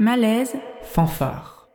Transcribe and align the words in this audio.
Malaise, 0.00 0.54
fanfare. 0.82 1.68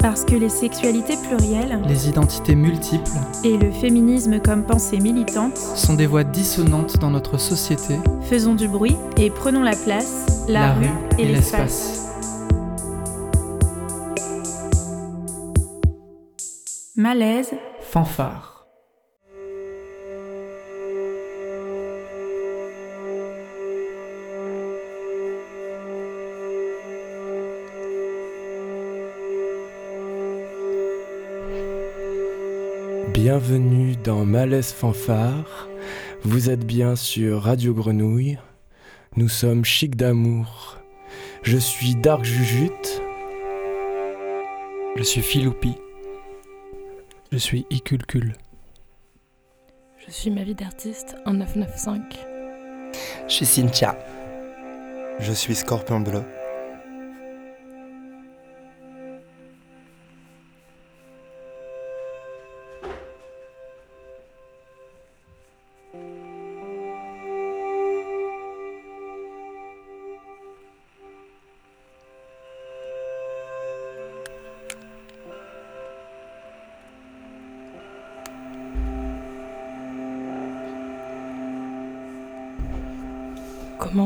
Parce 0.00 0.24
que 0.24 0.34
les 0.34 0.48
sexualités 0.48 1.16
plurielles, 1.16 1.80
les 1.86 2.08
identités 2.08 2.54
multiples 2.54 3.10
et 3.44 3.58
le 3.58 3.70
féminisme 3.70 4.40
comme 4.40 4.64
pensée 4.64 4.98
militante 4.98 5.56
sont 5.56 5.94
des 5.94 6.06
voix 6.06 6.24
dissonantes 6.24 6.98
dans 6.98 7.10
notre 7.10 7.38
société. 7.38 7.96
Faisons 8.22 8.54
du 8.54 8.66
bruit 8.66 8.96
et 9.18 9.30
prenons 9.30 9.62
la 9.62 9.76
place, 9.76 10.46
la, 10.48 10.72
rue, 10.72 10.86
et, 11.18 11.26
l'espace. 11.26 12.08
Malaise, 16.96 17.52
fanfare. 17.82 18.55
Bienvenue 33.38 33.96
dans 33.96 34.24
Malaise 34.24 34.72
Fanfare. 34.72 35.68
Vous 36.22 36.48
êtes 36.48 36.64
bien 36.64 36.96
sur 36.96 37.42
Radio 37.42 37.74
Grenouille. 37.74 38.38
Nous 39.14 39.28
sommes 39.28 39.62
Chic 39.62 39.94
d'amour. 39.94 40.78
Je 41.42 41.58
suis 41.58 41.96
Dark 41.96 42.24
Jujute. 42.24 43.02
Je 44.96 45.02
suis 45.02 45.20
Filoupi. 45.20 45.74
Je 47.30 47.36
suis 47.36 47.66
Iculcul. 47.68 48.38
Je 49.98 50.10
suis 50.10 50.30
ma 50.30 50.42
vie 50.42 50.54
d'artiste 50.54 51.16
en 51.26 51.34
995. 51.34 52.00
Je 53.28 53.34
suis 53.34 53.44
Cynthia. 53.44 53.98
Je 55.18 55.32
suis 55.34 55.56
Scorpion 55.56 56.00
Bleu. 56.00 56.22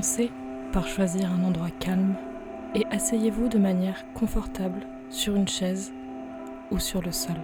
Commencez 0.00 0.32
par 0.72 0.88
choisir 0.88 1.30
un 1.30 1.44
endroit 1.44 1.68
calme 1.78 2.14
et 2.74 2.86
asseyez-vous 2.90 3.48
de 3.48 3.58
manière 3.58 4.02
confortable 4.14 4.86
sur 5.10 5.36
une 5.36 5.46
chaise 5.46 5.92
ou 6.70 6.78
sur 6.78 7.02
le 7.02 7.12
sol. 7.12 7.36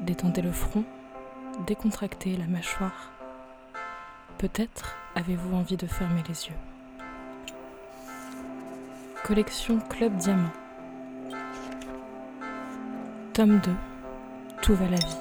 Détendez 0.00 0.40
le 0.40 0.50
front, 0.50 0.82
décontractez 1.66 2.38
la 2.38 2.46
mâchoire. 2.46 3.12
Peut-être 4.38 4.96
avez-vous 5.14 5.54
envie 5.54 5.76
de 5.76 5.86
fermer 5.86 6.22
les 6.26 6.46
yeux. 6.46 6.56
Collection 9.22 9.78
Club 9.90 10.16
Diamant. 10.16 10.52
Tome 13.34 13.58
2. 13.58 13.72
Tout 14.62 14.74
va 14.74 14.88
la 14.88 14.96
vie. 14.96 15.16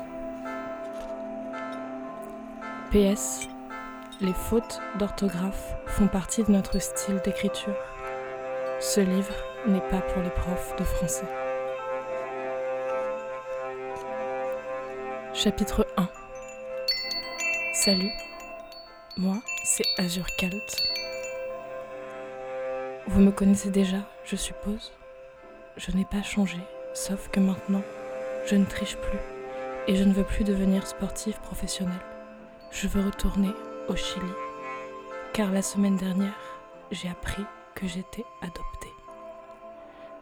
PS. 3.14 3.50
Les 4.22 4.34
fautes 4.34 4.80
d'orthographe 4.98 5.76
font 5.88 6.08
partie 6.08 6.42
de 6.46 6.52
notre 6.52 6.80
style 6.80 7.20
d'écriture. 7.26 7.76
Ce 8.80 9.02
livre 9.02 9.34
n'est 9.68 9.82
pas 9.82 10.00
pour 10.00 10.24
les 10.24 10.30
profs 10.30 10.74
de 10.78 10.86
français. 10.86 11.28
Chapitre 15.34 15.86
1 15.98 16.08
Salut, 17.74 18.12
moi 19.18 19.36
c'est 19.66 19.84
Azure 19.98 20.28
Calt. 20.38 20.78
Vous 23.08 23.20
me 23.20 23.32
connaissez 23.32 23.70
déjà, 23.70 23.98
je 24.24 24.38
suppose. 24.38 24.94
Je 25.76 25.92
n'ai 25.92 26.06
pas 26.06 26.24
changé, 26.24 26.60
sauf 26.94 27.28
que 27.28 27.42
maintenant, 27.42 27.84
je 28.46 28.56
ne 28.56 28.64
triche 28.64 28.96
plus 28.96 29.20
et 29.88 29.98
je 29.98 30.06
ne 30.06 30.14
veux 30.14 30.24
plus 30.24 30.46
devenir 30.46 30.88
sportif 30.88 31.38
professionnel. 31.42 32.00
Je 32.72 32.88
veux 32.88 33.06
retourner 33.06 33.52
au 33.88 33.96
Chili, 33.96 34.26
car 35.34 35.52
la 35.52 35.62
semaine 35.62 35.98
dernière, 35.98 36.34
j'ai 36.92 37.10
appris 37.10 37.44
que 37.76 37.88
j'étais 37.88 38.26
adoptée. 38.42 38.94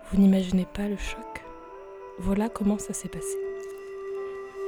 Vous 0.10 0.18
n'imaginez 0.20 0.66
pas 0.66 0.88
le 0.88 0.98
choc 0.98 1.44
Voilà 2.20 2.50
comment 2.50 2.78
ça 2.78 2.94
s'est 2.94 3.10
passé. 3.10 3.38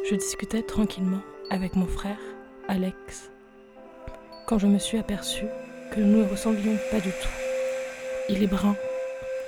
Je 0.09 0.15
discutais 0.15 0.61
tranquillement 0.61 1.21
avec 1.49 1.75
mon 1.75 1.87
frère, 1.87 2.19
Alex, 2.67 3.31
quand 4.47 4.59
je 4.59 4.67
me 4.67 4.79
suis 4.79 4.97
aperçue 4.97 5.47
que 5.91 5.99
nous 5.99 6.23
ne 6.23 6.29
ressemblions 6.29 6.77
pas 6.91 6.99
du 6.99 7.09
tout. 7.09 7.35
Il 8.29 8.43
est 8.43 8.47
brun, 8.47 8.75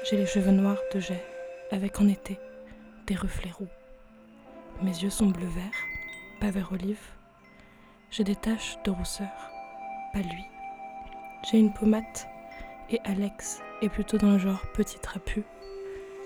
j'ai 0.04 0.18
les 0.18 0.26
cheveux 0.26 0.52
noirs 0.52 0.82
de 0.94 1.00
jet, 1.00 1.24
avec 1.72 2.00
en 2.02 2.08
été 2.08 2.38
des 3.06 3.16
reflets 3.16 3.52
roux. 3.52 3.70
Mes 4.82 4.92
yeux 4.92 5.10
sont 5.10 5.28
bleu-vert, 5.28 5.74
pas 6.40 6.52
vert 6.52 6.70
olive, 6.72 7.00
j'ai 8.10 8.24
des 8.24 8.36
taches 8.36 8.78
de 8.84 8.92
rousseur, 8.92 9.52
pas 10.14 10.20
lui. 10.20 10.46
J'ai 11.44 11.60
une 11.60 11.74
pommade 11.74 12.04
et 12.90 13.00
Alex 13.04 13.62
est 13.82 13.90
plutôt 13.90 14.18
dans 14.18 14.32
le 14.32 14.38
genre 14.38 14.62
petit 14.74 15.00
trapu, 15.00 15.44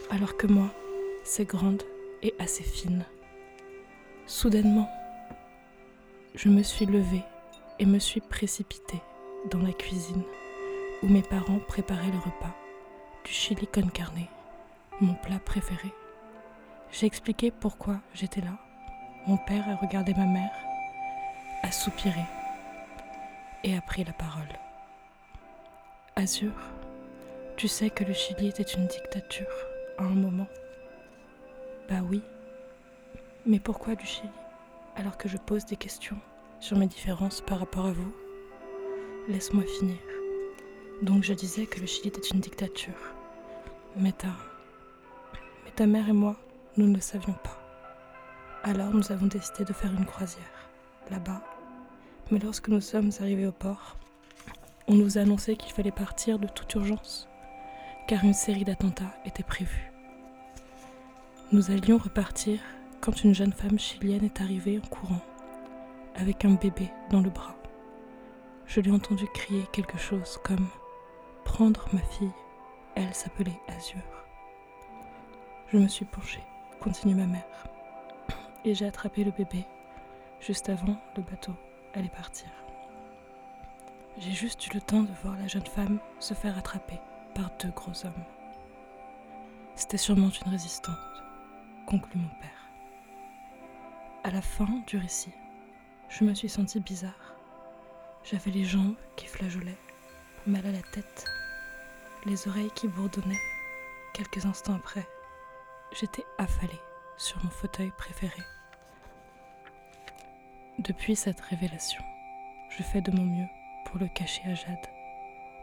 alors 0.10 0.38
que 0.38 0.48
moi, 0.48 0.68
c'est 1.24 1.46
grande 1.46 1.84
et 2.22 2.34
assez 2.40 2.64
fine. 2.64 3.06
Soudainement, 4.28 4.90
je 6.36 6.50
me 6.50 6.64
suis 6.64 6.86
levée 6.86 7.24
et 7.80 7.86
me 7.86 8.00
suis 8.00 8.22
précipitée 8.22 9.02
dans 9.50 9.60
la 9.60 9.74
cuisine 9.74 10.24
où 11.04 11.08
mes 11.08 11.24
parents 11.24 11.60
préparaient 11.68 12.12
le 12.12 12.20
repas 12.20 12.56
du 13.26 13.32
chili 13.32 13.68
con 13.68 13.88
carne, 13.88 14.28
mon 15.00 15.16
plat 15.16 15.40
préféré. 15.40 15.92
J'ai 16.92 17.08
expliqué 17.08 17.52
pourquoi 17.52 18.00
j'étais 18.14 18.42
là. 18.42 18.58
Mon 19.28 19.38
père 19.38 19.68
a 19.70 19.76
regardé 19.76 20.14
ma 20.14 20.26
mère 20.26 20.52
a 21.64 21.72
soupiré 21.72 22.22
et 23.64 23.78
a 23.78 23.82
pris 23.82 24.04
la 24.04 24.14
parole. 24.14 24.48
Azur, 26.16 26.54
tu 27.58 27.68
sais 27.68 27.90
que 27.90 28.04
le 28.04 28.14
Chili 28.14 28.48
était 28.48 28.64
une 28.64 28.88
dictature 28.88 29.48
à 29.98 30.04
un 30.04 30.10
moment 30.10 30.48
Bah 31.90 32.02
oui. 32.10 32.22
Mais 33.46 33.60
pourquoi 33.60 33.96
du 33.96 34.06
Chili 34.06 34.30
alors 34.96 35.18
que 35.18 35.30
je 35.30 35.38
pose 35.38 35.66
des 35.66 35.78
questions 35.78 36.18
sur 36.60 36.78
mes 36.78 36.88
différences 36.88 37.42
par 37.42 37.60
rapport 37.60 37.86
à 37.86 37.92
vous? 37.92 38.14
Laisse-moi 39.30 39.64
finir. 39.80 39.98
Donc 41.02 41.24
je 41.24 41.34
disais 41.34 41.66
que 41.66 41.80
le 41.80 41.86
Chili 41.86 42.10
était 42.10 42.28
une 42.34 42.40
dictature. 42.40 43.14
Mais 43.96 44.12
ta... 44.12 44.30
Mais 45.66 45.72
ta 45.72 45.86
mère 45.86 46.10
et 46.10 46.14
moi, 46.14 46.36
nous 46.78 46.88
ne 46.88 46.96
le 46.96 47.02
savions 47.02 47.34
pas. 47.34 47.58
Alors 48.64 48.94
nous 48.94 49.12
avons 49.12 49.28
décidé 49.28 49.66
de 49.66 49.74
faire 49.74 49.92
une 49.92 50.06
croisière, 50.06 50.70
là-bas, 51.10 51.42
mais 52.32 52.40
lorsque 52.40 52.70
nous 52.70 52.80
sommes 52.80 53.12
arrivés 53.20 53.46
au 53.46 53.52
port, 53.52 53.98
on 54.88 54.96
nous 54.96 55.18
a 55.18 55.22
annoncé 55.22 55.58
qu'il 55.58 55.74
fallait 55.74 55.92
partir 55.92 56.40
de 56.40 56.48
toute 56.48 56.74
urgence, 56.76 57.28
car 58.08 58.24
une 58.24 58.34
série 58.34 58.64
d'attentats 58.64 59.14
était 59.26 59.44
prévue. 59.44 59.92
Nous 61.52 61.72
allions 61.72 61.98
repartir 61.98 62.60
quand 63.02 63.24
une 63.24 63.36
jeune 63.36 63.52
femme 63.52 63.78
chilienne 63.78 64.24
est 64.24 64.42
arrivée 64.42 64.80
en 64.82 64.88
courant, 64.88 65.22
avec 66.16 66.46
un 66.46 66.54
bébé 66.54 66.90
dans 67.10 67.20
le 67.20 67.30
bras. 67.30 67.56
Je 68.66 68.80
l'ai 68.80 68.92
entendu 68.92 69.26
crier 69.34 69.66
quelque 69.74 69.98
chose 69.98 70.40
comme 70.44 70.68
Prendre 71.44 71.86
ma 71.92 72.02
fille. 72.02 72.32
Elle 72.96 73.14
s'appelait 73.14 73.60
Azur. 73.68 74.00
Je 75.68 75.78
me 75.78 75.88
suis 75.88 76.06
penchée, 76.06 76.44
continue 76.80 77.16
ma 77.16 77.26
mère, 77.26 77.68
et 78.64 78.74
j'ai 78.74 78.86
attrapé 78.86 79.24
le 79.24 79.32
bébé 79.32 79.66
juste 80.40 80.70
avant 80.70 80.96
le 81.16 81.24
bateau 81.24 81.54
allait 81.94 82.10
partir. 82.10 82.50
J'ai 84.18 84.32
juste 84.32 84.68
eu 84.68 84.74
le 84.74 84.82
temps 84.82 85.04
de 85.04 85.14
voir 85.24 85.38
la 85.38 85.48
jeune 85.48 85.66
femme 85.66 86.00
se 86.20 86.34
faire 86.34 86.58
attraper 86.58 87.00
par 87.34 87.50
deux 87.62 87.72
gros 87.72 88.06
hommes. 88.06 88.26
C'était 89.76 89.98
sûrement 89.98 90.30
une 90.30 90.52
résistante, 90.52 90.96
conclut 91.88 92.20
mon 92.20 92.30
père. 92.40 92.50
À 94.24 94.32
la 94.32 94.42
fin 94.42 94.68
du 94.88 94.98
récit, 94.98 95.34
je 96.10 96.24
me 96.24 96.34
suis 96.34 96.50
sentie 96.50 96.80
bizarre. 96.80 97.36
J'avais 98.24 98.52
les 98.52 98.66
jambes 98.66 98.96
qui 99.16 99.28
flageolaient, 99.28 99.80
mal 100.46 100.66
à 100.66 100.72
la 100.72 100.82
tête, 100.94 101.26
les 102.26 102.48
oreilles 102.48 102.72
qui 102.76 102.88
bourdonnaient. 102.88 103.42
Quelques 104.14 104.46
instants 104.46 104.76
après, 104.76 105.08
j'étais 105.94 106.26
affalée 106.38 106.82
sur 107.18 107.44
mon 107.44 107.50
fauteuil 107.50 107.92
préféré. 107.98 108.42
Depuis 110.80 111.16
cette 111.16 111.42
révélation, 111.42 112.02
je 112.70 112.82
fais 112.82 113.02
de 113.02 113.12
mon 113.12 113.24
mieux 113.24 113.48
pour 113.86 114.00
le 114.00 114.08
cacher 114.08 114.42
à 114.46 114.54
Jade, 114.54 114.88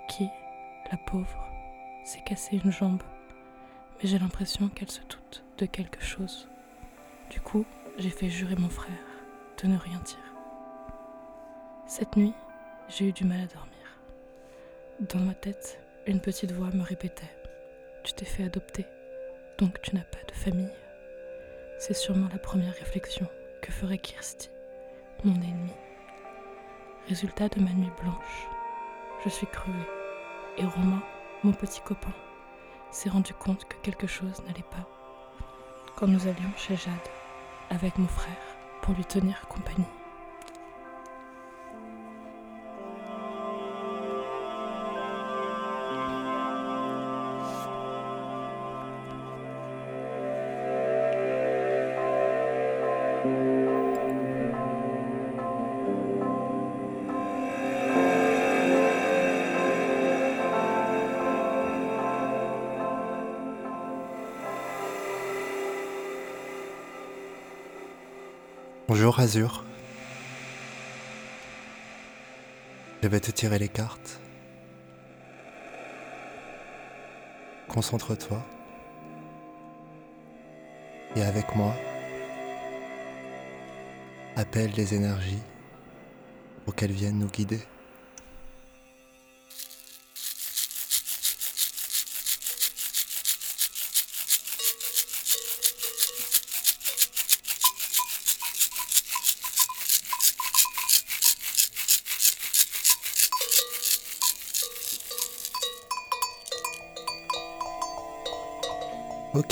qui, 0.07 0.29
la 0.93 0.99
pauvre, 0.99 1.49
s'est 2.05 2.21
cassé 2.21 2.61
une 2.63 2.71
jambe, 2.71 3.03
mais 3.97 4.09
j'ai 4.09 4.19
l'impression 4.19 4.69
qu'elle 4.69 4.91
se 4.91 5.01
doute 5.01 5.45
de 5.57 5.67
quelque 5.67 6.03
chose. 6.03 6.49
Du 7.31 7.41
coup, 7.41 7.65
j'ai 7.97 8.11
fait 8.11 8.29
jurer 8.29 8.55
mon 8.57 8.69
frère 8.69 8.95
de 9.63 9.69
ne 9.69 9.79
rien 9.79 9.99
dire. 10.01 10.35
Cette 11.87 12.17
nuit, 12.17 12.35
j'ai 12.89 13.09
eu 13.09 13.13
du 13.13 13.25
mal 13.25 13.41
à 13.41 13.47
dormir. 13.47 14.01
Dans 15.01 15.21
ma 15.21 15.35
tête, 15.35 15.81
une 16.07 16.21
petite 16.21 16.53
voix 16.53 16.71
me 16.71 16.83
répétait 16.83 17.35
Tu 18.05 18.13
t'es 18.13 18.27
fait 18.27 18.45
adopter, 18.45 18.85
donc 19.59 19.81
tu 19.81 19.97
n'as 19.97 20.03
pas 20.03 20.23
de 20.29 20.33
famille. 20.33 20.71
C'est 21.79 21.95
sûrement 21.95 22.29
la 22.31 22.39
première 22.39 22.75
réflexion 22.75 23.27
que 23.63 23.73
ferait 23.73 23.99
Kirsty, 23.99 24.51
mon 25.25 25.35
ennemi. 25.35 25.73
Résultat 27.09 27.49
de 27.49 27.61
ma 27.61 27.71
nuit 27.71 27.91
blanche, 28.01 28.47
je 29.25 29.29
suis 29.29 29.47
crevée. 29.47 29.89
Et 30.57 30.65
Romain, 30.65 31.03
mon 31.43 31.53
petit 31.53 31.81
copain, 31.81 32.13
s'est 32.91 33.09
rendu 33.09 33.35
compte 33.35 33.65
que 33.65 33.77
quelque 33.83 34.07
chose 34.07 34.43
n'allait 34.47 34.65
pas. 34.71 34.89
Quand 35.97 36.07
nous 36.07 36.27
allions 36.27 36.53
chez 36.57 36.77
Jade, 36.77 36.95
avec 37.71 37.99
mon 37.99 38.09
frère, 38.09 38.37
pour 38.83 38.95
lui 38.95 39.05
tenir 39.05 39.47
compagnie. 39.49 39.98
Je 73.03 73.09
vais 73.09 73.21
te 73.21 73.31
tirer 73.31 73.59
les 73.59 73.69
cartes. 73.69 74.21
Concentre-toi. 77.69 78.43
Et 81.17 81.23
avec 81.23 81.55
moi, 81.57 81.75
appelle 84.37 84.71
les 84.77 84.95
énergies 84.95 85.43
pour 86.65 86.75
qu'elles 86.75 86.93
viennent 86.93 87.19
nous 87.19 87.29
guider. 87.29 87.61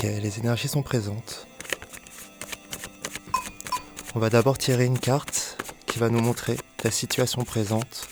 Les 0.09 0.39
énergies 0.39 0.69
sont 0.69 0.83
présentes. 0.83 1.47
On 4.15 4.19
va 4.19 4.31
d'abord 4.31 4.57
tirer 4.57 4.85
une 4.85 4.99
carte 4.99 5.59
qui 5.87 5.99
va 5.99 6.09
nous 6.09 6.21
montrer 6.21 6.57
ta 6.77 6.91
situation 6.91 7.45
présente, 7.45 8.09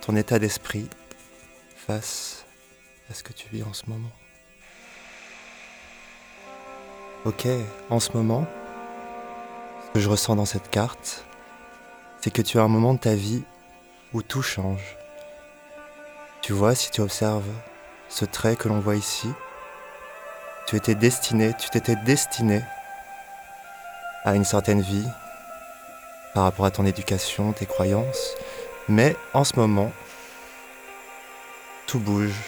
ton 0.00 0.16
état 0.16 0.38
d'esprit 0.38 0.88
face 1.76 2.44
à 3.10 3.14
ce 3.14 3.22
que 3.22 3.32
tu 3.32 3.48
vis 3.50 3.62
en 3.62 3.72
ce 3.72 3.84
moment. 3.86 4.10
Ok, 7.24 7.46
en 7.90 8.00
ce 8.00 8.12
moment, 8.12 8.46
ce 9.86 9.92
que 9.94 10.00
je 10.00 10.08
ressens 10.08 10.36
dans 10.36 10.46
cette 10.46 10.70
carte, 10.70 11.24
c'est 12.20 12.32
que 12.32 12.42
tu 12.42 12.58
as 12.58 12.62
un 12.62 12.68
moment 12.68 12.94
de 12.94 13.00
ta 13.00 13.14
vie 13.14 13.42
où 14.14 14.22
tout 14.22 14.42
change. 14.42 14.96
Tu 16.40 16.52
vois, 16.52 16.74
si 16.74 16.90
tu 16.90 17.00
observes 17.00 17.52
ce 18.08 18.24
trait 18.24 18.56
que 18.56 18.68
l'on 18.68 18.80
voit 18.80 18.96
ici, 18.96 19.28
tu 20.68 20.76
étais 20.76 20.94
destiné, 20.94 21.54
tu 21.58 21.70
t'étais 21.70 21.96
destiné 21.96 22.62
à 24.22 24.34
une 24.34 24.44
certaine 24.44 24.82
vie 24.82 25.08
par 26.34 26.42
rapport 26.42 26.66
à 26.66 26.70
ton 26.70 26.84
éducation, 26.84 27.54
tes 27.54 27.64
croyances, 27.64 28.34
mais 28.86 29.16
en 29.32 29.44
ce 29.44 29.56
moment, 29.56 29.90
tout 31.86 31.98
bouge. 31.98 32.38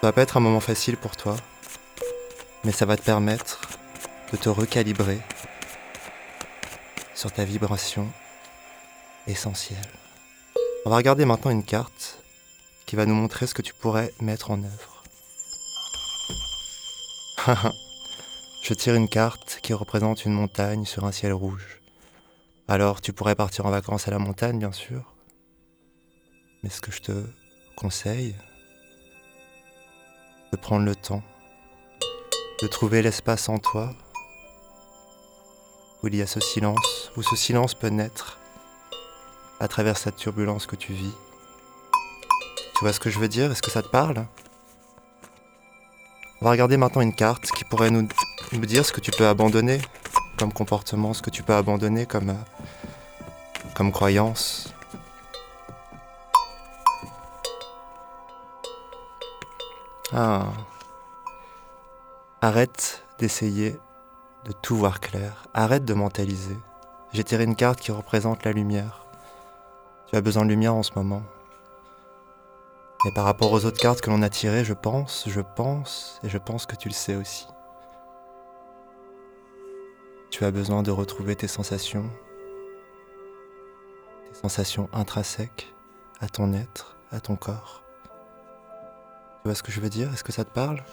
Ça 0.00 0.06
va 0.06 0.12
pas 0.12 0.22
être 0.22 0.36
un 0.36 0.40
moment 0.40 0.60
facile 0.60 0.96
pour 0.96 1.16
toi, 1.16 1.34
mais 2.62 2.70
ça 2.70 2.86
va 2.86 2.96
te 2.96 3.02
permettre 3.02 3.60
de 4.30 4.36
te 4.36 4.48
recalibrer 4.48 5.18
sur 7.16 7.32
ta 7.32 7.44
vibration 7.44 8.06
essentielle. 9.26 9.78
On 10.86 10.90
va 10.90 10.96
regarder 10.98 11.24
maintenant 11.24 11.50
une 11.50 11.64
carte 11.64 12.22
qui 12.86 12.94
va 12.94 13.06
nous 13.06 13.14
montrer 13.16 13.48
ce 13.48 13.54
que 13.54 13.62
tu 13.62 13.74
pourrais 13.74 14.14
mettre 14.20 14.52
en 14.52 14.62
œuvre. 14.62 14.89
Je 18.62 18.74
tire 18.74 18.94
une 18.94 19.08
carte 19.08 19.60
qui 19.62 19.72
représente 19.72 20.24
une 20.24 20.32
montagne 20.32 20.84
sur 20.84 21.04
un 21.04 21.12
ciel 21.12 21.32
rouge. 21.32 21.80
Alors 22.68 23.00
tu 23.00 23.12
pourrais 23.12 23.34
partir 23.34 23.66
en 23.66 23.70
vacances 23.70 24.08
à 24.08 24.10
la 24.10 24.18
montagne, 24.18 24.58
bien 24.58 24.72
sûr. 24.72 25.14
Mais 26.62 26.70
ce 26.70 26.80
que 26.80 26.92
je 26.92 27.00
te 27.00 27.24
conseille, 27.76 28.34
de 30.52 30.56
prendre 30.56 30.84
le 30.84 30.94
temps, 30.94 31.22
de 32.62 32.66
trouver 32.66 33.00
l'espace 33.00 33.48
en 33.48 33.58
toi 33.58 33.94
où 36.02 36.08
il 36.08 36.16
y 36.16 36.22
a 36.22 36.26
ce 36.26 36.40
silence, 36.40 37.10
où 37.16 37.22
ce 37.22 37.36
silence 37.36 37.74
peut 37.74 37.88
naître 37.88 38.38
à 39.60 39.68
travers 39.68 39.96
cette 39.96 40.16
turbulence 40.16 40.66
que 40.66 40.76
tu 40.76 40.92
vis. 40.92 41.14
Tu 42.74 42.80
vois 42.84 42.92
ce 42.92 43.00
que 43.00 43.10
je 43.10 43.18
veux 43.18 43.28
dire? 43.28 43.52
Est-ce 43.52 43.62
que 43.62 43.70
ça 43.70 43.82
te 43.82 43.88
parle? 43.88 44.26
On 46.40 46.46
va 46.46 46.50
regarder 46.52 46.76
maintenant 46.76 47.02
une 47.02 47.14
carte 47.14 47.50
qui 47.52 47.64
pourrait 47.64 47.90
nous, 47.90 48.08
nous, 48.52 48.66
dire 48.66 48.84
ce 48.84 48.92
que 48.92 49.00
tu 49.00 49.10
peux 49.10 49.26
abandonner 49.26 49.80
comme 50.38 50.52
comportement, 50.52 51.12
ce 51.12 51.20
que 51.20 51.28
tu 51.28 51.42
peux 51.42 51.54
abandonner 51.54 52.06
comme, 52.06 52.30
euh, 52.30 53.24
comme 53.74 53.92
croyance. 53.92 54.72
Ah. 60.12 60.46
Arrête 62.40 63.04
d'essayer 63.18 63.78
de 64.46 64.52
tout 64.52 64.76
voir 64.76 65.00
clair. 65.00 65.46
Arrête 65.52 65.84
de 65.84 65.92
mentaliser. 65.92 66.56
J'ai 67.12 67.22
tiré 67.22 67.44
une 67.44 67.54
carte 67.54 67.80
qui 67.80 67.92
représente 67.92 68.44
la 68.44 68.52
lumière. 68.52 69.04
Tu 70.08 70.16
as 70.16 70.22
besoin 70.22 70.44
de 70.44 70.50
lumière 70.50 70.74
en 70.74 70.82
ce 70.82 70.92
moment. 70.96 71.22
Et 73.06 73.12
par 73.12 73.24
rapport 73.24 73.50
aux 73.52 73.64
autres 73.64 73.80
cartes 73.80 74.02
que 74.02 74.10
l'on 74.10 74.20
a 74.20 74.28
tirées, 74.28 74.62
je 74.62 74.74
pense, 74.74 75.24
je 75.26 75.40
pense, 75.40 76.20
et 76.22 76.28
je 76.28 76.36
pense 76.36 76.66
que 76.66 76.76
tu 76.76 76.88
le 76.88 76.94
sais 76.94 77.16
aussi. 77.16 77.46
Tu 80.30 80.44
as 80.44 80.50
besoin 80.50 80.82
de 80.82 80.90
retrouver 80.90 81.34
tes 81.34 81.48
sensations, 81.48 82.10
tes 84.28 84.34
sensations 84.34 84.90
intrinsèques 84.92 85.74
à 86.20 86.28
ton 86.28 86.52
être, 86.52 86.98
à 87.10 87.20
ton 87.20 87.36
corps. 87.36 87.82
Tu 89.42 89.48
vois 89.48 89.54
ce 89.54 89.62
que 89.62 89.72
je 89.72 89.80
veux 89.80 89.88
dire? 89.88 90.12
Est-ce 90.12 90.22
que 90.22 90.32
ça 90.32 90.44
te 90.44 90.50
parle? 90.50 90.84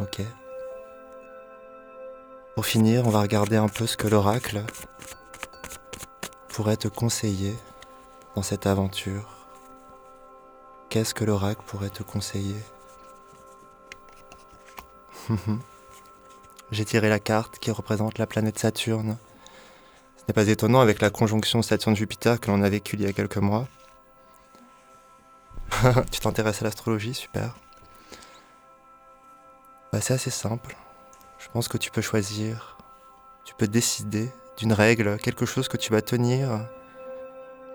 Ok. 0.00 0.22
Pour 2.54 2.64
finir, 2.64 3.06
on 3.06 3.10
va 3.10 3.20
regarder 3.20 3.56
un 3.56 3.68
peu 3.68 3.86
ce 3.86 3.98
que 3.98 4.08
l'oracle 4.08 4.64
pourrait 6.48 6.78
te 6.78 6.88
conseiller 6.88 7.54
dans 8.34 8.42
cette 8.42 8.66
aventure 8.66 9.39
Qu'est-ce 10.90 11.14
que 11.14 11.24
l'oracle 11.24 11.62
pourrait 11.68 11.90
te 11.90 12.02
conseiller 12.02 12.56
J'ai 16.72 16.84
tiré 16.84 17.08
la 17.08 17.20
carte 17.20 17.60
qui 17.60 17.70
représente 17.70 18.18
la 18.18 18.26
planète 18.26 18.58
Saturne. 18.58 19.16
Ce 20.16 20.24
n'est 20.26 20.34
pas 20.34 20.48
étonnant 20.48 20.80
avec 20.80 21.00
la 21.00 21.10
conjonction 21.10 21.62
Saturne-Jupiter 21.62 22.40
que 22.40 22.50
l'on 22.50 22.60
a 22.62 22.68
vécue 22.68 22.96
il 22.96 23.02
y 23.02 23.06
a 23.06 23.12
quelques 23.12 23.36
mois. 23.36 23.68
tu 26.10 26.18
t'intéresses 26.18 26.60
à 26.60 26.64
l'astrologie, 26.64 27.14
super. 27.14 27.54
Bah, 29.92 30.00
c'est 30.00 30.14
assez 30.14 30.30
simple. 30.30 30.76
Je 31.38 31.46
pense 31.52 31.68
que 31.68 31.78
tu 31.78 31.92
peux 31.92 32.02
choisir, 32.02 32.78
tu 33.44 33.54
peux 33.54 33.68
décider 33.68 34.28
d'une 34.56 34.72
règle, 34.72 35.18
quelque 35.18 35.46
chose 35.46 35.68
que 35.68 35.76
tu 35.76 35.92
vas 35.92 36.02
tenir 36.02 36.68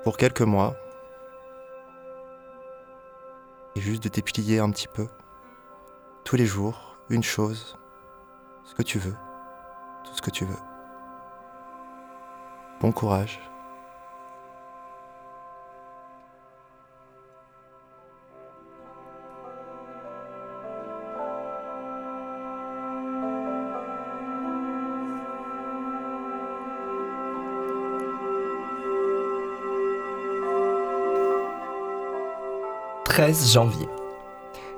pour 0.03 0.17
quelques 0.17 0.41
mois 0.41 0.75
et 3.75 3.81
juste 3.81 4.03
de 4.03 4.09
déplier 4.09 4.59
un 4.59 4.71
petit 4.71 4.87
peu. 4.87 5.07
Tous 6.23 6.35
les 6.35 6.45
jours, 6.45 6.97
une 7.09 7.23
chose, 7.23 7.77
ce 8.63 8.73
que 8.73 8.83
tu 8.83 8.97
veux, 8.97 9.15
tout 10.03 10.13
ce 10.13 10.21
que 10.21 10.31
tu 10.31 10.45
veux. 10.45 10.57
Bon 12.81 12.91
courage 12.91 13.39
13 33.15 33.53
janvier. 33.53 33.87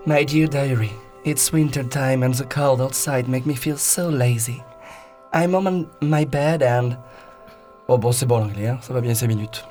My 0.05 0.23
dear 0.23 0.45
diary, 0.45 0.91
it's 1.25 1.51
winter 1.51 1.83
time 1.83 2.21
and 2.21 2.35
the 2.35 2.43
cold 2.43 2.81
outside 2.81 3.27
make 3.27 3.47
me 3.47 3.55
feel 3.55 3.77
so 3.77 4.09
lazy. 4.09 4.61
I'm 5.33 5.55
on 5.55 5.87
my 6.01 6.23
bed 6.23 6.61
and. 6.61 6.97
Oh 7.87 7.97
bon, 7.97 8.11
c'est 8.11 8.27
bon 8.27 8.37
l'anglais, 8.37 8.67
hein, 8.67 8.77
ça 8.81 8.93
va 8.93 9.01
bien 9.01 9.15
5 9.15 9.25
minutes. 9.25 9.65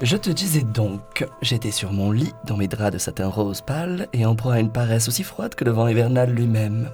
Je 0.00 0.16
te 0.16 0.30
disais 0.30 0.62
donc, 0.62 1.26
j'étais 1.42 1.72
sur 1.72 1.90
mon 1.90 2.12
lit 2.12 2.32
dans 2.44 2.56
mes 2.56 2.68
draps 2.68 2.92
de 2.92 2.98
satin 2.98 3.26
rose 3.26 3.62
pâle 3.62 4.06
et 4.12 4.24
en 4.24 4.36
proie 4.36 4.54
à 4.54 4.60
une 4.60 4.70
paresse 4.70 5.08
aussi 5.08 5.24
froide 5.24 5.56
que 5.56 5.64
le 5.64 5.72
vent 5.72 5.88
hivernal 5.88 6.30
lui-même. 6.30 6.90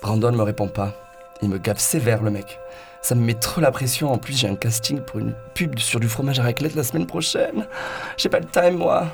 Brandon 0.00 0.32
ne 0.32 0.38
me 0.38 0.42
répond 0.42 0.68
pas. 0.68 0.94
Il 1.42 1.50
me 1.50 1.58
gaffe 1.58 1.80
sévère 1.80 2.22
le 2.22 2.30
mec. 2.30 2.58
Ça 3.02 3.14
me 3.14 3.20
met 3.20 3.34
trop 3.34 3.60
la 3.60 3.70
pression. 3.70 4.10
En 4.10 4.16
plus, 4.16 4.38
j'ai 4.38 4.48
un 4.48 4.56
casting 4.56 5.00
pour 5.00 5.18
une 5.18 5.34
pub 5.52 5.78
sur 5.78 6.00
du 6.00 6.08
fromage 6.08 6.40
à 6.40 6.44
raclette 6.44 6.74
la 6.76 6.82
semaine 6.82 7.06
prochaine. 7.06 7.66
J'ai 8.16 8.30
pas 8.30 8.40
le 8.40 8.46
time, 8.46 8.78
moi. 8.78 9.06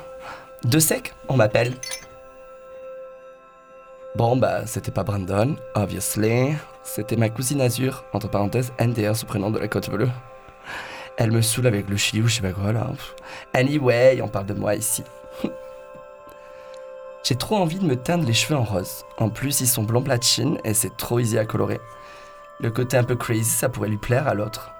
De 0.65 0.79
sec, 0.79 1.13
on 1.29 1.37
m'appelle. 1.37 1.75
Bon, 4.15 4.35
bah, 4.35 4.65
c'était 4.65 4.91
pas 4.91 5.03
Brandon, 5.03 5.55
obviously. 5.75 6.55
C'était 6.83 7.17
ma 7.17 7.29
cousine 7.29 7.61
Azure, 7.61 8.03
entre 8.13 8.29
parenthèses, 8.29 8.73
NDR 8.79 9.15
sous 9.15 9.27
prénom 9.27 9.51
de 9.51 9.59
la 9.59 9.67
côte 9.67 9.91
bleue. 9.91 10.09
Elle 11.17 11.31
me 11.31 11.43
saoule 11.43 11.67
avec 11.67 11.87
le 11.87 11.97
chili 11.97 12.23
ou 12.23 12.27
je 12.27 12.37
sais 12.37 12.41
pas 12.41 12.51
quoi 12.51 12.71
là. 12.71 12.87
Anyway, 13.53 14.19
on 14.23 14.27
parle 14.27 14.47
de 14.47 14.55
moi 14.55 14.73
ici. 14.73 15.03
J'ai 17.23 17.35
trop 17.35 17.57
envie 17.57 17.77
de 17.77 17.85
me 17.85 17.95
teindre 17.95 18.25
les 18.25 18.33
cheveux 18.33 18.57
en 18.59 18.63
rose. 18.63 19.05
En 19.19 19.29
plus, 19.29 19.61
ils 19.61 19.67
sont 19.67 19.83
blond 19.83 20.01
platine 20.01 20.57
et 20.63 20.73
c'est 20.73 20.97
trop 20.97 21.19
easy 21.19 21.37
à 21.37 21.45
colorer. 21.45 21.79
Le 22.59 22.71
côté 22.71 22.97
un 22.97 23.03
peu 23.03 23.15
crazy, 23.15 23.43
ça 23.43 23.69
pourrait 23.69 23.89
lui 23.89 23.97
plaire 23.97 24.27
à 24.27 24.33
l'autre. 24.33 24.71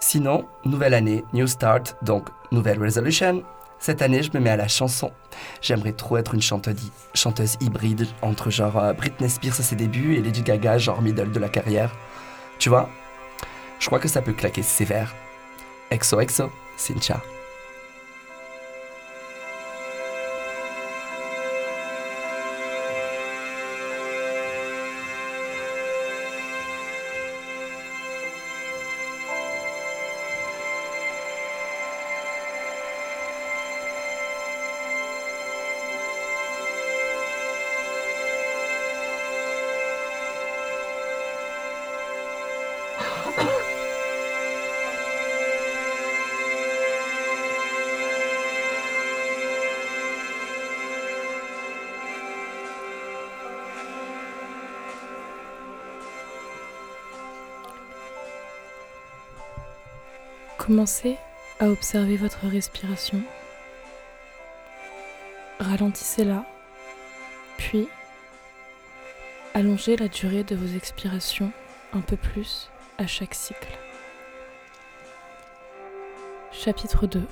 Sinon, 0.00 0.46
nouvelle 0.66 0.92
année, 0.92 1.24
new 1.32 1.46
start, 1.46 1.96
donc 2.02 2.28
nouvelle 2.52 2.78
resolution. 2.78 3.42
Cette 3.84 4.00
année, 4.00 4.22
je 4.22 4.30
me 4.32 4.40
mets 4.40 4.48
à 4.48 4.56
la 4.56 4.66
chanson. 4.66 5.12
J'aimerais 5.60 5.92
trop 5.92 6.16
être 6.16 6.32
une 6.32 6.40
chanteuse, 6.40 7.58
hybride 7.60 8.06
entre 8.22 8.48
genre 8.48 8.78
euh, 8.78 8.94
Britney 8.94 9.28
Spears 9.28 9.60
à 9.60 9.62
ses 9.62 9.76
débuts 9.76 10.14
et 10.14 10.22
Lady 10.22 10.40
Gaga, 10.40 10.78
genre 10.78 11.02
middle 11.02 11.32
de 11.32 11.38
la 11.38 11.50
carrière. 11.50 11.94
Tu 12.58 12.70
vois? 12.70 12.88
Je 13.78 13.84
crois 13.84 13.98
que 13.98 14.08
ça 14.08 14.22
peut 14.22 14.32
claquer 14.32 14.62
sévère. 14.62 15.14
Exo 15.90 16.18
exo, 16.18 16.50
Cynthia. 16.78 17.20
Commencez 60.74 61.18
à 61.60 61.68
observer 61.68 62.16
votre 62.16 62.48
respiration. 62.48 63.22
Ralentissez-la, 65.60 66.44
puis 67.56 67.86
allongez 69.54 69.96
la 69.96 70.08
durée 70.08 70.42
de 70.42 70.56
vos 70.56 70.76
expirations 70.76 71.52
un 71.92 72.00
peu 72.00 72.16
plus 72.16 72.70
à 72.98 73.06
chaque 73.06 73.36
cycle. 73.36 73.78
Chapitre 76.50 77.06
2 77.06 77.22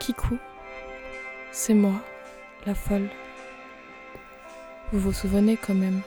Kiku, 0.00 0.38
c'est 1.52 1.74
moi, 1.74 2.00
la 2.66 2.74
folle. 2.74 3.10
Vous 4.90 4.98
vous 4.98 5.12
souvenez 5.12 5.56
quand 5.56 5.74
même? 5.74 6.00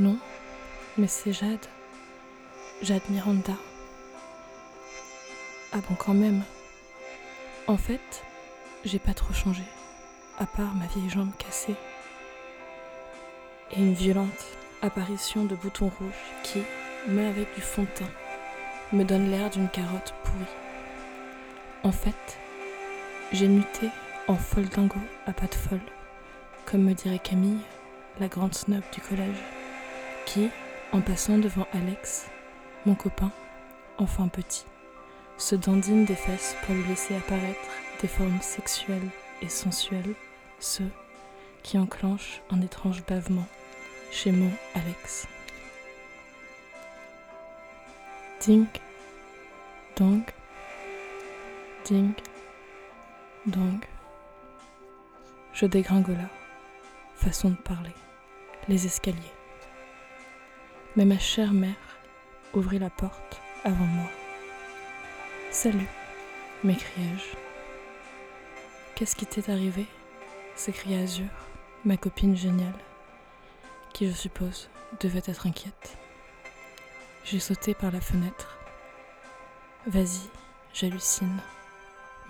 Non 0.00 0.18
Mais 0.96 1.06
c'est 1.06 1.32
Jade. 1.32 1.66
Jade 2.82 3.08
Miranda. 3.10 3.54
Ah 5.72 5.78
bon, 5.88 5.94
quand 5.94 6.14
même. 6.14 6.42
En 7.66 7.76
fait, 7.76 8.24
j'ai 8.84 8.98
pas 8.98 9.12
trop 9.12 9.34
changé, 9.34 9.62
à 10.38 10.46
part 10.46 10.74
ma 10.74 10.86
vieille 10.86 11.10
jambe 11.10 11.32
cassée 11.36 11.76
et 13.72 13.78
une 13.78 13.92
violente 13.92 14.46
apparition 14.80 15.44
de 15.44 15.54
boutons 15.54 15.90
rouges 15.98 16.14
qui, 16.42 16.62
mais 17.06 17.26
avec 17.26 17.54
du 17.54 17.60
fond 17.60 17.82
de 17.82 17.88
teint, 17.88 18.10
me 18.92 19.04
donne 19.04 19.30
l'air 19.30 19.50
d'une 19.50 19.68
carotte 19.68 20.14
pourrie. 20.24 20.56
En 21.82 21.92
fait, 21.92 22.38
j'ai 23.32 23.48
muté 23.48 23.88
en 24.26 24.36
folle 24.36 24.68
dingo 24.68 24.98
à 25.26 25.32
pas 25.32 25.46
de 25.46 25.54
folle, 25.54 25.80
comme 26.64 26.84
me 26.84 26.94
dirait 26.94 27.18
Camille, 27.18 27.60
la 28.20 28.28
grande 28.28 28.54
snob 28.54 28.82
du 28.92 29.00
collège, 29.02 29.42
qui, 30.24 30.48
en 30.92 31.02
passant 31.02 31.36
devant 31.36 31.66
Alex, 31.74 32.26
mon 32.86 32.94
copain, 32.94 33.30
enfin 33.98 34.28
petit, 34.28 34.64
se 35.38 35.54
dandine 35.54 36.04
des 36.04 36.16
fesses 36.16 36.56
pour 36.62 36.74
lui 36.74 36.84
laisser 36.84 37.14
apparaître 37.14 37.70
des 38.02 38.08
formes 38.08 38.40
sexuelles 38.42 39.08
et 39.40 39.48
sensuelles, 39.48 40.14
ceux 40.58 40.90
qui 41.62 41.78
enclenchent 41.78 42.42
un 42.50 42.60
étrange 42.60 43.04
bavement 43.06 43.46
chez 44.10 44.32
mon 44.32 44.50
Alex. 44.74 45.28
Ding, 48.40 48.66
dong, 49.96 50.22
ding, 51.84 52.12
dong. 53.46 53.84
Je 55.52 55.66
dégringola, 55.66 56.28
façon 57.14 57.50
de 57.50 57.56
parler, 57.56 57.94
les 58.68 58.86
escaliers. 58.86 59.16
Mais 60.96 61.04
ma 61.04 61.18
chère 61.18 61.52
mère 61.52 61.98
ouvrit 62.54 62.78
la 62.78 62.90
porte 62.90 63.40
avant 63.64 63.84
moi. 63.84 64.17
Salut, 65.60 65.88
m'écriai-je. 66.62 67.36
Qu'est-ce 68.94 69.16
qui 69.16 69.26
t'est 69.26 69.50
arrivé? 69.50 69.86
s'écria 70.54 71.00
Azure, 71.00 71.26
ma 71.84 71.96
copine 71.96 72.36
géniale, 72.36 72.78
qui, 73.92 74.06
je 74.06 74.12
suppose, 74.12 74.70
devait 75.00 75.24
être 75.26 75.48
inquiète. 75.48 75.98
J'ai 77.24 77.40
sauté 77.40 77.74
par 77.74 77.90
la 77.90 78.00
fenêtre. 78.00 78.56
Vas-y, 79.88 80.30
j'hallucine, 80.72 81.40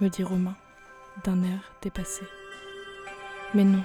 me 0.01 0.09
dit 0.09 0.25
Romain, 0.25 0.57
d'un 1.23 1.43
air 1.43 1.75
dépassé. 1.83 2.25
Mais 3.53 3.65
non, 3.65 3.85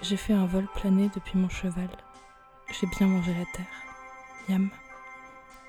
j'ai 0.00 0.16
fait 0.16 0.32
un 0.32 0.46
vol 0.46 0.66
plané 0.76 1.10
depuis 1.14 1.36
mon 1.36 1.50
cheval. 1.50 1.90
J'ai 2.70 2.86
bien 2.86 3.06
mangé 3.06 3.34
la 3.34 3.44
terre. 3.54 3.84
Yam, 4.48 4.70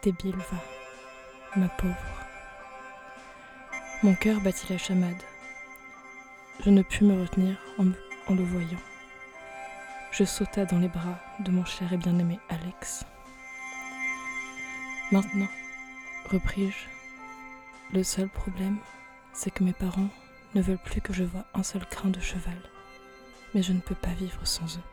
débile 0.04 0.38
va, 0.38 1.58
ma 1.58 1.68
pauvre. 1.68 2.31
Mon 4.04 4.16
cœur 4.16 4.42
battit 4.42 4.66
la 4.74 4.80
chamade. 4.80 5.22
Je 6.66 6.72
ne 6.72 6.82
pus 6.82 7.04
me 7.04 7.22
retenir 7.22 7.56
en, 7.78 8.34
le 8.34 8.44
voyant. 8.44 8.80
Je 10.12 10.24
sauta 10.24 10.66
dans 10.66 10.80
les 10.80 10.88
bras 10.88 11.20
de 11.42 11.52
mon 11.52 11.66
cher 11.66 11.94
et 11.94 11.98
bien-aimé 11.98 12.40
Alex. 12.50 13.06
Maintenant, 15.12 15.50
repris-je, 16.32 16.88
le 17.96 18.02
seul 18.02 18.28
problème, 18.28 18.80
c'est 19.34 19.52
que 19.52 19.64
mes 19.64 19.74
parents 19.74 20.10
ne 20.56 20.64
veulent 20.64 20.80
plus 20.80 21.02
que 21.02 21.14
je 21.14 21.24
voie 21.24 21.46
un 21.54 21.62
seul 21.62 21.86
crin 21.86 22.10
de 22.10 22.20
cheval, 22.20 22.58
mais 23.54 23.62
je 23.62 23.72
ne 23.72 23.82
peux 23.82 23.94
pas 23.94 24.14
vivre 24.16 24.48
sans 24.48 24.78
eux. 24.78 24.90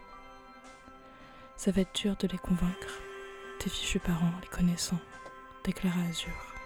Ça 1.57 1.71
va 1.71 1.81
être 1.81 1.95
dur 1.95 2.15
de 2.17 2.29
les 2.29 2.37
convaincre, 2.37 3.01
tes 3.59 3.71
fichus 3.71 4.01
parents 4.01 4.33
les 4.43 4.49
connaissant, 4.49 4.99
déclara 5.65 6.03
Azure. 6.11 6.58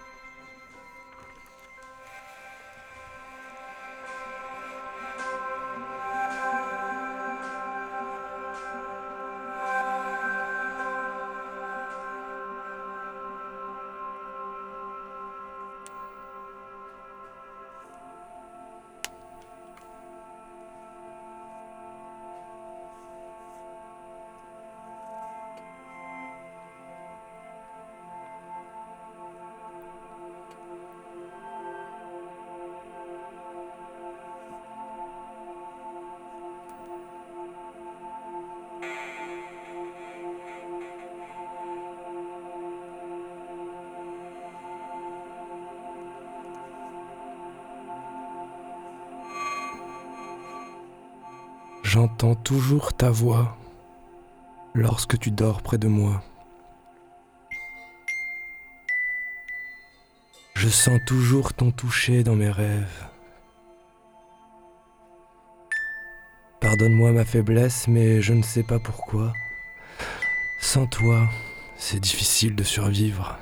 J'entends 52.02 52.35
toujours 52.35 52.92
ta 52.94 53.11
voix 53.11 53.56
lorsque 54.75 55.16
tu 55.21 55.30
dors 55.30 55.62
près 55.62 55.78
de 55.78 55.87
moi. 55.87 56.21
Je 60.54 60.68
sens 60.68 60.99
toujours 61.06 61.54
ton 61.54 61.71
toucher 61.71 62.25
dans 62.25 62.35
mes 62.35 62.50
rêves. 62.50 63.06
Pardonne-moi 66.61 67.12
ma 67.12 67.25
faiblesse, 67.25 67.87
mais 67.87 68.21
je 68.21 68.32
ne 68.32 68.42
sais 68.42 68.64
pas 68.64 68.80
pourquoi. 68.80 69.32
Sans 70.61 70.88
toi, 70.88 71.28
c'est 71.76 72.00
difficile 72.00 72.56
de 72.56 72.64
survivre. 72.64 73.38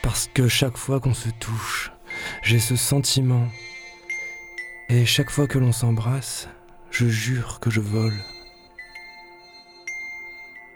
Parce 0.00 0.30
que 0.32 0.46
chaque 0.46 0.76
fois 0.76 1.00
qu'on 1.00 1.14
se 1.14 1.30
touche, 1.40 1.90
j'ai 2.44 2.60
ce 2.60 2.76
sentiment. 2.76 3.48
Et 4.90 5.06
chaque 5.06 5.30
fois 5.30 5.46
que 5.46 5.58
l'on 5.58 5.72
s'embrasse, 5.72 6.48
je 6.90 7.06
jure 7.06 7.58
que 7.58 7.70
je 7.70 7.80
vole. 7.80 8.22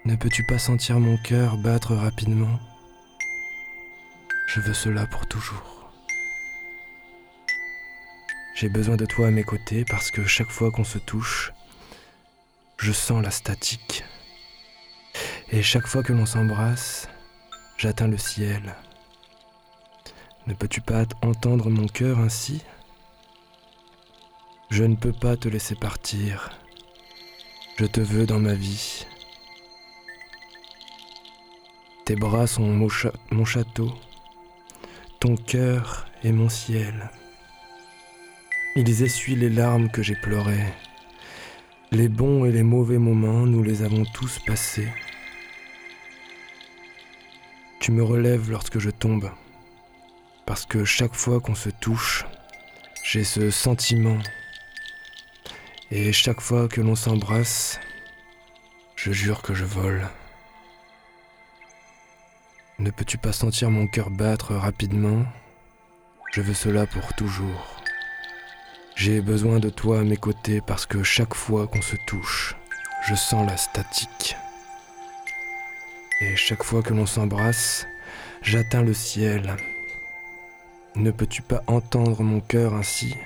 Ne 0.07 0.17
peux-tu 0.17 0.45
pas 0.45 0.59
sentir 0.59 0.99
mon 0.99 1.19
cœur 1.19 1.59
battre 1.59 1.95
rapidement? 1.95 2.59
Je 4.47 4.61
veux 4.61 4.73
cela 4.73 5.07
pour 5.07 5.27
toujours. 5.27 5.91
J'ai 8.55 8.71
besoin 8.71 8.97
de 8.97 9.05
toi 9.05 9.29
à 9.29 9.31
mes 9.31 9.45
côtés 9.45 9.85
parce 9.85 10.11
que 10.11 10.25
chaque 10.25 10.51
fois 10.51 10.71
qu'on 10.71 10.85
se 10.85 10.99
touche, 10.99 11.53
je 12.79 12.93
sens 12.93 13.23
la 13.23 13.31
statique. 13.31 14.05
Et 15.51 15.63
chaque 15.63 15.87
fois 15.87 16.03
que 16.03 16.15
l'on 16.15 16.27
s'embrasse, 16.27 17.09
j'atteins 17.77 18.09
le 18.09 18.19
ciel. 18.19 18.75
Ne 20.47 20.55
peux-tu 20.55 20.81
pas 20.81 21.05
entendre 21.23 21.69
mon 21.69 21.87
cœur 21.87 22.19
ainsi? 22.19 22.65
Je 24.71 24.85
ne 24.85 24.97
peux 24.97 25.13
pas 25.13 25.37
te 25.37 25.49
laisser 25.49 25.75
partir. 25.75 26.51
Je 27.79 27.87
te 27.87 28.01
veux 28.01 28.27
dans 28.27 28.39
ma 28.39 28.53
vie. 28.53 29.07
Tes 32.05 32.17
bras 32.17 32.47
sont 32.47 32.67
mon, 32.67 33.45
château. 33.45 33.91
Ton 35.21 35.37
cœur 35.37 36.07
est 36.23 36.33
mon 36.33 36.51
ciel. 36.51 37.11
Ils 38.77 39.03
essuient 39.03 39.37
les 39.37 39.49
larmes 39.49 39.91
que 39.91 40.03
j'ai 40.03 40.17
pleurées. 40.17 40.73
Les 41.91 42.09
bons 42.09 42.45
et 42.45 42.53
les 42.53 42.63
mauvais 42.63 42.99
moments, 42.99 43.47
nous 43.47 43.63
les 43.63 43.81
avons 43.83 44.05
tous 44.05 44.39
passés. 44.47 44.89
Tu 47.81 47.91
me 47.91 48.03
relèves 48.03 48.51
lorsque 48.51 48.79
je 48.79 48.91
tombe, 48.91 49.31
parce 50.45 50.67
que 50.67 50.85
chaque 50.85 51.15
fois 51.15 51.41
qu'on 51.41 51.55
se 51.55 51.71
touche, 51.71 52.27
j'ai 53.03 53.25
ce 53.25 53.51
sentiment. 53.51 54.19
Et 55.91 56.13
chaque 56.13 56.43
fois 56.43 56.69
que 56.69 56.83
l'on 56.83 56.95
s'embrasse, 56.95 57.81
je 58.95 59.11
jure 59.11 59.41
que 59.41 59.55
je 59.55 59.65
vole. 59.65 60.07
Ne 62.79 62.91
peux-tu 62.91 63.17
pas 63.17 63.33
sentir 63.33 63.71
mon 63.71 63.87
cœur 63.87 64.11
battre 64.11 64.55
rapidement? 64.55 65.25
Je 66.35 66.43
veux 66.43 66.53
cela 66.53 66.87
pour 66.87 67.15
toujours. 67.15 67.83
J'ai 68.97 69.23
besoin 69.23 69.61
de 69.61 69.71
toi 69.71 70.01
à 70.01 70.03
mes 70.05 70.19
côtés 70.19 70.61
parce 70.61 70.85
que 70.85 71.03
chaque 71.03 71.35
fois 71.35 71.67
qu'on 71.67 71.81
se 71.81 71.97
touche, 72.07 72.55
je 73.09 73.15
sens 73.15 73.49
la 73.49 73.57
statique. 73.57 74.37
Et 76.21 76.37
chaque 76.37 76.65
fois 76.65 76.83
que 76.83 76.93
l'on 76.93 77.07
s'embrasse, 77.07 77.87
j'atteins 78.43 78.83
le 78.83 78.93
ciel. 78.93 79.57
Ne 80.97 81.13
peux-tu 81.13 81.41
pas 81.41 81.63
entendre 81.67 82.23
mon 82.23 82.41
cœur 82.41 82.75
ainsi? 82.75 83.17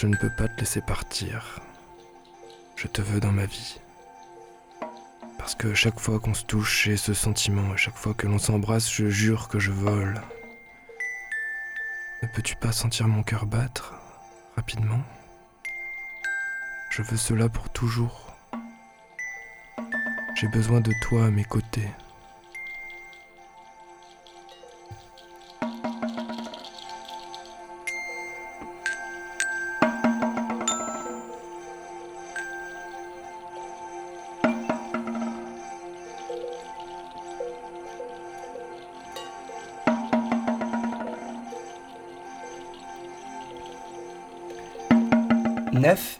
Je 0.00 0.06
ne 0.06 0.14
peux 0.14 0.30
pas 0.30 0.46
te 0.46 0.60
laisser 0.60 0.80
partir. 0.80 1.58
Je 2.76 2.86
te 2.86 3.02
veux 3.02 3.18
dans 3.18 3.32
ma 3.32 3.46
vie. 3.46 3.80
Parce 5.38 5.56
que 5.56 5.74
chaque 5.74 5.98
fois 5.98 6.20
qu'on 6.20 6.34
se 6.34 6.44
touche, 6.44 6.84
j'ai 6.84 6.96
ce 6.96 7.14
sentiment, 7.14 7.74
et 7.74 7.76
chaque 7.76 7.96
fois 7.96 8.14
que 8.14 8.28
l'on 8.28 8.38
s'embrasse, 8.38 8.88
je 8.92 9.08
jure 9.08 9.48
que 9.48 9.58
je 9.58 9.72
vole. 9.72 10.20
Ne 12.22 12.28
peux-tu 12.28 12.54
pas 12.54 12.70
sentir 12.70 13.08
mon 13.08 13.24
cœur 13.24 13.44
battre 13.46 13.92
rapidement? 14.54 15.02
Je 16.90 17.02
veux 17.02 17.16
cela 17.16 17.48
pour 17.48 17.68
toujours. 17.68 18.36
J'ai 20.36 20.46
besoin 20.46 20.80
de 20.80 20.92
toi 21.02 21.24
à 21.24 21.30
mes 21.30 21.44
côtés. 21.44 21.88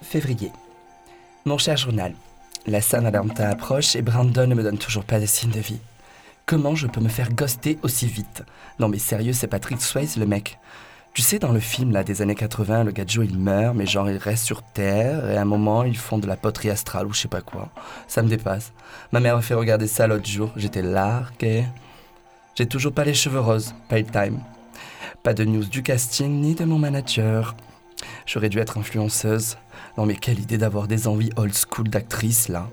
Février. 0.02 0.52
Mon 1.44 1.58
cher 1.58 1.76
journal, 1.76 2.14
la 2.66 2.80
Saint-Valentin 2.80 3.48
approche 3.48 3.96
et 3.96 4.02
Brandon 4.02 4.46
ne 4.46 4.54
me 4.54 4.62
donne 4.62 4.78
toujours 4.78 5.04
pas 5.04 5.20
de 5.20 5.26
signe 5.26 5.50
de 5.50 5.61
vie. 5.61 5.80
Comment 6.46 6.74
je 6.74 6.87
peux 6.87 7.00
me 7.00 7.08
faire 7.08 7.32
ghoster 7.32 7.78
aussi 7.82 8.06
vite? 8.06 8.42
Non 8.78 8.88
mais 8.88 8.98
sérieux, 8.98 9.32
c'est 9.32 9.46
Patrick 9.46 9.80
Swayze 9.80 10.16
le 10.16 10.26
mec. 10.26 10.58
Tu 11.14 11.22
sais, 11.22 11.38
dans 11.38 11.52
le 11.52 11.61
film 11.61 11.92
là 11.92 12.04
des 12.04 12.22
années 12.22 12.34
80, 12.34 12.84
le 12.84 12.92
gadjo 12.92 13.22
il 13.22 13.38
meurt, 13.38 13.74
mais 13.74 13.87
genre 13.87 14.08
il 14.11 14.18
reste 14.18 14.44
sur 14.44 14.62
Terre, 14.62 15.28
et 15.30 15.37
à 15.37 15.42
un 15.42 15.46
moment 15.46 15.82
ils 15.82 15.96
font 15.96 16.18
de 16.18 16.26
la 16.26 16.37
poterie 16.37 16.70
astrale 16.70 17.06
ou 17.06 17.12
je 17.12 17.20
sais 17.20 17.28
pas 17.28 17.40
quoi. 17.40 17.70
Ça 18.06 18.22
me 18.22 18.28
dépasse. 18.28 18.72
Ma 19.12 19.20
mère 19.20 19.37
m'a 19.37 19.42
fait 19.42 19.54
regarder 19.54 19.88
ça 19.88 20.06
l'autre 20.06 20.26
jour, 20.26 20.52
j'étais 20.56 20.82
largué. 20.82 21.64
J'ai 22.54 22.66
toujours 22.66 22.92
pas 22.92 23.04
les 23.04 23.14
cheveux 23.14 23.40
roses, 23.40 23.74
pas 23.88 23.98
le 23.98 24.04
time. 24.04 24.40
Pas 25.22 25.34
de 25.34 25.44
news 25.44 25.64
du 25.64 25.82
casting 25.82 26.40
ni 26.40 26.54
de 26.54 26.64
mon 26.64 26.78
manager. 26.78 27.54
J'aurais 28.26 28.48
dû 28.48 28.58
être 28.58 28.78
influenceuse. 28.78 29.56
Non 29.96 30.06
mais 30.06 30.16
quelle 30.16 30.38
idée 30.38 30.58
d'avoir 30.58 30.88
des 30.88 31.08
envies 31.08 31.30
old 31.37 31.54
school 31.54 31.88
d'actrice 31.88 32.48
là. 32.48 32.68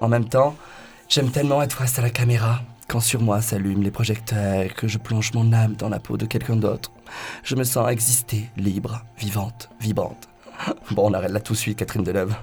En 0.00 0.08
même 0.08 0.28
temps, 0.28 0.56
j'aime 1.08 1.30
tellement 1.30 1.62
être 1.62 1.76
face 1.76 1.98
à 1.98 2.02
la 2.02 2.10
caméra. 2.10 2.60
Quand 2.88 3.00
sur 3.00 3.20
moi 3.22 3.40
s'allument 3.40 3.82
les 3.82 3.90
projecteurs 3.90 4.62
et 4.62 4.68
que 4.68 4.88
je 4.88 4.98
plonge 4.98 5.32
mon 5.34 5.52
âme 5.52 5.74
dans 5.74 5.88
la 5.88 6.00
peau 6.00 6.16
de 6.16 6.26
quelqu'un 6.26 6.56
d'autre, 6.56 6.90
je 7.44 7.54
me 7.54 7.62
sens 7.62 7.88
exister, 7.90 8.48
libre, 8.56 9.04
vivante, 9.18 9.68
vibrante. 9.80 10.28
Bon, 10.90 11.08
on 11.08 11.14
arrête 11.14 11.30
là 11.30 11.40
tout 11.40 11.52
de 11.52 11.58
suite, 11.58 11.78
Catherine 11.78 12.02
Deneuve. 12.02 12.34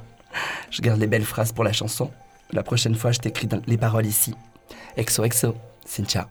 Je 0.71 0.81
garde 0.81 0.99
les 0.99 1.07
belles 1.07 1.25
phrases 1.25 1.51
pour 1.51 1.63
la 1.63 1.73
chanson. 1.73 2.11
La 2.51 2.63
prochaine 2.63 2.95
fois, 2.95 3.11
je 3.11 3.19
t'écris 3.19 3.49
les 3.65 3.77
paroles 3.77 4.05
ici. 4.05 4.33
Exo, 4.95 5.23
exo, 5.23 5.55
Cynthia. 5.85 6.29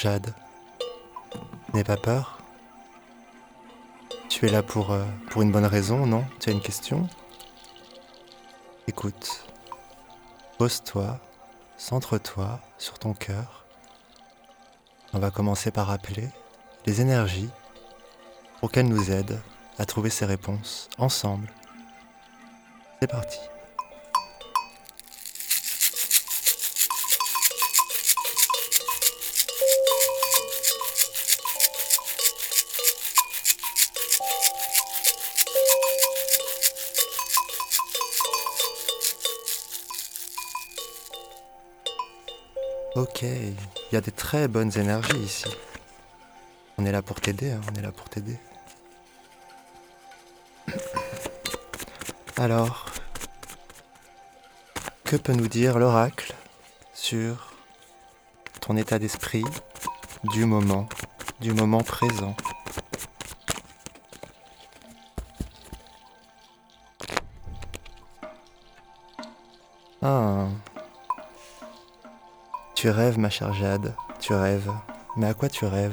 Jade. 0.00 0.32
N'aie 1.74 1.84
pas 1.84 1.98
peur. 1.98 2.38
Tu 4.30 4.46
es 4.46 4.48
là 4.48 4.62
pour, 4.62 4.92
euh, 4.92 5.04
pour 5.28 5.42
une 5.42 5.52
bonne 5.52 5.66
raison, 5.66 6.06
non? 6.06 6.24
Tu 6.38 6.48
as 6.48 6.52
une 6.52 6.62
question? 6.62 7.06
Écoute. 8.88 9.44
Pose-toi, 10.56 11.20
centre-toi 11.76 12.60
sur 12.78 12.98
ton 12.98 13.12
cœur. 13.12 13.66
On 15.12 15.18
va 15.18 15.30
commencer 15.30 15.70
par 15.70 15.90
appeler 15.90 16.30
les 16.86 17.02
énergies 17.02 17.50
pour 18.60 18.72
qu'elles 18.72 18.88
nous 18.88 19.10
aident 19.10 19.42
à 19.78 19.84
trouver 19.84 20.08
ces 20.08 20.24
réponses 20.24 20.88
ensemble. 20.96 21.52
C'est 23.00 23.10
parti. 23.10 23.38
Ok, 43.00 43.22
il 43.22 43.56
y 43.92 43.96
a 43.96 44.02
des 44.02 44.10
très 44.10 44.46
bonnes 44.46 44.76
énergies 44.76 45.22
ici. 45.22 45.48
On 46.76 46.84
est 46.84 46.92
là 46.92 47.00
pour 47.00 47.18
t'aider, 47.18 47.50
hein, 47.50 47.62
on 47.72 47.78
est 47.78 47.80
là 47.80 47.92
pour 47.92 48.10
t'aider. 48.10 48.36
Alors, 52.36 52.90
que 55.04 55.16
peut 55.16 55.32
nous 55.32 55.48
dire 55.48 55.78
l'oracle 55.78 56.34
sur 56.92 57.54
ton 58.60 58.76
état 58.76 58.98
d'esprit 58.98 59.44
du 60.24 60.44
moment, 60.44 60.86
du 61.40 61.54
moment 61.54 61.80
présent? 61.80 62.36
Tu 72.80 72.88
rêves, 72.88 73.18
ma 73.18 73.28
chère 73.28 73.52
Jade, 73.52 73.94
tu 74.20 74.32
rêves. 74.32 74.72
Mais 75.14 75.26
à 75.26 75.34
quoi 75.34 75.50
tu 75.50 75.66
rêves? 75.66 75.92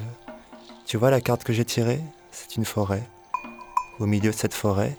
Tu 0.86 0.96
vois 0.96 1.12
la 1.12 1.20
carte 1.20 1.44
que 1.44 1.52
j'ai 1.52 1.66
tirée? 1.66 2.02
C'est 2.32 2.56
une 2.56 2.64
forêt. 2.64 3.04
Au 4.00 4.06
milieu 4.06 4.32
de 4.32 4.36
cette 4.36 4.54
forêt, 4.54 4.96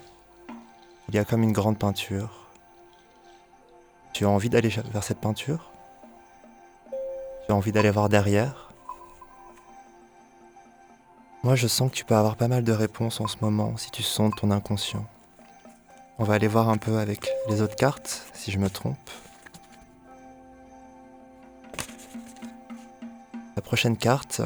il 1.08 1.14
y 1.14 1.18
a 1.18 1.24
comme 1.24 1.42
une 1.42 1.54
grande 1.54 1.78
peinture. 1.78 2.50
Tu 4.12 4.26
as 4.26 4.28
envie 4.28 4.50
d'aller 4.50 4.68
vers 4.68 5.02
cette 5.02 5.20
peinture? 5.20 5.70
Tu 7.46 7.52
as 7.52 7.54
envie 7.54 7.72
d'aller 7.72 7.90
voir 7.90 8.10
derrière? 8.10 8.68
Moi, 11.42 11.54
je 11.54 11.68
sens 11.68 11.90
que 11.90 11.96
tu 11.96 12.04
peux 12.04 12.16
avoir 12.16 12.36
pas 12.36 12.48
mal 12.48 12.64
de 12.64 12.72
réponses 12.72 13.18
en 13.22 13.28
ce 13.28 13.38
moment 13.40 13.78
si 13.78 13.90
tu 13.90 14.02
sondes 14.02 14.36
ton 14.36 14.50
inconscient. 14.50 15.06
On 16.18 16.24
va 16.24 16.34
aller 16.34 16.48
voir 16.48 16.68
un 16.68 16.76
peu 16.76 16.98
avec 16.98 17.30
les 17.48 17.62
autres 17.62 17.76
cartes, 17.76 18.26
si 18.34 18.50
je 18.50 18.58
me 18.58 18.68
trompe. 18.68 19.10
Prochaine 23.68 23.98
carte 23.98 24.40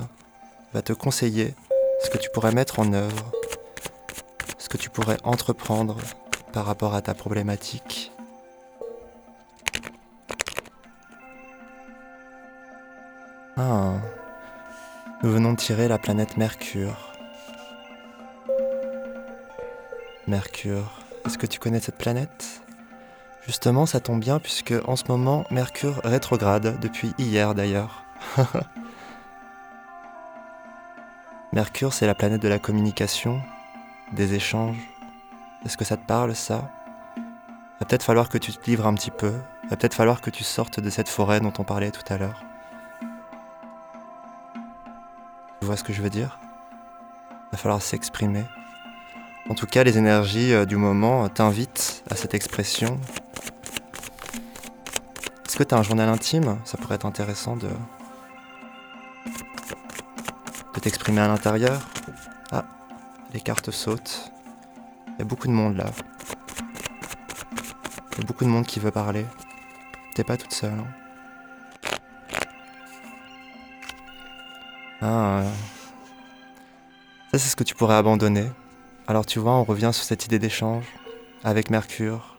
va 0.75 0.83
te 0.83 0.93
conseiller 0.93 1.55
ce 2.03 2.11
que 2.11 2.19
tu 2.19 2.29
pourrais 2.31 2.51
mettre 2.51 2.81
en 2.81 2.93
œuvre, 2.93 3.31
ce 4.59 4.69
que 4.69 4.77
tu 4.77 4.91
pourrais 4.91 5.17
entreprendre 5.23 5.97
par 6.53 6.67
rapport 6.67 6.93
à 6.93 7.03
ta 7.03 7.15
problématique. 7.15 8.11
Ah, 13.57 13.93
nous 15.23 15.31
venons 15.31 15.53
de 15.53 15.59
tirer 15.59 15.87
la 15.87 15.99
planète 15.99 16.37
Mercure. 16.37 17.13
Mercure. 20.27 21.01
Est-ce 21.25 21.39
que 21.39 21.47
tu 21.47 21.61
connais 21.61 21.79
cette 21.79 21.99
planète? 21.99 22.61
Justement, 23.47 23.87
ça 23.87 24.01
tombe 24.01 24.19
bien 24.19 24.41
puisque 24.41 24.75
en 24.85 24.97
ce 24.97 25.05
moment, 25.07 25.45
Mercure 25.53 26.01
rétrograde, 26.03 26.81
depuis 26.81 27.13
hier 27.19 27.55
d'ailleurs. 27.55 28.03
Mercure, 31.55 31.93
c'est 31.93 32.07
la 32.07 32.15
planète 32.15 32.41
de 32.41 32.49
la 32.49 32.59
communication, 32.59 33.43
des 34.13 34.33
échanges. 34.33 34.79
Est-ce 35.67 35.77
que 35.77 35.85
ça 35.85 35.99
te 35.99 36.07
parle, 36.07 36.35
ça? 36.35 36.71
Va 37.79 37.85
peut-être 37.87 38.05
falloir 38.05 38.31
que 38.31 38.39
tu 38.39 38.53
te 38.53 38.71
livres 38.71 38.87
un 38.87 38.95
petit 38.95 39.11
peu. 39.11 39.35
Va 39.69 39.77
peut-être 39.77 39.93
falloir 39.93 40.23
que 40.23 40.31
tu 40.31 40.45
sortes 40.45 40.81
de 40.81 40.89
cette 40.89 41.11
forêt 41.11 41.41
dont 41.41 41.53
on 41.59 41.65
parlait 41.65 41.91
tout 41.91 42.11
à 42.11 42.17
l'heure. 42.17 42.43
Tu 45.61 45.67
vois 45.67 45.77
ce 45.77 45.85
que 45.85 45.93
je 45.93 46.01
veux 46.01 46.09
dire? 46.09 46.39
Va 47.53 47.59
falloir 47.59 47.83
s'exprimer. 47.83 48.45
En 49.51 49.55
tout 49.55 49.67
cas, 49.67 49.85
les 49.85 49.99
énergies 49.99 50.55
euh, 50.55 50.65
du 50.65 50.77
moment 50.77 51.29
t'invitent 51.29 52.03
à 52.11 52.17
cette 52.17 52.33
expression. 52.33 52.99
Est-ce 55.45 55.57
que 55.59 55.65
tu 55.65 55.75
as 55.75 55.79
un 55.79 55.83
journal 55.83 56.09
intime? 56.09 56.59
Ça 56.65 56.79
pourrait 56.79 56.95
être 56.95 57.05
intéressant 57.05 57.57
de, 57.57 57.69
de 60.75 60.81
t'exprimer 60.81 61.21
à 61.21 61.29
l'intérieur. 61.29 61.81
Ah, 62.51 62.65
les 63.33 63.41
cartes 63.41 63.71
sautent. 63.71 64.33
Il 65.07 65.19
y 65.19 65.23
a 65.23 65.25
beaucoup 65.25 65.47
de 65.47 65.53
monde 65.53 65.77
là. 65.77 65.87
Il 68.13 68.19
y 68.19 68.21
a 68.23 68.27
beaucoup 68.27 68.45
de 68.45 68.51
monde 68.51 68.67
qui 68.67 68.81
veut 68.81 68.91
parler. 68.91 69.27
T'es 70.15 70.25
pas 70.25 70.37
toute 70.37 70.53
seule. 70.53 70.73
Hein 70.73 70.87
ah. 75.03 75.43
Ça, 77.33 77.39
c'est 77.39 77.49
ce 77.49 77.57
que 77.57 77.65
tu 77.65 77.75
pourrais 77.75 77.97
abandonner. 77.97 78.51
Alors 79.07 79.27
tu 79.27 79.39
vois, 79.39 79.53
on 79.53 79.65
revient 79.65 79.91
sur 79.93 80.05
cette 80.05 80.27
idée 80.27 80.39
d'échange 80.39 80.85
avec 81.45 81.71
Mercure. 81.71 82.37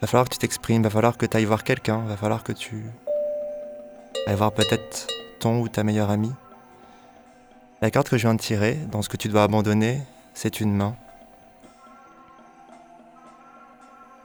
Va 0.00 0.06
falloir 0.06 0.28
que 0.28 0.34
tu 0.34 0.38
t'exprimes, 0.38 0.82
va 0.82 0.90
falloir 0.90 1.16
que 1.16 1.26
tu 1.26 1.36
ailles 1.36 1.44
voir 1.44 1.64
quelqu'un, 1.64 1.98
va 2.06 2.16
falloir 2.16 2.42
que 2.42 2.52
tu 2.52 2.84
ailles 4.26 4.36
voir 4.36 4.52
peut-être 4.52 5.06
ton 5.40 5.60
ou 5.60 5.68
ta 5.68 5.82
meilleure 5.84 6.10
amie. 6.10 6.32
La 7.82 7.90
carte 7.90 8.10
que 8.10 8.18
je 8.18 8.26
viens 8.26 8.34
de 8.34 8.40
tirer, 8.40 8.74
dans 8.74 9.00
ce 9.00 9.08
que 9.08 9.16
tu 9.16 9.28
dois 9.28 9.42
abandonner, 9.42 10.02
c'est 10.34 10.60
une 10.60 10.76
main. 10.76 10.94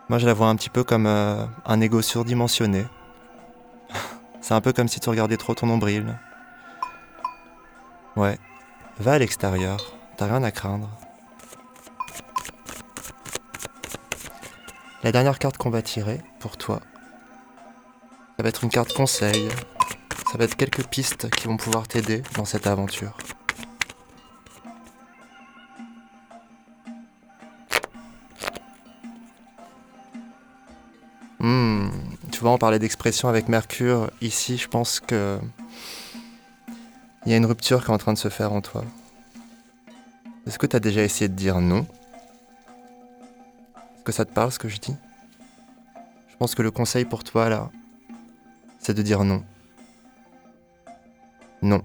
Moi 0.10 0.20
je 0.20 0.26
la 0.26 0.34
vois 0.34 0.48
un 0.48 0.58
petit 0.58 0.70
peu 0.70 0.84
comme 0.84 1.08
euh, 1.08 1.46
un 1.65 1.80
ego 1.80 2.02
surdimensionné. 2.02 2.86
c'est 4.41 4.54
un 4.54 4.60
peu 4.60 4.74
comme 4.74 4.89
si 4.89 5.00
tu 5.00 5.10
regardais 5.10 5.38
trop 5.38 5.56
ton 5.56 5.68
nombril. 5.68 6.20
Ouais, 8.18 8.38
va 9.00 9.13
à 9.13 9.20
l'extérieur, 9.20 9.94
t'as 10.18 10.26
rien 10.26 10.44
à 10.44 10.52
craindre. 10.52 10.89
La 15.02 15.13
dernière 15.13 15.39
carte 15.39 15.56
qu'on 15.56 15.70
va 15.70 15.82
tirer 15.82 16.20
pour 16.39 16.58
toi, 16.58 16.82
ça 18.36 18.44
va 18.44 18.50
être 18.50 18.65
une 18.65 18.70
carte 18.70 18.91
conseil. 18.91 19.48
Ça 20.30 20.38
va 20.38 20.44
être 20.44 20.58
quelques 20.58 20.86
pistes 20.88 21.30
qui 21.30 21.48
vont 21.48 21.56
pouvoir 21.56 21.88
t'aider 21.88 22.22
dans 22.36 22.44
cette 22.44 22.68
aventure. 22.68 23.15
Hmm, 31.45 31.89
tu 32.31 32.39
vois, 32.39 32.49
on 32.49 32.58
parlait 32.58 32.79
d'expression 32.79 33.29
avec 33.29 33.49
Mercure. 33.49 34.10
Ici, 34.19 34.58
je 34.58 34.67
pense 34.67 34.99
que 34.99 35.38
il 37.23 37.31
y 37.31 37.36
a 37.36 37.38
une 37.38 37.45
rupture 37.45 37.86
qui 37.86 37.91
est 37.91 37.93
en 37.93 37.99
train 37.99 38.13
de 38.13 38.17
se 38.17 38.29
faire 38.29 38.51
en 38.51 38.62
toi. 38.62 38.84
Est-ce 40.47 40.58
que 40.58 40.65
tu 40.65 40.75
as 40.75 40.79
déjà 40.79 41.03
essayé 41.03 41.29
de 41.29 41.36
dire 41.36 41.62
non? 41.62 41.86
Que 44.03 44.12
ça 44.12 44.25
te 44.25 44.34
parle 44.34 44.51
ce 44.51 44.58
que 44.58 44.69
je 44.69 44.77
dis? 44.77 44.95
Je 46.29 46.36
pense 46.38 46.55
que 46.55 46.63
le 46.63 46.71
conseil 46.71 47.05
pour 47.05 47.23
toi 47.23 47.47
là, 47.47 47.69
c'est 48.79 48.95
de 48.95 49.03
dire 49.03 49.23
non. 49.23 49.43
Non. 51.62 51.84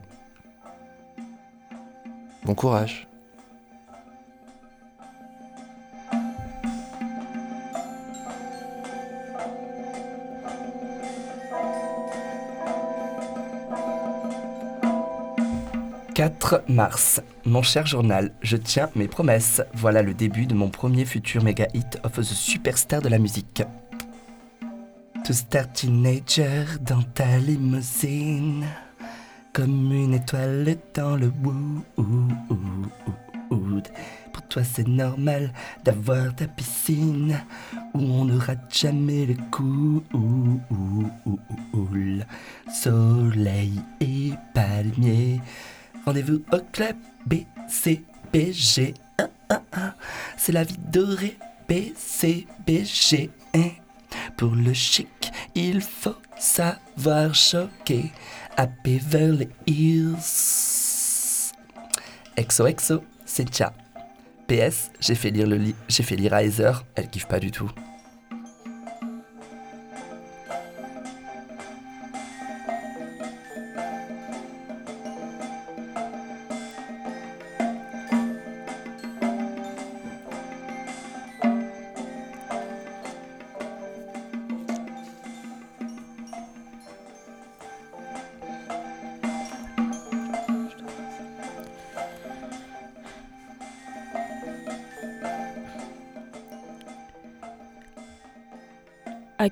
Bon 2.44 2.54
courage. 2.54 3.08
«4 16.20 16.64
mars. 16.68 17.22
Mon 17.46 17.62
cher 17.62 17.86
journal, 17.86 18.34
je 18.42 18.58
tiens 18.58 18.90
mes 18.94 19.08
promesses. 19.08 19.62
Voilà 19.72 20.02
le 20.02 20.12
début 20.12 20.44
de 20.44 20.52
mon 20.52 20.68
premier 20.68 21.06
futur 21.06 21.42
méga 21.42 21.66
hit 21.72 21.98
of 22.04 22.12
the 22.12 22.22
superstar 22.22 23.00
de 23.00 23.08
la 23.08 23.18
musique. 23.18 23.62
To 25.24 25.32
start 25.32 25.72
teenager 25.72 26.66
dans 26.82 27.00
ta 27.00 27.38
limousine, 27.38 28.66
comme 29.54 29.90
une 29.94 30.12
étoile 30.12 30.76
dans 30.92 31.16
le 31.16 31.32
wood. 33.50 33.88
Pour 34.34 34.42
toi 34.42 34.62
c'est 34.62 34.88
normal 34.88 35.54
d'avoir 35.84 36.36
ta 36.36 36.46
piscine 36.48 37.40
où 37.94 37.98
on 37.98 38.26
ne 38.26 38.38
rate 38.38 38.76
jamais 38.78 39.24
le 39.24 39.36
coup. 39.50 40.02
Soleil 42.70 43.80
et 44.02 44.32
palmier. 44.52 45.40
Rendez-vous 46.04 46.42
au 46.52 46.58
club 46.72 46.96
BCBG. 47.26 48.94
C'est 50.36 50.52
la 50.52 50.64
vie 50.64 50.78
dorée 50.78 51.36
BCBG. 51.68 53.30
Pour 54.36 54.54
le 54.54 54.72
chic, 54.72 55.30
il 55.54 55.80
faut 55.80 56.16
savoir 56.38 57.34
choquer. 57.34 58.10
À 58.56 58.66
Beverly 58.66 59.48
Hills. 59.66 60.16
XOXO, 62.38 63.04
c'est 63.24 63.48
tcha. 63.48 63.72
PS, 64.48 64.90
j'ai 65.00 65.14
fait 65.14 65.30
lire 65.30 65.46
le 65.46 65.56
lit, 65.56 65.74
j'ai 65.88 66.02
fait 66.02 66.16
lire 66.16 66.34
elle 66.34 67.08
kiffe 67.08 67.26
pas 67.26 67.38
du 67.38 67.50
tout. 67.50 67.70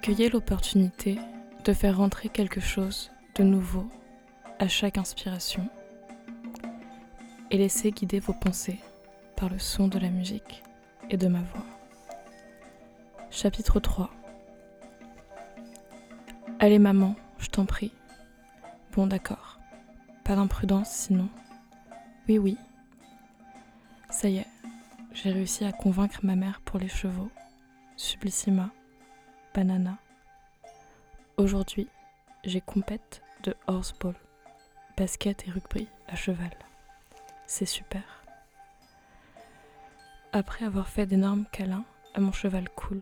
Accueillez 0.00 0.28
l'opportunité 0.28 1.18
de 1.64 1.72
faire 1.72 1.96
rentrer 1.96 2.28
quelque 2.28 2.60
chose 2.60 3.10
de 3.34 3.42
nouveau 3.42 3.84
à 4.60 4.68
chaque 4.68 4.96
inspiration 4.96 5.68
et 7.50 7.58
laissez 7.58 7.90
guider 7.90 8.20
vos 8.20 8.32
pensées 8.32 8.78
par 9.34 9.48
le 9.48 9.58
son 9.58 9.88
de 9.88 9.98
la 9.98 10.08
musique 10.08 10.62
et 11.10 11.16
de 11.16 11.26
ma 11.26 11.40
voix. 11.40 11.66
Chapitre 13.30 13.80
3 13.80 14.08
Allez 16.60 16.78
maman, 16.78 17.16
je 17.38 17.48
t'en 17.48 17.64
prie. 17.64 17.90
Bon 18.92 19.08
d'accord. 19.08 19.58
Pas 20.22 20.36
d'imprudence 20.36 20.90
sinon. 20.90 21.28
Oui 22.28 22.38
oui. 22.38 22.56
Ça 24.10 24.28
y 24.28 24.36
est, 24.36 24.48
j'ai 25.12 25.32
réussi 25.32 25.64
à 25.64 25.72
convaincre 25.72 26.20
ma 26.22 26.36
mère 26.36 26.60
pour 26.60 26.78
les 26.78 26.88
chevaux. 26.88 27.32
Sublissima, 27.96 28.70
banana. 29.54 29.98
Aujourd'hui, 31.36 31.88
j'ai 32.44 32.60
compète 32.60 33.22
de 33.42 33.54
horseball, 33.66 34.14
basket 34.96 35.46
et 35.46 35.50
rugby 35.50 35.88
à 36.08 36.16
cheval. 36.16 36.50
C'est 37.46 37.66
super. 37.66 38.02
Après 40.32 40.64
avoir 40.64 40.88
fait 40.88 41.06
d'énormes 41.06 41.46
câlins 41.52 41.84
à 42.14 42.20
mon 42.20 42.32
cheval 42.32 42.68
cool, 42.70 43.00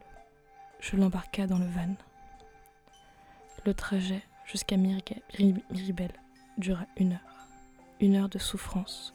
je 0.81 0.97
l'embarqua 0.97 1.47
dans 1.47 1.59
le 1.59 1.67
van. 1.67 1.95
Le 3.65 3.75
trajet 3.75 4.23
jusqu'à 4.45 4.77
Miribel 4.77 6.13
dura 6.59 6.85
une 6.97 7.15
heure. 7.15 7.49
Une 8.01 8.15
heure 8.15 8.29
de 8.29 8.39
souffrance 8.39 9.15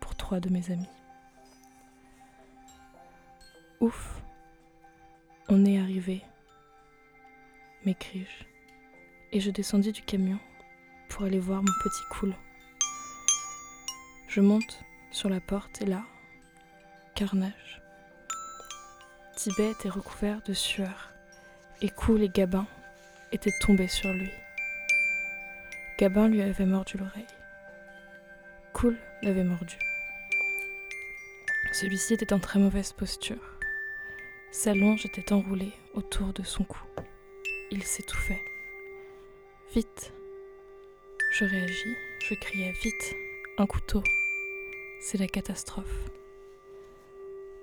pour 0.00 0.14
trois 0.14 0.40
de 0.40 0.48
mes 0.48 0.70
amis. 0.70 0.88
Ouf, 3.80 4.22
on 5.48 5.64
est 5.66 5.78
arrivé, 5.78 6.22
m'écriai-je, 7.84 8.44
et 9.32 9.40
je 9.40 9.50
descendis 9.50 9.92
du 9.92 10.02
camion 10.02 10.38
pour 11.08 11.24
aller 11.24 11.38
voir 11.38 11.62
mon 11.62 11.72
petit 11.82 12.02
cool. 12.10 12.34
Je 14.28 14.40
monte 14.40 14.84
sur 15.10 15.28
la 15.28 15.40
porte 15.40 15.82
et 15.82 15.86
là, 15.86 16.02
carnage. 17.14 17.82
Tibet 19.36 19.72
était 19.72 19.88
recouvert 19.88 20.40
de 20.42 20.52
sueur 20.52 21.12
et 21.80 21.88
Cool 21.88 22.22
et 22.22 22.28
Gabin 22.28 22.66
étaient 23.32 23.52
tombés 23.60 23.88
sur 23.88 24.12
lui. 24.12 24.30
Gabin 25.98 26.28
lui 26.28 26.42
avait 26.42 26.66
mordu 26.66 26.96
l'oreille. 26.96 27.26
Cool 28.72 28.96
l'avait 29.22 29.44
mordu. 29.44 29.76
Celui-ci 31.72 32.14
était 32.14 32.32
en 32.32 32.38
très 32.38 32.58
mauvaise 32.58 32.92
posture. 32.92 33.58
Sa 34.52 34.74
longe 34.74 35.06
était 35.06 35.32
enroulée 35.32 35.72
autour 35.94 36.32
de 36.32 36.42
son 36.42 36.64
cou. 36.64 36.82
Il 37.74 37.84
s'étouffait. 37.84 38.42
Vite 39.74 40.12
Je 41.32 41.46
réagis, 41.46 41.96
je 42.18 42.34
criais 42.34 42.72
vite, 42.72 43.16
un 43.56 43.64
couteau. 43.64 44.02
C'est 45.00 45.16
la 45.16 45.26
catastrophe. 45.26 46.10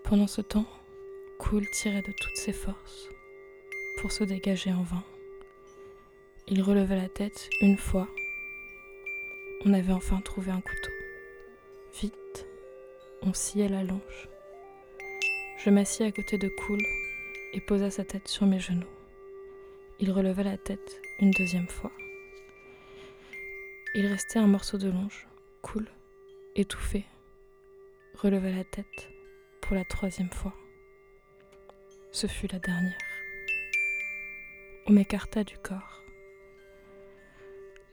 Pendant 0.03 0.25
ce 0.25 0.41
temps, 0.41 0.65
Cool 1.37 1.69
tirait 1.69 2.01
de 2.01 2.11
toutes 2.11 2.37
ses 2.37 2.53
forces 2.53 3.07
pour 3.99 4.11
se 4.11 4.23
dégager 4.23 4.73
en 4.73 4.81
vain. 4.81 5.03
Il 6.47 6.63
releva 6.63 6.95
la 6.95 7.07
tête 7.07 7.47
une 7.61 7.77
fois. 7.77 8.07
On 9.63 9.73
avait 9.73 9.93
enfin 9.93 10.21
trouvé 10.21 10.49
un 10.49 10.61
couteau. 10.61 10.91
Vite, 12.01 12.47
on 13.21 13.35
sciait 13.35 13.69
la 13.69 13.83
longe. 13.83 14.27
Je 15.63 15.69
m'assis 15.69 16.01
à 16.01 16.11
côté 16.11 16.39
de 16.39 16.47
Cool 16.47 16.81
et 17.53 17.61
posa 17.61 17.91
sa 17.91 18.03
tête 18.03 18.27
sur 18.27 18.47
mes 18.47 18.59
genoux. 18.59 18.98
Il 20.01 20.13
releva 20.13 20.43
la 20.43 20.57
tête 20.57 21.01
une 21.19 21.31
deuxième 21.31 21.67
fois. 21.67 21.91
Il 23.93 24.05
restait 24.05 24.39
un 24.39 24.47
morceau 24.47 24.77
de 24.77 24.89
longe, 24.89 25.27
Cool, 25.61 25.89
étouffé, 26.55 27.05
releva 28.13 28.49
la 28.49 28.63
tête 28.63 29.09
pour 29.61 29.75
la 29.75 29.83
troisième 29.83 30.29
fois. 30.29 30.53
Ce 32.13 32.27
fut 32.27 32.47
la 32.47 32.59
dernière. 32.59 32.93
On 34.87 34.93
m'écarta 34.93 35.43
du 35.43 35.57
corps. 35.57 36.01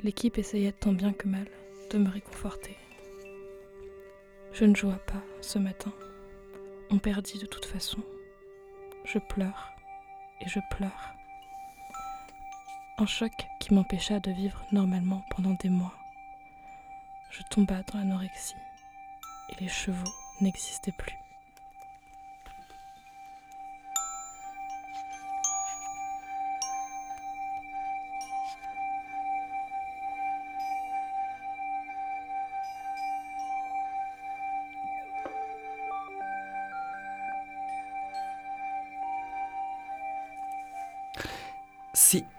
L'équipe 0.05 0.39
essayait 0.39 0.71
tant 0.71 0.93
bien 0.93 1.13
que 1.13 1.27
mal 1.27 1.49
de 1.91 1.99
me 1.99 2.09
réconforter. 2.09 2.77
Je 4.53 4.65
ne 4.65 4.77
joua 4.77 4.95
pas 4.95 5.25
ce 5.41 5.59
matin. 5.59 5.93
On 6.89 6.99
perdit 6.99 7.41
de 7.41 7.47
toute 7.47 7.65
façon. 7.65 7.99
Je 9.05 9.19
pleure 9.19 9.73
et 10.41 10.49
je 10.49 10.61
pleure. 10.71 11.16
Un 12.99 13.05
choc 13.05 13.47
qui 13.61 13.75
m'empêcha 13.75 14.21
de 14.21 14.31
vivre 14.31 14.65
normalement 14.73 15.23
pendant 15.29 15.53
des 15.53 15.69
mois. 15.69 15.93
Je 17.31 17.43
tomba 17.43 17.83
dans 17.83 17.99
l'anorexie 17.99 18.57
et 19.51 19.61
les 19.61 19.69
chevaux 19.69 20.11
n'existaient 20.41 20.93
plus. 20.93 21.26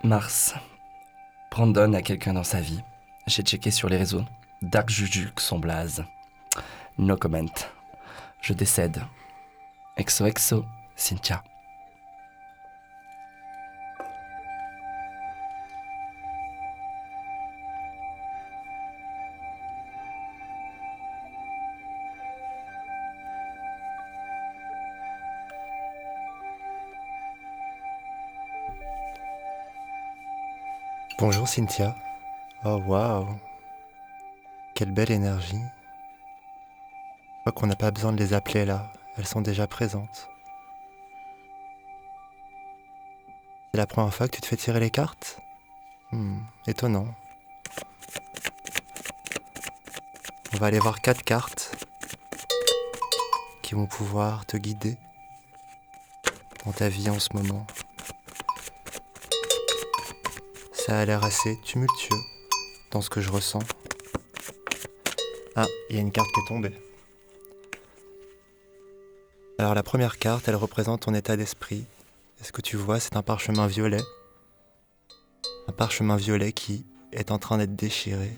Mars. 0.08 0.56
Brandon 1.52 1.94
a 1.94 2.02
quelqu'un 2.02 2.34
dans 2.34 2.44
sa 2.44 2.62
vie. 2.62 2.82
J'ai 3.28 3.44
checké 3.44 3.72
sur 3.72 3.90
les 3.90 3.98
réseaux. 3.98 4.24
Dark 4.62 4.90
Juju, 4.90 5.30
son 5.38 5.60
blaze. 5.60 6.06
No 6.98 7.18
comment. 7.18 7.54
Je 8.42 8.54
décède. 8.54 9.02
XOXO, 10.00 10.66
Cynthia. 10.96 11.44
Bonjour 31.30 31.46
Cynthia. 31.46 31.94
Oh 32.64 32.82
waouh. 32.88 33.28
Quelle 34.74 34.94
belle 34.94 35.12
énergie. 35.12 35.60
Je 35.60 37.40
crois 37.42 37.52
qu'on 37.52 37.68
n'a 37.68 37.76
pas 37.76 37.92
besoin 37.92 38.14
de 38.14 38.18
les 38.18 38.32
appeler 38.32 38.64
là, 38.64 38.94
elles 39.18 39.28
sont 39.28 39.42
déjà 39.42 39.68
présentes. 39.68 40.30
C'est 43.70 43.78
la 43.78 43.86
première 43.86 44.14
fois 44.14 44.30
que 44.30 44.36
tu 44.36 44.40
te 44.40 44.46
fais 44.46 44.56
tirer 44.56 44.80
les 44.80 44.90
cartes? 44.90 45.42
Hmm, 46.14 46.40
Étonnant. 46.66 47.14
On 50.54 50.58
va 50.60 50.68
aller 50.68 50.80
voir 50.80 51.02
quatre 51.02 51.24
cartes 51.24 51.76
qui 53.64 53.76
vont 53.76 53.88
pouvoir 53.88 54.46
te 54.46 54.56
guider 54.56 54.96
dans 56.64 56.72
ta 56.72 56.88
vie 56.88 57.10
en 57.10 57.20
ce 57.20 57.34
moment. 57.34 57.68
Ça 60.88 61.00
a 61.00 61.06
l'air 61.06 61.22
assez 61.26 61.60
tumultueux 61.66 62.22
dans 62.92 63.02
ce 63.02 63.10
que 63.10 63.20
je 63.20 63.30
ressens. 63.30 63.60
Ah, 65.54 65.66
il 65.90 65.98
y 65.98 66.00
a 66.00 66.02
une 66.02 66.14
carte 66.14 66.30
qui 66.32 66.40
est 66.40 66.48
tombée. 66.48 66.82
Alors 69.58 69.76
la 69.76 69.84
première 69.84 70.18
carte, 70.18 70.48
elle 70.48 70.56
représente 70.56 71.02
ton 71.02 71.14
état 71.14 71.36
d'esprit. 71.36 71.84
Et 72.40 72.46
ce 72.46 72.54
que 72.54 72.62
tu 72.62 72.78
vois, 72.78 73.02
c'est 73.02 73.18
un 73.18 73.22
parchemin 73.22 73.68
violet. 73.68 74.00
Un 75.68 75.74
parchemin 75.74 76.16
violet 76.16 76.54
qui 76.54 76.86
est 77.12 77.32
en 77.32 77.38
train 77.38 77.58
d'être 77.58 77.76
déchiré. 77.76 78.32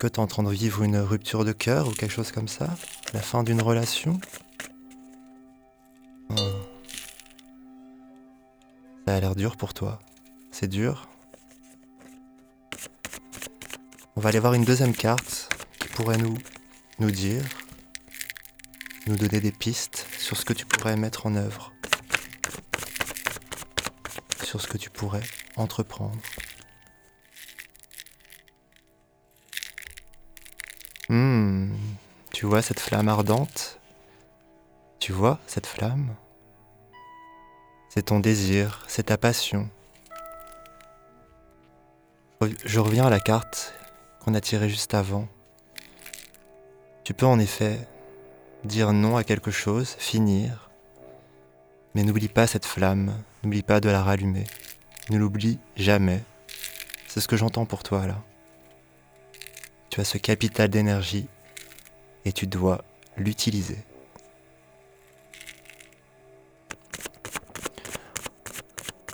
Que 0.00 0.08
tu 0.08 0.14
es 0.14 0.18
en 0.18 0.26
train 0.26 0.42
de 0.42 0.50
vivre 0.50 0.82
une 0.82 0.98
rupture 0.98 1.44
de 1.44 1.52
cœur 1.52 1.86
ou 1.86 1.92
quelque 1.92 2.10
chose 2.10 2.32
comme 2.32 2.48
ça? 2.48 2.68
La 3.12 3.20
fin 3.20 3.44
d'une 3.44 3.62
relation? 3.62 4.20
Oh. 6.30 6.34
Ça 9.06 9.14
a 9.14 9.20
l'air 9.20 9.36
dur 9.36 9.56
pour 9.56 9.72
toi. 9.72 10.00
C'est 10.62 10.68
dur. 10.68 11.08
On 14.14 14.20
va 14.20 14.28
aller 14.28 14.38
voir 14.38 14.54
une 14.54 14.64
deuxième 14.64 14.94
carte 14.94 15.52
qui 15.80 15.88
pourrait 15.88 16.18
nous, 16.18 16.38
nous 17.00 17.10
dire, 17.10 17.42
nous 19.08 19.16
donner 19.16 19.40
des 19.40 19.50
pistes 19.50 20.06
sur 20.18 20.36
ce 20.36 20.44
que 20.44 20.52
tu 20.52 20.64
pourrais 20.64 20.96
mettre 20.96 21.26
en 21.26 21.34
œuvre, 21.34 21.72
sur 24.44 24.60
ce 24.60 24.68
que 24.68 24.78
tu 24.78 24.88
pourrais 24.88 25.24
entreprendre. 25.56 26.22
Hmm, 31.08 31.74
tu 32.32 32.46
vois 32.46 32.62
cette 32.62 32.78
flamme 32.78 33.08
ardente? 33.08 33.80
Tu 35.00 35.10
vois 35.10 35.40
cette 35.48 35.66
flamme? 35.66 36.14
C'est 37.88 38.02
ton 38.02 38.20
désir, 38.20 38.84
c'est 38.86 39.06
ta 39.06 39.18
passion. 39.18 39.68
Je 42.64 42.80
reviens 42.80 43.06
à 43.06 43.10
la 43.10 43.20
carte 43.20 43.74
qu'on 44.20 44.34
a 44.34 44.40
tirée 44.40 44.68
juste 44.68 44.94
avant. 44.94 45.28
Tu 47.04 47.14
peux 47.14 47.26
en 47.26 47.38
effet 47.38 47.78
dire 48.64 48.92
non 48.92 49.16
à 49.16 49.24
quelque 49.24 49.50
chose, 49.50 49.96
finir, 49.98 50.70
mais 51.94 52.02
n'oublie 52.02 52.28
pas 52.28 52.46
cette 52.46 52.64
flamme, 52.64 53.12
n'oublie 53.42 53.62
pas 53.62 53.80
de 53.80 53.88
la 53.88 54.02
rallumer, 54.02 54.44
ne 55.10 55.18
l'oublie 55.18 55.58
jamais. 55.76 56.22
C'est 57.06 57.20
ce 57.20 57.28
que 57.28 57.36
j'entends 57.36 57.66
pour 57.66 57.82
toi 57.82 58.06
là. 58.06 58.22
Tu 59.90 60.00
as 60.00 60.04
ce 60.04 60.18
capital 60.18 60.68
d'énergie 60.68 61.28
et 62.24 62.32
tu 62.32 62.46
dois 62.46 62.84
l'utiliser. 63.16 63.78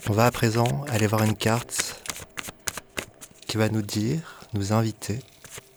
On 0.08 0.12
va 0.12 0.26
à 0.26 0.30
présent 0.30 0.84
aller 0.88 1.06
voir 1.06 1.24
une 1.24 1.36
carte 1.36 1.87
qui 3.48 3.56
va 3.56 3.70
nous 3.70 3.82
dire, 3.82 4.40
nous 4.52 4.74
inviter, 4.74 5.20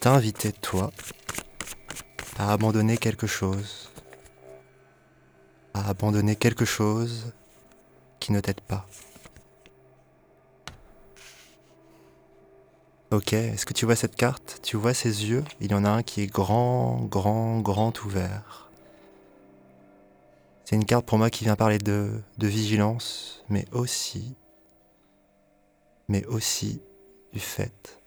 t'inviter 0.01 0.51
toi 0.51 0.91
à 2.37 2.51
abandonner 2.51 2.97
quelque 2.97 3.27
chose, 3.27 3.89
à 5.73 5.89
abandonner 5.89 6.35
quelque 6.35 6.65
chose 6.65 7.33
qui 8.19 8.33
ne 8.33 8.41
t'aide 8.41 8.59
pas. 8.61 8.85
Ok, 13.11 13.33
est-ce 13.33 13.65
que 13.65 13.73
tu 13.73 13.85
vois 13.85 13.95
cette 13.95 14.15
carte? 14.15 14.59
Tu 14.63 14.75
vois 14.75 14.93
ses 14.93 15.29
yeux? 15.29 15.43
Il 15.61 15.71
y 15.71 15.73
en 15.73 15.85
a 15.85 15.89
un 15.89 16.03
qui 16.03 16.21
est 16.21 16.27
grand, 16.27 17.05
grand, 17.05 17.61
grand 17.61 18.03
ouvert. 18.03 18.69
C'est 20.65 20.75
une 20.75 20.85
carte 20.85 21.05
pour 21.05 21.17
moi 21.17 21.29
qui 21.29 21.45
vient 21.45 21.55
parler 21.55 21.77
de, 21.77 22.21
de 22.37 22.47
vigilance, 22.47 23.43
mais 23.49 23.65
aussi, 23.71 24.35
mais 26.07 26.25
aussi 26.25 26.81
du 27.33 27.39
fait 27.39 27.99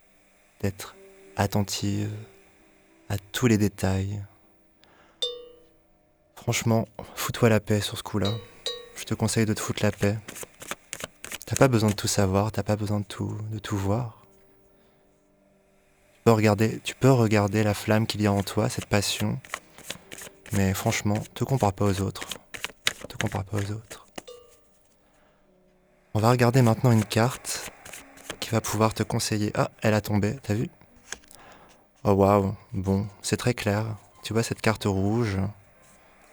d'être 0.61 0.95
attentive 1.37 2.11
à 3.09 3.19
tous 3.19 3.47
les 3.47 3.59
détails. 3.59 4.23
Franchement, 6.37 6.87
fous-toi 7.15 7.49
la 7.49 7.61
paix 7.61 7.81
sur 7.81 7.97
ce 7.99 8.03
coup-là. 8.03 8.33
Je 8.97 9.05
te 9.05 9.15
conseille 9.15 9.47
de 9.47 9.55
te 9.55 9.61
foutre 9.61 9.83
la 9.83 9.93
paix. 9.93 10.19
T'as 11.47 11.57
pas 11.57 11.69
besoin 11.69 11.91
de 11.91 11.95
tout 11.95 12.09
savoir, 12.09 12.53
t'as 12.53 12.63
pas 12.63 12.77
besoin 12.77 13.01
de 13.01 13.05
tout, 13.05 13.37
voir 13.77 14.25
peux 16.25 16.33
regarder, 16.33 16.81
tu 16.83 16.95
peux 16.95 17.11
regarder 17.11 17.63
la 17.63 17.75
flamme 17.75 18.07
qu'il 18.07 18.23
y 18.23 18.27
a 18.27 18.33
en 18.33 18.43
toi, 18.43 18.71
cette 18.71 18.87
passion. 18.87 19.39
Mais 20.53 20.73
franchement, 20.73 21.19
te 21.35 21.45
pas 21.73 21.85
aux 21.85 22.01
autres. 22.01 22.23
Te 23.09 23.17
compare 23.19 23.45
pas 23.45 23.59
aux 23.59 23.73
autres. 23.73 24.07
On 26.15 26.21
va 26.21 26.31
regarder 26.31 26.63
maintenant 26.63 26.93
une 26.93 27.05
carte 27.05 27.71
pouvoir 28.61 28.95
te 28.95 29.03
conseiller. 29.03 29.51
Ah, 29.55 29.71
elle 29.83 29.95
a 29.95 30.01
tombé, 30.01 30.37
t'as 30.43 30.55
vu? 30.55 30.69
Oh 32.05 32.13
waouh, 32.13 32.55
bon, 32.73 33.07
c'est 33.23 33.37
très 33.37 33.55
clair. 33.55 33.97
Tu 34.23 34.33
vois 34.33 34.43
cette 34.43 34.61
carte 34.61 34.85
rouge 34.85 35.39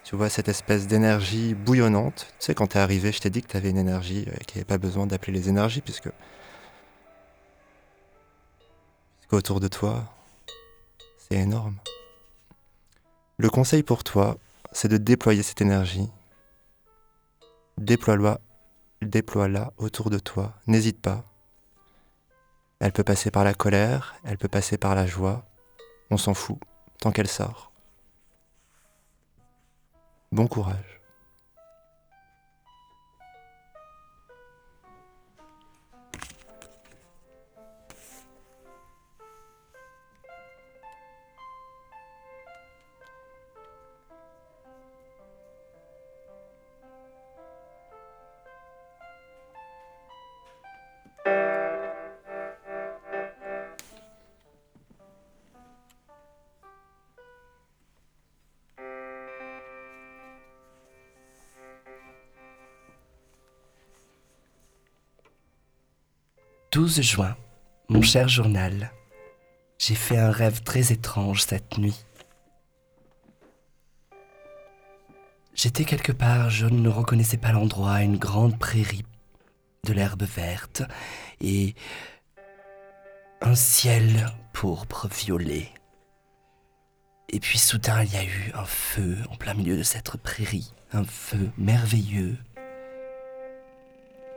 Tu 0.03 0.15
vois 0.15 0.29
cette 0.29 0.49
espèce 0.49 0.87
d'énergie 0.87 1.53
bouillonnante 1.53 2.27
Tu 2.39 2.45
sais, 2.47 2.55
quand 2.55 2.67
t'es 2.67 2.79
arrivé, 2.79 3.11
je 3.11 3.19
t'ai 3.19 3.29
dit 3.29 3.41
que 3.41 3.47
t'avais 3.47 3.69
une 3.69 3.77
énergie 3.77 4.25
euh, 4.27 4.35
qui 4.47 4.57
avait 4.57 4.65
pas 4.65 4.77
besoin 4.77 5.07
d'appeler 5.07 5.33
les 5.33 5.49
énergies, 5.49 5.81
puisque 5.81 6.09
autour 9.31 9.59
de 9.59 9.67
toi, 9.67 10.13
c'est 11.17 11.37
énorme. 11.37 11.77
Le 13.37 13.49
conseil 13.49 13.81
pour 13.81 14.03
toi, 14.03 14.37
c'est 14.73 14.89
de 14.89 14.97
déployer 14.97 15.41
cette 15.41 15.61
énergie. 15.61 16.09
Déploie-la 17.77 18.39
déploie 19.01 19.73
autour 19.77 20.09
de 20.09 20.19
toi. 20.19 20.53
N'hésite 20.67 21.01
pas. 21.01 21.30
Elle 22.83 22.91
peut 22.91 23.03
passer 23.03 23.29
par 23.29 23.43
la 23.43 23.53
colère, 23.53 24.15
elle 24.23 24.39
peut 24.39 24.47
passer 24.47 24.75
par 24.75 24.95
la 24.95 25.05
joie. 25.05 25.45
On 26.09 26.17
s'en 26.17 26.33
fout, 26.33 26.57
tant 26.99 27.11
qu'elle 27.11 27.27
sort. 27.27 27.71
Bon 30.31 30.47
courage. 30.47 30.99
«12 66.71 67.01
juin, 67.01 67.35
mon 67.89 68.01
cher 68.01 68.29
journal. 68.29 68.93
J'ai 69.77 69.93
fait 69.93 70.17
un 70.17 70.31
rêve 70.31 70.63
très 70.63 70.93
étrange 70.93 71.43
cette 71.43 71.77
nuit. 71.77 72.05
J'étais 75.53 75.83
quelque 75.83 76.13
part, 76.13 76.49
je 76.49 76.67
ne 76.67 76.87
reconnaissais 76.87 77.35
pas 77.35 77.51
l'endroit, 77.51 78.03
une 78.03 78.15
grande 78.17 78.57
prairie, 78.57 79.03
de 79.83 79.91
l'herbe 79.91 80.23
verte 80.23 80.83
et 81.41 81.75
un 83.41 83.55
ciel 83.55 84.31
pourpre 84.53 85.09
violet. 85.09 85.67
Et 87.27 87.41
puis 87.41 87.57
soudain, 87.57 88.01
il 88.03 88.13
y 88.13 88.17
a 88.17 88.23
eu 88.23 88.51
un 88.53 88.65
feu 88.65 89.17
en 89.29 89.35
plein 89.35 89.55
milieu 89.55 89.75
de 89.75 89.83
cette 89.83 90.15
prairie, 90.15 90.73
un 90.93 91.03
feu 91.03 91.51
merveilleux. 91.57 92.37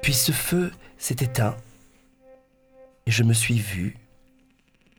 Puis 0.02 0.14
ce 0.14 0.32
feu 0.32 0.72
s'est 0.98 1.18
éteint 1.20 1.56
et 3.06 3.10
je 3.10 3.22
me 3.22 3.32
suis 3.32 3.58
vu 3.58 3.96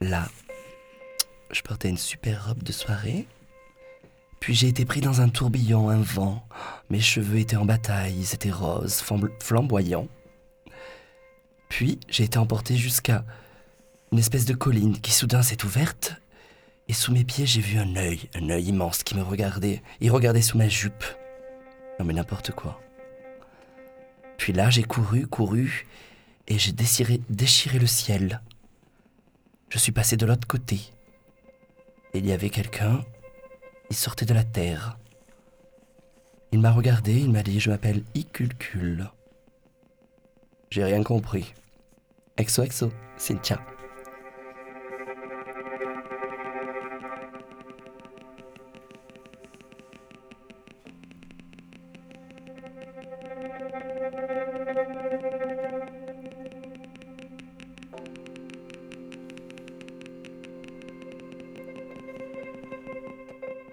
là. 0.01 0.27
Je 1.51 1.61
portais 1.61 1.89
une 1.89 1.97
super 1.97 2.47
robe 2.47 2.63
de 2.63 2.71
soirée. 2.71 3.27
Puis 4.39 4.53
j'ai 4.53 4.67
été 4.67 4.85
pris 4.85 5.01
dans 5.01 5.21
un 5.21 5.29
tourbillon, 5.29 5.89
un 5.89 6.01
vent. 6.01 6.47
Mes 6.89 6.99
cheveux 6.99 7.39
étaient 7.39 7.55
en 7.55 7.65
bataille, 7.65 8.15
ils 8.15 8.33
étaient 8.33 8.51
roses, 8.51 9.03
flamboyants. 9.39 10.07
Puis 11.69 11.99
j'ai 12.09 12.25
été 12.25 12.37
emporté 12.37 12.75
jusqu'à 12.75 13.25
une 14.11 14.19
espèce 14.19 14.45
de 14.45 14.53
colline 14.53 14.99
qui 14.99 15.11
soudain 15.11 15.41
s'est 15.41 15.65
ouverte. 15.65 16.15
Et 16.87 16.93
sous 16.93 17.11
mes 17.11 17.23
pieds, 17.23 17.47
j'ai 17.47 17.61
vu 17.61 17.79
un 17.79 17.95
œil, 17.95 18.29
un 18.35 18.49
œil 18.49 18.65
immense 18.65 19.03
qui 19.03 19.15
me 19.15 19.23
regardait. 19.23 19.81
Il 19.99 20.11
regardait 20.11 20.43
sous 20.43 20.57
ma 20.57 20.67
jupe. 20.67 21.03
Non 21.99 22.05
mais 22.05 22.13
n'importe 22.13 22.51
quoi. 22.51 22.79
Puis 24.37 24.53
là, 24.53 24.69
j'ai 24.69 24.83
couru, 24.83 25.25
couru, 25.27 25.85
et 26.47 26.57
j'ai 26.57 26.71
déchiré, 26.71 27.21
déchiré 27.29 27.79
le 27.79 27.87
ciel. 27.87 28.41
Je 29.69 29.77
suis 29.77 29.91
passé 29.91 30.17
de 30.17 30.25
l'autre 30.25 30.47
côté. 30.47 30.79
Il 32.13 32.25
y 32.25 32.31
avait 32.31 32.49
quelqu'un, 32.49 33.03
il 33.89 33.95
sortait 33.95 34.25
de 34.25 34.33
la 34.33 34.43
terre. 34.43 34.97
Il 36.51 36.59
m'a 36.59 36.71
regardé, 36.71 37.13
il 37.13 37.31
m'a 37.31 37.43
dit 37.43 37.59
Je 37.59 37.69
m'appelle 37.69 38.03
Iculcul. 38.13 39.11
J'ai 40.69 40.83
rien 40.83 41.03
compris. 41.03 41.53
Exo 42.37 42.63
exo, 42.63 42.91
Cynthia. 43.17 43.59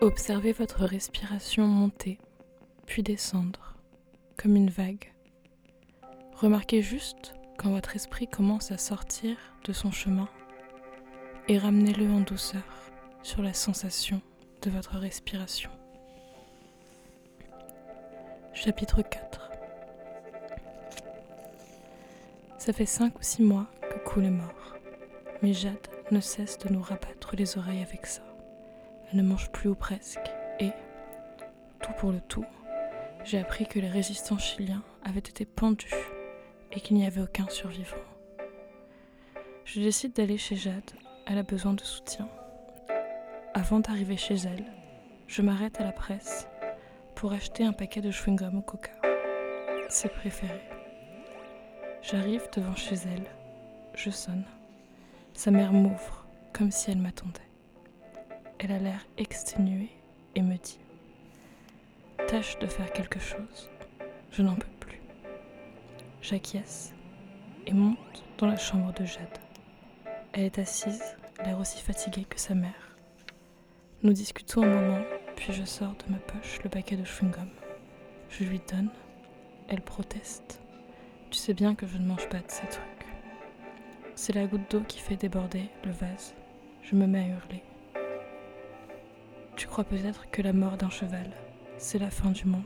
Observez 0.03 0.50
votre 0.50 0.84
respiration 0.84 1.64
monter, 1.64 2.18
puis 2.86 3.05
descendre, 3.05 3.76
comme 4.36 4.57
une 4.57 4.68
vague. 4.68 5.12
Remarquez 6.34 6.82
juste 6.82 7.34
quand 7.57 7.70
votre 7.70 7.94
esprit 7.94 8.26
commence 8.26 8.72
à 8.72 8.78
sortir 8.78 9.36
de 9.64 9.72
son 9.72 9.92
chemin 9.92 10.28
et 11.46 11.57
ramenez-le 11.57 12.11
en 12.11 12.18
douceur 12.18 12.64
sur 13.22 13.42
la 13.42 13.53
sensation 13.53 14.20
de 14.62 14.70
votre 14.70 14.96
respiration. 14.96 15.70
Chapitre 18.55 19.03
4 19.03 19.53
Ça 22.59 22.72
fait 22.72 22.86
cinq 22.86 23.16
ou 23.20 23.22
six 23.22 23.42
mois 23.44 23.68
que 23.88 24.00
coule 24.00 24.24
est 24.24 24.30
mort, 24.30 24.74
mais 25.42 25.53
Jade 25.53 25.86
ne 26.11 26.18
cesse 26.18 26.59
de 26.59 26.70
nous 26.70 26.82
rabattre 26.82 27.36
les 27.36 27.57
oreilles 27.57 27.84
avec 27.84 28.07
ça 28.07 28.32
ne 29.14 29.22
mange 29.22 29.50
plus 29.50 29.68
ou 29.68 29.74
presque, 29.74 30.30
et, 30.60 30.70
tout 31.80 31.92
pour 31.98 32.12
le 32.12 32.20
tout, 32.20 32.44
j'ai 33.24 33.38
appris 33.38 33.66
que 33.66 33.78
les 33.78 33.88
résistants 33.88 34.38
chiliens 34.38 34.82
avaient 35.04 35.18
été 35.18 35.44
pendus 35.44 35.94
et 36.72 36.80
qu'il 36.80 36.96
n'y 36.96 37.06
avait 37.06 37.20
aucun 37.20 37.48
survivant. 37.48 37.96
Je 39.64 39.80
décide 39.80 40.14
d'aller 40.14 40.38
chez 40.38 40.56
Jade, 40.56 40.90
elle 41.26 41.38
a 41.38 41.42
besoin 41.42 41.74
de 41.74 41.82
soutien. 41.82 42.28
Avant 43.54 43.80
d'arriver 43.80 44.16
chez 44.16 44.34
elle, 44.34 44.64
je 45.28 45.42
m'arrête 45.42 45.80
à 45.80 45.84
la 45.84 45.92
presse 45.92 46.48
pour 47.14 47.32
acheter 47.32 47.64
un 47.64 47.72
paquet 47.72 48.00
de 48.00 48.10
chewing-gum 48.10 48.58
au 48.58 48.62
coca. 48.62 48.92
Ses 49.88 50.08
préférés. 50.08 50.68
J'arrive 52.02 52.48
devant 52.54 52.74
chez 52.74 52.96
elle, 52.96 53.26
je 53.94 54.10
sonne. 54.10 54.44
Sa 55.34 55.50
mère 55.50 55.72
m'ouvre 55.72 56.26
comme 56.52 56.70
si 56.70 56.90
elle 56.90 56.98
m'attendait. 56.98 57.51
Elle 58.64 58.70
a 58.70 58.78
l'air 58.78 59.04
exténuée 59.18 59.90
et 60.36 60.40
me 60.40 60.54
dit 60.54 60.78
Tâche 62.28 62.60
de 62.60 62.68
faire 62.68 62.92
quelque 62.92 63.18
chose, 63.18 63.68
je 64.30 64.40
n'en 64.42 64.54
peux 64.54 64.68
plus. 64.78 65.00
J'acquiesce 66.20 66.92
et 67.66 67.72
monte 67.72 68.22
dans 68.38 68.46
la 68.46 68.56
chambre 68.56 68.92
de 68.92 69.04
Jade. 69.04 69.40
Elle 70.32 70.44
est 70.44 70.60
assise, 70.60 71.16
l'air 71.44 71.58
aussi 71.58 71.82
fatiguée 71.82 72.24
que 72.24 72.38
sa 72.38 72.54
mère. 72.54 72.96
Nous 74.04 74.12
discutons 74.12 74.62
un 74.62 74.80
moment, 74.80 75.04
puis 75.34 75.52
je 75.52 75.64
sors 75.64 75.96
de 76.06 76.12
ma 76.12 76.18
poche 76.18 76.62
le 76.62 76.70
paquet 76.70 76.94
de 76.94 77.04
chewing-gum. 77.04 77.48
Je 78.30 78.44
lui 78.44 78.60
donne, 78.70 78.90
elle 79.66 79.80
proteste. 79.80 80.60
Tu 81.32 81.38
sais 81.38 81.54
bien 81.54 81.74
que 81.74 81.88
je 81.88 81.98
ne 81.98 82.06
mange 82.06 82.28
pas 82.28 82.38
de 82.38 82.44
ces 82.46 82.68
trucs. 82.68 83.06
C'est 84.14 84.36
la 84.36 84.46
goutte 84.46 84.70
d'eau 84.70 84.82
qui 84.86 85.00
fait 85.00 85.16
déborder 85.16 85.68
le 85.84 85.90
vase. 85.90 86.36
Je 86.82 86.94
me 86.94 87.08
mets 87.08 87.24
à 87.24 87.26
hurler. 87.26 87.64
Tu 89.62 89.68
crois 89.68 89.84
peut-être 89.84 90.28
que 90.32 90.42
la 90.42 90.52
mort 90.52 90.76
d'un 90.76 90.90
cheval, 90.90 91.30
c'est 91.78 92.00
la 92.00 92.10
fin 92.10 92.32
du 92.32 92.46
monde. 92.46 92.64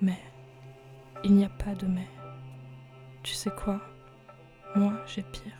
Mais 0.00 0.16
il 1.22 1.34
n'y 1.34 1.44
a 1.44 1.50
pas 1.50 1.74
de 1.74 1.86
mais. 1.86 2.08
Tu 3.22 3.34
sais 3.34 3.50
quoi? 3.50 3.82
Moi, 4.74 4.94
j'ai 5.06 5.20
pire. 5.20 5.58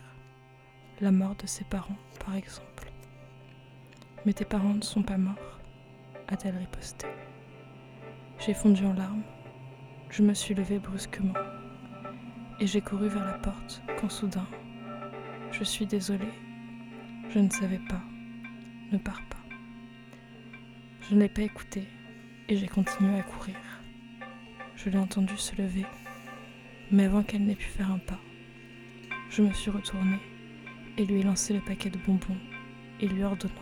La 0.99 1.11
mort 1.11 1.35
de 1.35 1.45
ses 1.45 1.63
parents, 1.65 1.99
par 2.25 2.35
exemple. 2.35 2.91
Mais 4.25 4.33
tes 4.33 4.45
parents 4.45 4.73
ne 4.73 4.81
sont 4.81 5.03
pas 5.03 5.19
morts, 5.19 5.59
a-t-elle 6.27 6.57
riposté. 6.57 7.05
J'ai 8.39 8.55
fondu 8.55 8.83
en 8.83 8.93
larmes. 8.93 9.21
Je 10.09 10.23
me 10.23 10.33
suis 10.33 10.55
levée 10.55 10.79
brusquement 10.79 11.35
et 12.59 12.65
j'ai 12.65 12.81
couru 12.81 13.09
vers 13.09 13.25
la 13.25 13.37
porte 13.37 13.83
quand 13.99 14.09
soudain, 14.09 14.47
je 15.51 15.63
suis 15.63 15.85
désolée, 15.85 16.33
je 17.29 17.37
ne 17.37 17.49
savais 17.51 17.81
pas, 17.87 18.01
ne 18.91 18.97
pars 18.97 19.21
pas. 19.29 19.34
Je 21.07 21.13
ne 21.13 21.19
l'ai 21.19 21.29
pas 21.29 21.43
écouté 21.43 21.83
et 22.49 22.57
j'ai 22.57 22.67
continué 22.67 23.19
à 23.19 23.21
courir. 23.21 23.55
Je 24.75 24.89
l'ai 24.89 24.97
entendu 24.97 25.37
se 25.37 25.55
lever, 25.55 25.85
mais 26.89 27.03
avant 27.05 27.21
qu'elle 27.21 27.45
n'ait 27.45 27.53
pu 27.53 27.67
faire 27.67 27.91
un 27.91 27.99
pas, 27.99 28.19
je 29.29 29.43
me 29.43 29.53
suis 29.53 29.69
retournée 29.69 30.19
et 30.97 31.05
lui 31.05 31.19
ai 31.19 31.23
lancé 31.23 31.53
le 31.53 31.61
paquet 31.61 31.91
de 31.91 31.99
bonbons 31.99 32.37
et 32.99 33.07
lui 33.07 33.23
ordonnant 33.23 33.53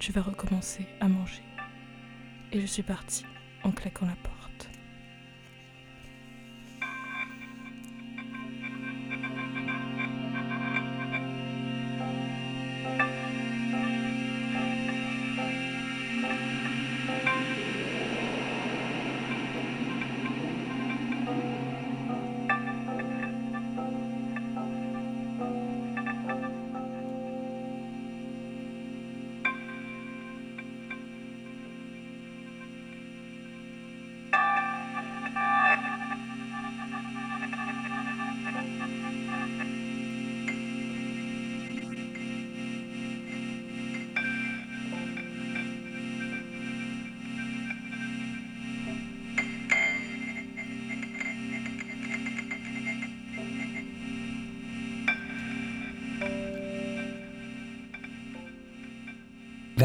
Tu 0.00 0.10
vas 0.10 0.22
recommencer 0.22 0.86
à 1.00 1.06
manger. 1.06 1.42
Et 2.50 2.60
je 2.60 2.66
suis 2.66 2.82
partie 2.82 3.24
en 3.62 3.70
claquant 3.70 4.06
la 4.06 4.16
porte.« 4.16 4.39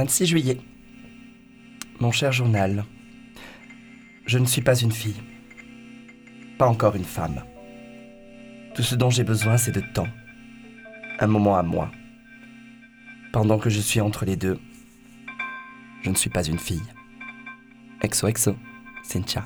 26 0.06 0.26
juillet. 0.28 0.58
Mon 2.00 2.12
cher 2.12 2.32
journal, 2.32 2.86
je 4.28 4.38
ne 4.38 4.46
suis 4.46 4.62
pas 4.62 4.80
une 4.80 4.92
fille, 4.92 5.20
pas 6.60 6.68
encore 6.68 6.96
une 6.96 7.04
femme. 7.04 7.44
Tout 8.76 8.84
ce 8.84 8.94
dont 8.94 9.10
j'ai 9.10 9.24
besoin, 9.24 9.58
c'est 9.58 9.72
de 9.72 9.82
temps, 9.96 10.08
un 11.20 11.26
moment 11.26 11.58
à 11.58 11.64
moi. 11.64 11.90
Pendant 13.34 13.58
que 13.58 13.72
je 13.72 13.80
suis 13.80 14.00
entre 14.00 14.26
les 14.26 14.36
deux, 14.36 14.60
je 16.04 16.12
ne 16.12 16.16
suis 16.16 16.30
pas 16.30 16.44
une 16.44 16.60
fille. 16.60 16.86
Exo 18.04 18.28
exo, 18.28 18.56
Cynthia. 19.02 19.44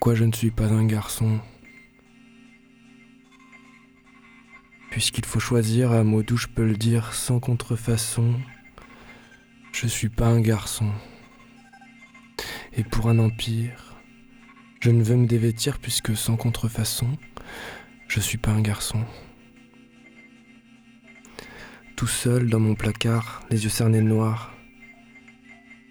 Pourquoi 0.00 0.14
je 0.14 0.24
ne 0.24 0.32
suis 0.32 0.50
pas 0.50 0.68
un 0.68 0.86
garçon 0.86 1.40
Puisqu'il 4.90 5.26
faut 5.26 5.40
choisir 5.40 5.92
un 5.92 6.04
mot 6.04 6.22
d'où 6.22 6.38
je 6.38 6.46
peux 6.46 6.64
le 6.64 6.74
dire 6.74 7.12
sans 7.12 7.38
contrefaçon, 7.38 8.40
je 9.72 9.86
suis 9.86 10.08
pas 10.08 10.28
un 10.28 10.40
garçon. 10.40 10.90
Et 12.72 12.82
pour 12.82 13.10
un 13.10 13.18
empire, 13.18 14.00
je 14.80 14.90
ne 14.90 15.02
veux 15.02 15.16
me 15.16 15.26
dévêtir 15.26 15.78
puisque 15.78 16.16
sans 16.16 16.38
contrefaçon, 16.38 17.18
je 18.08 18.20
suis 18.20 18.38
pas 18.38 18.52
un 18.52 18.62
garçon. 18.62 19.04
Tout 21.94 22.06
seul 22.06 22.48
dans 22.48 22.60
mon 22.60 22.74
placard, 22.74 23.42
les 23.50 23.64
yeux 23.64 23.68
cernés 23.68 24.00
de 24.00 24.04
noir, 24.04 24.54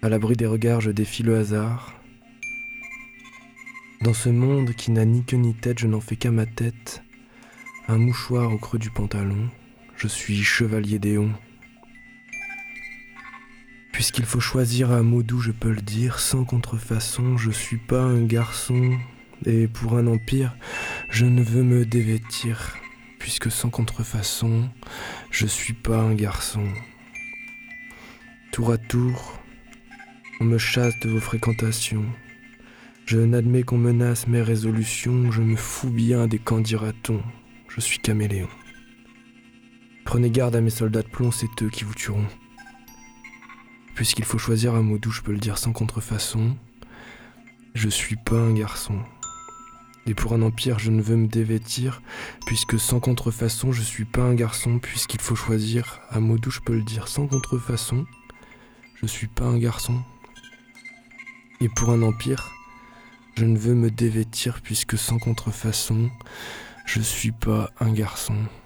à 0.02 0.08
l'abri 0.08 0.34
des 0.34 0.46
regards, 0.46 0.80
je 0.80 0.90
défie 0.90 1.22
le 1.22 1.36
hasard. 1.36 1.99
Dans 4.02 4.14
ce 4.14 4.30
monde 4.30 4.72
qui 4.72 4.92
n'a 4.92 5.04
ni 5.04 5.22
queue 5.24 5.36
ni 5.36 5.52
tête, 5.52 5.78
je 5.78 5.86
n'en 5.86 6.00
fais 6.00 6.16
qu'à 6.16 6.30
ma 6.30 6.46
tête. 6.46 7.02
Un 7.86 7.98
mouchoir 7.98 8.50
au 8.50 8.56
creux 8.56 8.78
du 8.78 8.90
pantalon, 8.90 9.50
je 9.94 10.08
suis 10.08 10.42
chevalier 10.42 10.98
d'Éon. 10.98 11.30
Puisqu'il 13.92 14.24
faut 14.24 14.40
choisir 14.40 14.90
un 14.90 15.02
mot 15.02 15.22
doux, 15.22 15.40
je 15.40 15.50
peux 15.50 15.70
le 15.70 15.82
dire, 15.82 16.18
sans 16.18 16.46
contrefaçon, 16.46 17.36
je 17.36 17.50
suis 17.50 17.76
pas 17.76 18.00
un 18.00 18.24
garçon. 18.24 18.98
Et 19.44 19.68
pour 19.68 19.98
un 19.98 20.06
empire, 20.06 20.56
je 21.10 21.26
ne 21.26 21.42
veux 21.42 21.62
me 21.62 21.84
dévêtir, 21.84 22.78
puisque 23.18 23.50
sans 23.50 23.68
contrefaçon, 23.68 24.70
je 25.30 25.46
suis 25.46 25.74
pas 25.74 25.98
un 25.98 26.14
garçon. 26.14 26.66
Tour 28.50 28.72
à 28.72 28.78
tour, 28.78 29.38
on 30.40 30.44
me 30.44 30.56
chasse 30.56 30.98
de 31.00 31.10
vos 31.10 31.20
fréquentations. 31.20 32.06
Je 33.10 33.18
n'admets 33.18 33.64
qu'on 33.64 33.76
menace 33.76 34.28
mes 34.28 34.40
résolutions, 34.40 35.32
je 35.32 35.42
me 35.42 35.56
fous 35.56 35.90
bien 35.90 36.28
des 36.28 36.38
candidatons. 36.38 37.20
Je 37.66 37.80
suis 37.80 37.98
caméléon. 37.98 38.46
Prenez 40.04 40.30
garde 40.30 40.54
à 40.54 40.60
mes 40.60 40.70
soldats 40.70 41.02
de 41.02 41.08
plomb, 41.08 41.32
c'est 41.32 41.60
eux 41.60 41.70
qui 41.70 41.82
vous 41.82 41.92
tueront. 41.92 42.28
Puisqu'il 43.96 44.24
faut 44.24 44.38
choisir 44.38 44.76
un 44.76 44.82
mot 44.82 44.96
doux, 44.96 45.10
je 45.10 45.22
peux 45.22 45.32
le 45.32 45.40
dire 45.40 45.58
sans 45.58 45.72
contrefaçon. 45.72 46.56
Je 47.74 47.88
suis 47.88 48.14
pas 48.14 48.36
un 48.36 48.54
garçon. 48.54 49.00
Et 50.06 50.14
pour 50.14 50.32
un 50.32 50.42
empire, 50.42 50.78
je 50.78 50.92
ne 50.92 51.02
veux 51.02 51.16
me 51.16 51.26
dévêtir, 51.26 52.02
puisque 52.46 52.78
sans 52.78 53.00
contrefaçon, 53.00 53.72
je 53.72 53.82
suis 53.82 54.04
pas 54.04 54.22
un 54.22 54.34
garçon, 54.34 54.78
puisqu'il 54.78 55.20
faut 55.20 55.34
choisir 55.34 56.00
un 56.12 56.20
mot 56.20 56.38
doux, 56.38 56.52
je 56.52 56.60
peux 56.60 56.76
le 56.76 56.84
dire 56.84 57.08
sans 57.08 57.26
contrefaçon. 57.26 58.06
Je 58.94 59.06
suis 59.06 59.26
pas 59.26 59.46
un 59.46 59.58
garçon. 59.58 60.00
Et 61.60 61.68
pour 61.68 61.90
un 61.90 62.02
empire, 62.02 62.52
Je 63.36 63.44
ne 63.44 63.56
veux 63.56 63.74
me 63.74 63.90
dévêtir 63.90 64.60
puisque 64.62 64.98
sans 64.98 65.18
contrefaçon, 65.18 66.10
je 66.84 67.00
suis 67.00 67.32
pas 67.32 67.70
un 67.80 67.92
garçon.« 67.92 68.36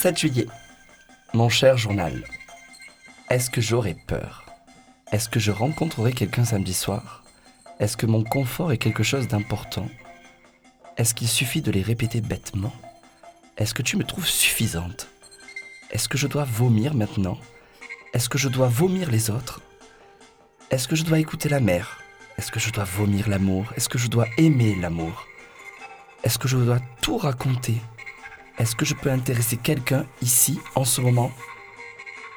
27 0.00 0.18
juillet. 0.18 0.46
Mon 1.34 1.50
cher 1.50 1.76
journal. 1.76 2.24
Est-ce 3.28 3.50
que 3.50 3.60
j'aurai 3.60 3.94
peur? 4.06 4.46
Est-ce 5.12 5.28
que 5.28 5.38
je 5.38 5.50
rencontrerai 5.50 6.14
quelqu'un 6.14 6.46
samedi 6.46 6.72
soir? 6.72 7.22
Est-ce 7.80 7.98
que 7.98 8.06
mon 8.06 8.24
confort 8.24 8.72
est 8.72 8.78
quelque 8.78 9.02
chose 9.02 9.28
d'important? 9.28 9.86
Est-ce 10.96 11.12
qu'il 11.12 11.28
suffit 11.28 11.60
de 11.60 11.70
les 11.70 11.82
répéter 11.82 12.22
bêtement? 12.22 12.72
Est-ce 13.58 13.74
que 13.74 13.82
tu 13.82 13.98
me 13.98 14.04
trouves 14.04 14.26
suffisante? 14.26 15.06
Est-ce 15.90 16.08
que 16.08 16.16
je 16.16 16.28
dois 16.28 16.44
vomir 16.44 16.94
maintenant? 16.94 17.36
Est-ce 18.14 18.30
que 18.30 18.38
je 18.38 18.48
dois 18.48 18.68
vomir 18.68 19.10
les 19.10 19.28
autres? 19.28 19.60
Est-ce 20.70 20.88
que 20.88 20.96
je 20.96 21.04
dois 21.04 21.18
écouter 21.18 21.50
la 21.50 21.60
mer 21.60 21.98
Est-ce 22.38 22.50
que 22.50 22.58
je 22.58 22.70
dois 22.70 22.84
vomir 22.84 23.28
l'amour? 23.28 23.66
Est-ce 23.76 23.90
que 23.90 23.98
je 23.98 24.08
dois 24.08 24.28
aimer 24.38 24.76
l'amour? 24.76 25.26
Est-ce 26.24 26.38
que 26.38 26.48
je 26.48 26.56
dois 26.56 26.80
tout 27.02 27.18
raconter? 27.18 27.82
Est-ce 28.60 28.76
que 28.76 28.84
je 28.84 28.92
peux 28.92 29.10
intéresser 29.10 29.56
quelqu'un 29.56 30.04
ici, 30.20 30.60
en 30.74 30.84
ce 30.84 31.00
moment 31.00 31.32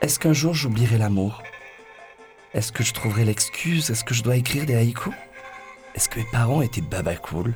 Est-ce 0.02 0.18
qu'un 0.20 0.32
jour 0.32 0.54
j'oublierai 0.54 0.98
l'amour 0.98 1.44
Est-ce 2.54 2.72
que 2.72 2.82
je 2.82 2.94
trouverai 2.94 3.26
l'excuse 3.26 3.92
Est-ce 3.92 4.06
que 4.06 4.14
je 4.14 4.24
dois 4.24 4.38
écrire 4.38 4.66
des 4.66 4.74
haïkus 4.74 5.12
Est-ce 5.96 6.08
que 6.08 6.22
mes 6.22 6.26
parents 6.32 6.62
étaient 6.62 6.80
baba 6.80 7.18
cool 7.18 7.54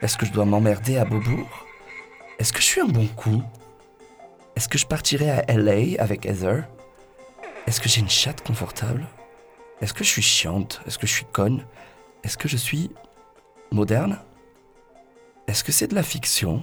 Est-ce 0.00 0.16
que 0.16 0.24
je 0.24 0.32
dois 0.32 0.46
m'emmerder 0.46 0.96
à 0.96 1.04
Beaubourg 1.04 1.66
Est-ce 2.38 2.54
que 2.54 2.60
je 2.60 2.64
suis 2.64 2.80
un 2.80 2.86
bon 2.86 3.06
coup 3.08 3.42
Est-ce 4.56 4.70
que 4.70 4.78
je 4.78 4.86
partirai 4.86 5.28
à 5.28 5.44
LA 5.54 6.02
avec 6.02 6.24
Heather 6.24 6.64
Est-ce 7.66 7.78
que 7.78 7.90
j'ai 7.90 8.00
une 8.00 8.08
chatte 8.08 8.40
confortable 8.42 9.06
Est-ce 9.82 9.92
que 9.92 10.02
je 10.02 10.08
suis 10.08 10.22
chiante 10.22 10.80
Est-ce 10.86 10.96
que 10.96 11.06
je 11.06 11.12
suis 11.12 11.26
conne 11.26 11.66
Est-ce 12.24 12.38
que 12.38 12.48
je 12.48 12.56
suis 12.56 12.90
moderne 13.70 14.18
Est-ce 15.46 15.62
que 15.62 15.72
c'est 15.72 15.88
de 15.88 15.94
la 15.94 16.02
fiction 16.02 16.62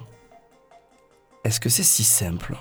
Est-ce 1.46 1.60
que 1.60 1.70
c'est 1.70 1.84
si 1.84 2.04
simple? 2.04 2.56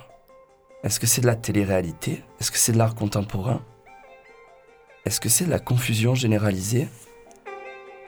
Est-ce 0.82 1.00
que 1.00 1.06
c'est 1.06 1.22
de 1.22 1.26
la 1.26 1.36
télé-réalité? 1.36 2.22
Est-ce 2.38 2.50
que 2.50 2.58
c'est 2.58 2.72
de 2.72 2.76
l'art 2.76 2.94
contemporain? 2.94 3.64
Est-ce 5.06 5.22
que 5.22 5.30
c'est 5.30 5.46
de 5.46 5.50
la 5.50 5.58
confusion 5.58 6.14
généralisée? 6.14 6.88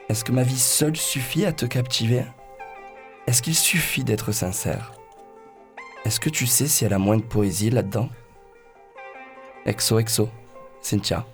Est-ce 0.07 0.23
que 0.23 0.31
ma 0.31 0.43
vie 0.43 0.59
seule 0.59 0.95
suffit 0.95 1.45
à 1.45 1.51
te 1.51 1.65
captiver? 1.65 2.25
Est-ce 3.25 3.41
qu'il 3.41 3.55
suffit 3.55 4.03
d'être 4.03 4.31
sincère? 4.31 4.93
Est-ce 6.05 6.19
que 6.19 6.29
tu 6.29 6.45
sais 6.45 6.67
s'il 6.67 6.85
y 6.85 6.89
a 6.89 6.91
la 6.91 6.99
moindre 6.99 7.25
poésie 7.25 7.71
là-dedans? 7.71 8.09
Exo, 9.65 9.97
exo, 9.97 10.29
Cynthia. 10.79 11.25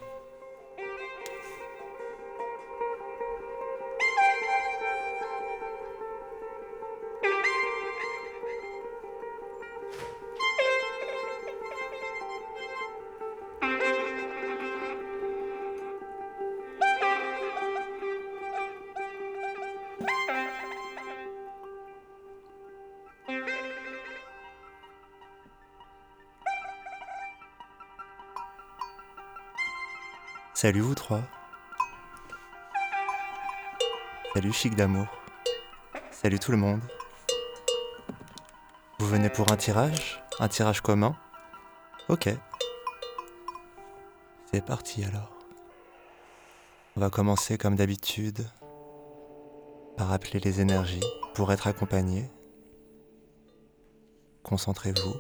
Salut 30.64 30.80
vous 30.80 30.96
trois. 30.96 31.20
Salut 34.34 34.54
chic 34.54 34.76
d'amour. 34.76 35.08
Salut 36.10 36.40
tout 36.40 36.52
le 36.52 36.58
monde. 36.58 36.80
Vous 38.98 39.06
venez 39.06 39.30
pour 39.30 39.52
un 39.52 39.58
tirage? 39.58 40.24
Un 40.40 40.48
tirage 40.48 40.80
commun? 40.80 41.18
Ok. 42.08 42.30
C'est 44.54 44.66
parti 44.66 45.04
alors. 45.04 45.38
On 46.96 47.02
va 47.02 47.10
commencer 47.10 47.58
comme 47.58 47.76
d'habitude 47.76 48.48
par 49.98 50.14
appeler 50.14 50.40
les 50.40 50.62
énergies 50.62 51.04
pour 51.34 51.52
être 51.52 51.68
accompagné. 51.68 52.32
Concentrez-vous. 54.44 55.16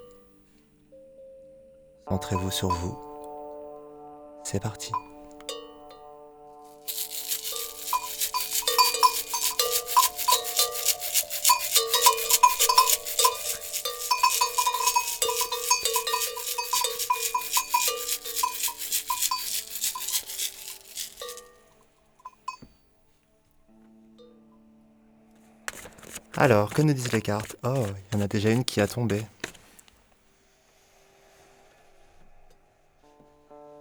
Centrez-vous 2.08 2.52
sur 2.52 2.70
vous. 2.70 2.98
C'est 4.46 4.62
parti. 4.62 4.94
Alors, 26.44 26.74
que 26.74 26.82
nous 26.82 26.92
disent 26.92 27.14
les 27.14 27.22
cartes? 27.22 27.56
Oh, 27.64 27.86
il 28.12 28.18
y 28.18 28.22
en 28.22 28.22
a 28.22 28.28
déjà 28.28 28.50
une 28.50 28.66
qui 28.66 28.82
a 28.82 28.88
tombé. 28.90 29.24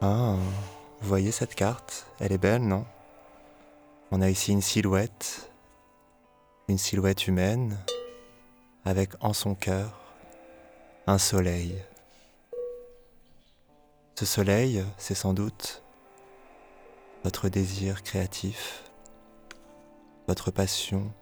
Ah, 0.01 0.37
vous 1.01 1.09
voyez 1.09 1.33
cette 1.33 1.57
carte? 1.57 2.07
Elle 2.21 2.31
est 2.31 2.39
belle, 2.39 2.63
non? 2.63 2.87
On 4.13 4.23
a 4.23 4.31
ici 4.31 4.53
une 4.53 4.63
silhouette, 4.63 5.51
une 6.69 6.79
silhouette 6.79 7.27
humaine, 7.27 7.77
avec 8.85 9.11
en 9.19 9.33
son 9.33 9.57
cœur 9.57 10.15
un 11.09 11.19
soleil. 11.19 11.83
Ce 14.15 14.25
soleil, 14.25 14.85
c'est 14.99 15.17
sans 15.17 15.35
doute 15.35 15.83
votre 17.25 17.49
désir 17.49 18.05
créatif, 18.05 18.85
votre 20.29 20.53
passion 20.53 21.13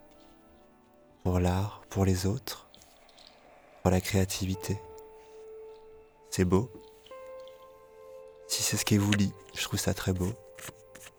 pour 1.23 1.39
l'art, 1.39 1.81
pour 1.89 2.05
les 2.05 2.25
autres, 2.25 2.67
pour 3.81 3.91
la 3.91 4.01
créativité. 4.01 4.79
C'est 6.29 6.45
beau. 6.45 6.71
Si 8.47 8.63
c'est 8.63 8.77
ce 8.77 8.85
qui 8.85 8.97
vous 8.97 9.11
lit, 9.11 9.33
je 9.53 9.63
trouve 9.63 9.79
ça 9.79 9.93
très 9.93 10.13
beau. 10.13 10.33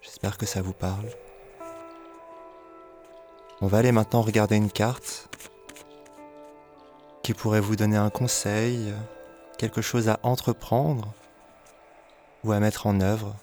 J'espère 0.00 0.38
que 0.38 0.46
ça 0.46 0.62
vous 0.62 0.72
parle. 0.72 1.09
On 3.61 3.66
va 3.66 3.78
aller 3.78 3.92
maintenant 3.92 4.22
regarder 4.22 4.57
une 4.57 4.70
carte 4.70 5.28
qui 7.22 7.34
pourrait 7.34 7.61
vous 7.61 7.76
donner 7.76 7.96
un 7.96 8.11
conseil, 8.11 8.92
quelque 9.57 9.82
chose 9.82 10.09
à 10.09 10.18
entreprendre 10.24 11.12
ou 12.42 12.50
à 12.50 12.59
mettre 12.59 12.88
en 12.88 13.00
œuvre, 13.00 13.36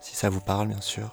si 0.00 0.16
ça 0.16 0.30
vous 0.30 0.40
parle 0.40 0.68
bien 0.68 0.80
sûr. 0.80 1.10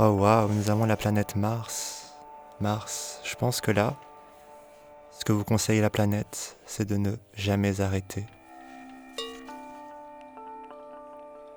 Oh 0.00 0.10
waouh, 0.10 0.46
nous 0.52 0.70
avons 0.70 0.84
la 0.84 0.96
planète 0.96 1.34
Mars. 1.34 2.14
Mars, 2.60 3.20
je 3.24 3.34
pense 3.34 3.60
que 3.60 3.72
là, 3.72 3.96
ce 5.10 5.24
que 5.24 5.32
vous 5.32 5.42
conseille 5.42 5.80
la 5.80 5.90
planète, 5.90 6.56
c'est 6.66 6.86
de 6.86 6.96
ne 6.96 7.16
jamais 7.34 7.80
arrêter. 7.80 8.24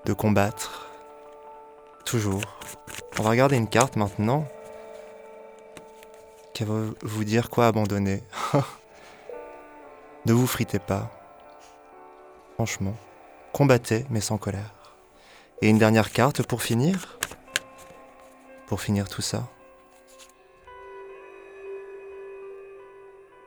De 0.05 0.13
combattre. 0.13 0.87
Toujours. 2.03 2.41
On 3.19 3.21
va 3.21 3.29
regarder 3.29 3.57
une 3.57 3.67
carte 3.67 3.95
maintenant. 3.95 4.47
Qui 6.55 6.63
va 6.63 6.73
vous 7.03 7.23
dire 7.23 7.51
quoi 7.51 7.67
abandonner. 7.67 8.23
ne 10.25 10.33
vous 10.33 10.47
fritez 10.47 10.79
pas. 10.79 11.11
Franchement. 12.55 12.95
Combattez, 13.53 14.07
mais 14.09 14.19
sans 14.19 14.39
colère. 14.39 14.73
Et 15.61 15.69
une 15.69 15.77
dernière 15.77 16.11
carte 16.11 16.41
pour 16.41 16.63
finir 16.63 17.19
pour 18.71 18.79
finir 18.79 19.09
tout 19.09 19.21
ça. 19.21 19.49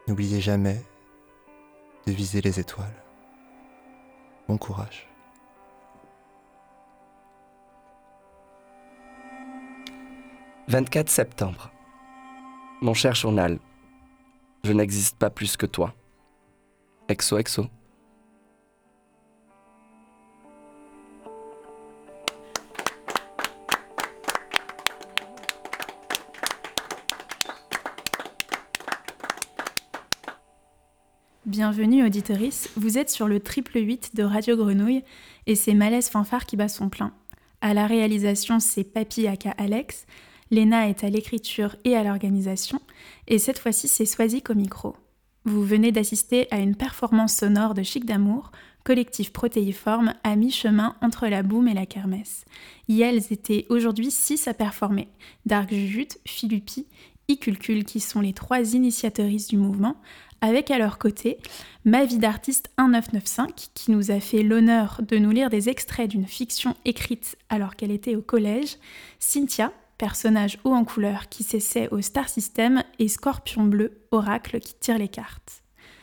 N'oubliez 0.07 0.43
jamais 0.43 0.83
de 2.07 2.13
viser 2.13 2.43
les 2.43 2.61
étoiles. 2.61 3.03
Bon 4.47 4.59
courage. 4.59 5.09
«24 10.69 11.09
septembre. 11.09 11.71
Mon 12.83 12.93
cher 12.93 13.15
journal, 13.15 13.59
je 14.63 14.73
n'existe 14.75 15.17
pas 15.17 15.31
plus 15.31 15.57
que 15.57 15.65
toi. 15.65 15.95
Exo, 17.09 17.39
exo. 17.39 17.65
Bienvenue 31.77 32.05
auditorice, 32.05 32.71
vous 32.77 32.99
êtes 32.99 33.11
sur 33.11 33.27
le 33.27 33.41
triple 33.41 33.81
8 33.81 34.15
de 34.15 34.23
Radio 34.23 34.57
Grenouille 34.57 35.03
et 35.49 35.57
c'est 35.57 35.75
Malaise 35.75 36.09
Fanfare 36.09 36.47
qui 36.47 36.57
bat 36.57 36.69
son 36.69 36.89
plein. 36.89 37.13
À 37.61 37.75
la 37.75 37.89
réalisation, 37.89 38.61
c'est 38.61 38.85
Papy 38.85 39.27
aka 39.27 39.51
Alex, 39.59 40.07
Léna 40.53 40.89
est 40.89 41.03
à 41.03 41.11
l'écriture 41.11 41.75
et 41.83 41.97
à 41.97 42.05
l'organisation 42.05 42.81
et 43.27 43.41
cette 43.41 43.59
fois-ci 43.59 43.89
c'est 43.89 44.07
Swazik 44.07 44.51
au 44.51 44.55
micro. 44.55 44.95
Vous 45.45 45.65
venez 45.65 45.91
d'assister 45.91 46.47
à 46.53 46.61
une 46.61 46.77
performance 46.77 47.35
sonore 47.35 47.75
de 47.75 47.83
Chic 47.83 48.05
d'amour, 48.05 48.53
collectif 48.85 49.33
protéiforme 49.33 50.15
à 50.23 50.37
mi-chemin 50.37 50.95
entre 51.03 51.27
la 51.27 51.43
boum 51.43 51.67
et 51.67 51.75
la 51.75 51.87
kermesse. 51.87 52.45
Y 52.87 53.01
elles 53.01 53.33
étaient 53.33 53.67
aujourd'hui 53.69 54.13
six 54.13 54.47
à 54.47 54.55
performer, 54.55 55.09
Dark 55.45 55.71
Jujut, 55.71 56.07
Philuppi, 56.25 56.87
Iculcul 57.27 57.85
qui 57.85 58.01
sont 58.01 58.21
les 58.21 58.35
trois 58.35 58.75
initiatrices 58.75 59.49
du 59.49 59.57
mouvement, 59.57 59.97
avec 60.45 60.71
à 60.71 60.79
leur 60.79 60.99
côté 60.99 61.39
Ma 61.87 62.05
vie 62.05 62.19
d'artiste 62.19 62.71
1995 62.79 63.71
qui 63.75 63.91
nous 63.91 64.11
a 64.11 64.21
fait 64.21 64.43
l'honneur 64.43 65.01
de 65.07 65.17
nous 65.17 65.31
lire 65.31 65.49
des 65.49 65.71
extraits 65.71 66.11
d'une 66.11 66.27
fiction 66.27 66.75
écrite 66.85 67.37
alors 67.49 67.77
qu'elle 67.77 67.91
était 67.91 68.15
au 68.15 68.21
collège, 68.21 68.77
Cynthia, 69.19 69.73
personnage 69.97 70.59
haut 70.65 70.75
en 70.75 70.85
couleur 70.85 71.31
qui 71.31 71.45
s'essaie 71.45 71.89
au 71.91 72.03
Star 72.03 72.29
System, 72.29 72.83
et 72.99 73.09
Scorpion 73.09 73.65
Bleu, 73.65 74.03
oracle 74.11 74.61
qui 74.61 74.75
tire 74.75 74.99
les 74.99 75.09
cartes. 75.09 75.63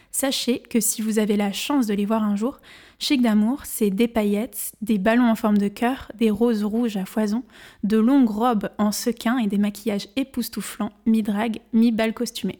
Sachez 0.09 0.59
que 0.59 0.79
si 0.79 1.01
vous 1.01 1.19
avez 1.19 1.37
la 1.37 1.51
chance 1.51 1.85
de 1.85 1.93
les 1.93 2.05
voir 2.05 2.23
un 2.23 2.35
jour, 2.35 2.59
Chic 2.97 3.21
d'amour, 3.21 3.61
c'est 3.65 3.91
des 3.91 4.07
paillettes, 4.07 4.73
des 4.81 4.97
ballons 4.97 5.29
en 5.29 5.35
forme 5.35 5.57
de 5.57 5.67
cœur, 5.67 6.11
des 6.15 6.31
roses 6.31 6.63
rouges 6.63 6.97
à 6.97 7.05
foison, 7.05 7.43
de 7.83 7.97
longues 7.97 8.29
robes 8.29 8.69
en 8.77 8.91
sequin 8.91 9.37
et 9.37 9.47
des 9.47 9.57
maquillages 9.57 10.09
époustouflants, 10.15 10.93
mi-drague, 11.05 11.59
mi-bal 11.73 12.13
costumé. 12.13 12.59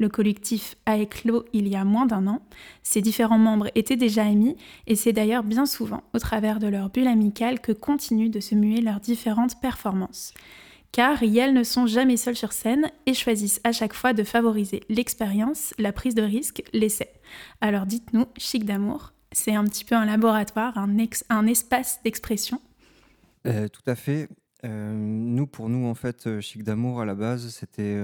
Le 0.00 0.08
collectif 0.08 0.76
a 0.86 0.96
éclos 0.96 1.44
il 1.52 1.68
y 1.68 1.76
a 1.76 1.84
moins 1.84 2.06
d'un 2.06 2.26
an. 2.26 2.40
Ses 2.82 3.02
différents 3.02 3.38
membres 3.38 3.68
étaient 3.74 3.96
déjà 3.96 4.24
amis 4.24 4.56
et 4.86 4.96
c'est 4.96 5.12
d'ailleurs 5.12 5.44
bien 5.44 5.66
souvent 5.66 6.02
au 6.14 6.18
travers 6.18 6.58
de 6.58 6.66
leur 6.66 6.88
bulle 6.88 7.06
amicale 7.06 7.60
que 7.60 7.70
continuent 7.70 8.30
de 8.30 8.40
se 8.40 8.54
muer 8.54 8.80
leurs 8.80 9.00
différentes 9.00 9.60
performances. 9.60 10.32
Car 10.90 11.22
elles 11.22 11.52
ne 11.52 11.62
sont 11.62 11.86
jamais 11.86 12.16
seules 12.16 12.34
sur 12.34 12.52
scène 12.52 12.90
et 13.06 13.14
choisissent 13.14 13.60
à 13.62 13.72
chaque 13.72 13.92
fois 13.92 14.12
de 14.12 14.24
favoriser 14.24 14.80
l'expérience, 14.88 15.74
la 15.78 15.92
prise 15.92 16.14
de 16.14 16.22
risque, 16.22 16.64
l'essai. 16.72 17.10
Alors 17.60 17.84
dites-nous, 17.84 18.24
Chic 18.38 18.64
d'amour, 18.64 19.12
c'est 19.32 19.54
un 19.54 19.64
petit 19.64 19.84
peu 19.84 19.94
un 19.94 20.06
laboratoire, 20.06 20.78
un, 20.78 20.96
un 21.28 21.46
espace 21.46 22.00
d'expression? 22.02 22.60
Euh, 23.46 23.68
Tout 23.68 23.82
à 23.86 23.94
fait. 23.94 24.28
Euh, 24.64 24.94
nous, 24.94 25.46
pour 25.46 25.68
nous, 25.68 25.86
en 25.86 25.94
fait, 25.94 26.26
euh, 26.26 26.40
Chic 26.40 26.62
d'amour, 26.64 27.00
à 27.00 27.04
la 27.04 27.14
base, 27.14 27.48
c'était 27.50 28.02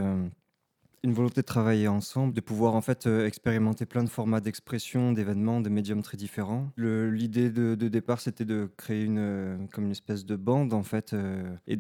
une 1.07 1.15
volonté 1.15 1.41
de 1.41 1.47
travailler 1.47 1.89
ensemble, 1.89 2.35
de 2.35 2.41
pouvoir 2.41 2.75
en 2.75 2.81
fait 2.81 3.07
euh, 3.07 3.27
expérimenter 3.27 3.87
plein 3.87 4.03
de 4.03 4.09
formats 4.09 4.41
d'expression, 4.41 5.13
d'événements, 5.13 5.61
de 5.61 5.69
médiums 5.69 6.03
très 6.03 6.17
différents. 6.17 6.71
L'idée 6.77 7.51
de, 7.51 7.75
départ, 7.75 8.21
c'était 8.21 8.45
de 8.45 8.69
créer 8.77 9.05
une, 9.05 9.19
euh, 9.19 9.57
comme 9.73 9.85
une 9.85 9.93
espèce 9.93 10.27
de 10.27 10.35
bande 10.35 10.75
en 10.75 10.83
fait, 10.83 11.13
euh, 11.13 11.55
et, 11.69 11.75
et 11.75 11.77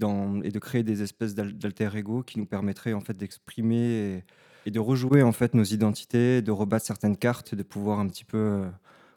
de 0.50 0.58
créer 0.58 0.84
des 0.84 1.02
espèces 1.02 1.34
d'alter 1.34 1.90
ego 1.96 2.22
qui 2.22 2.38
nous 2.38 2.46
permettraient 2.46 2.92
en 2.92 3.00
fait 3.00 3.16
d'exprimer 3.16 4.22
et, 4.64 4.70
de 4.70 4.80
rejouer 4.80 5.22
en 5.22 5.32
fait 5.32 5.54
nos 5.54 5.64
identités, 5.64 6.40
de 6.42 6.50
rebattre 6.52 6.86
certaines 6.86 7.16
cartes, 7.16 7.54
de 7.54 7.62
pouvoir 7.62 8.00
un 8.00 8.08
petit 8.08 8.24
peu 8.24 8.64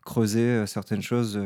creuser 0.06 0.66
certaines 0.68 1.02
choses 1.02 1.40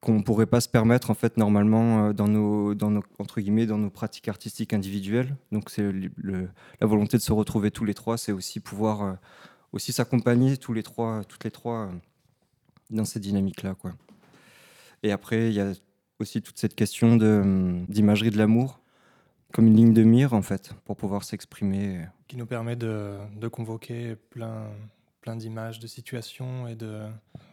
qu'on 0.00 0.14
ne 0.14 0.22
pourrait 0.22 0.46
pas 0.46 0.60
se 0.60 0.68
permettre 0.68 1.10
en 1.10 1.14
fait 1.14 1.36
normalement 1.36 2.06
euh, 2.06 2.12
dans 2.12 2.26
nos, 2.28 2.74
dans 2.74 2.90
nos 2.90 3.02
entre 3.18 3.40
guillemets 3.40 3.66
dans 3.66 3.78
nos 3.78 3.90
pratiques 3.90 4.28
artistiques 4.28 4.72
individuelles. 4.72 5.36
Donc 5.52 5.70
c'est 5.70 5.92
la 6.22 6.86
volonté 6.86 7.16
de 7.18 7.22
se 7.22 7.32
retrouver 7.32 7.70
tous 7.70 7.84
les 7.84 7.94
trois, 7.94 8.16
c'est 8.16 8.32
aussi 8.32 8.60
pouvoir 8.60 9.02
euh, 9.02 9.12
aussi 9.72 9.92
s'accompagner 9.92 10.56
tous 10.56 10.72
les 10.72 10.82
trois, 10.82 11.22
toutes 11.24 11.44
les 11.44 11.50
trois 11.50 11.86
euh, 11.86 11.92
dans 12.90 13.04
cette 13.04 13.22
dynamique 13.22 13.62
là 13.62 13.74
quoi. 13.74 13.92
Et 15.02 15.12
après 15.12 15.48
il 15.48 15.54
y 15.54 15.60
a 15.60 15.72
aussi 16.18 16.40
toute 16.42 16.58
cette 16.58 16.74
question 16.74 17.16
de 17.16 17.82
d'imagerie 17.88 18.30
de 18.30 18.38
l'amour 18.38 18.80
comme 19.52 19.66
une 19.66 19.76
ligne 19.76 19.92
de 19.92 20.04
mire 20.04 20.32
en 20.32 20.42
fait 20.42 20.72
pour 20.84 20.96
pouvoir 20.96 21.24
s'exprimer. 21.24 22.06
Qui 22.28 22.36
nous 22.36 22.46
permet 22.46 22.76
de, 22.76 23.18
de 23.38 23.48
convoquer 23.48 24.16
plein 24.30 24.68
plein 25.20 25.36
d'images, 25.36 25.78
de 25.78 25.86
situations 25.86 26.68
et 26.68 26.74
de 26.74 27.02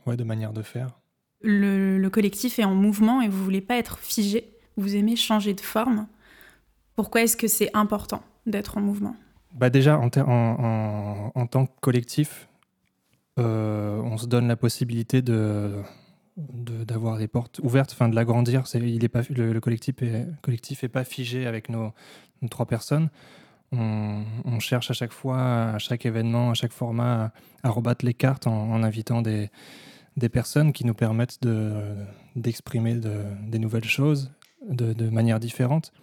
ouais 0.06 0.16
de 0.16 0.24
manières 0.24 0.54
de 0.54 0.62
faire 0.62 0.98
le, 1.42 2.08
collectif 2.10 2.60
est 2.60 2.64
en 2.64 2.76
mouvement 2.76 3.22
et 3.22 3.28
vous 3.28 3.44
voulez 3.44 3.62
pas 3.62 3.78
être 3.78 4.00
figé, 4.00 4.50
vous 4.76 4.96
aimez 4.96 5.16
changer 5.16 5.54
de 5.54 5.62
forme. 5.62 6.08
Pourquoi 6.96 7.22
est-ce 7.22 7.38
que 7.38 7.48
c'est 7.48 7.70
important 7.74 8.24
d'être 8.46 8.78
en 8.78 8.82
mouvement? 8.82 9.16
Bah 9.54 9.70
Déjà, 9.70 10.00
en, 10.00 10.10
tant 10.10 11.66
que 11.66 11.72
collectif, 11.80 12.50
euh, 13.40 14.00
on 14.04 14.18
se 14.18 14.26
donne 14.26 14.48
la 14.48 14.56
possibilité 14.56 15.22
de 15.22 15.74
d'avoir 16.38 17.18
des 17.18 17.28
portes 17.28 17.60
ouvertes, 17.64 17.94
enfin 17.94 18.10
de 18.10 18.16
l'agrandir. 18.16 18.64
Il 18.76 19.04
est 19.04 19.10
pas 19.10 19.22
le, 19.32 19.60
collectif 19.60 20.04
est 20.04 20.28
collectif 20.44 20.84
est 20.84 20.88
pas 20.88 21.04
figé 21.04 21.48
avec 21.48 21.68
nos, 21.68 21.94
trois 22.52 22.68
personnes. 22.68 23.10
On, 23.72 24.60
cherche 24.60 24.92
à 24.92 24.94
chaque 24.94 25.12
fois, 25.12 25.72
à 25.72 25.80
chaque 25.80 26.06
événement, 26.06 26.52
à 26.52 26.54
chaque 26.54 26.72
format, 26.74 27.32
à, 27.64 27.70
rebattre 27.72 28.06
les 28.06 28.14
cartes 28.14 28.46
en 28.46 28.84
invitant 28.84 29.24
des, 29.24 29.50
des 30.18 30.30
personnes 30.30 30.74
qui 30.74 30.86
nous 30.86 30.94
permettent 30.94 31.40
d'exprimer 32.36 32.96
de, 32.96 33.22
des 33.48 33.60
nouvelles 33.60 33.86
choses 33.86 34.32
de, 34.68 34.94
de 34.94 35.10
manière 35.10 35.40
différente, 35.40 35.94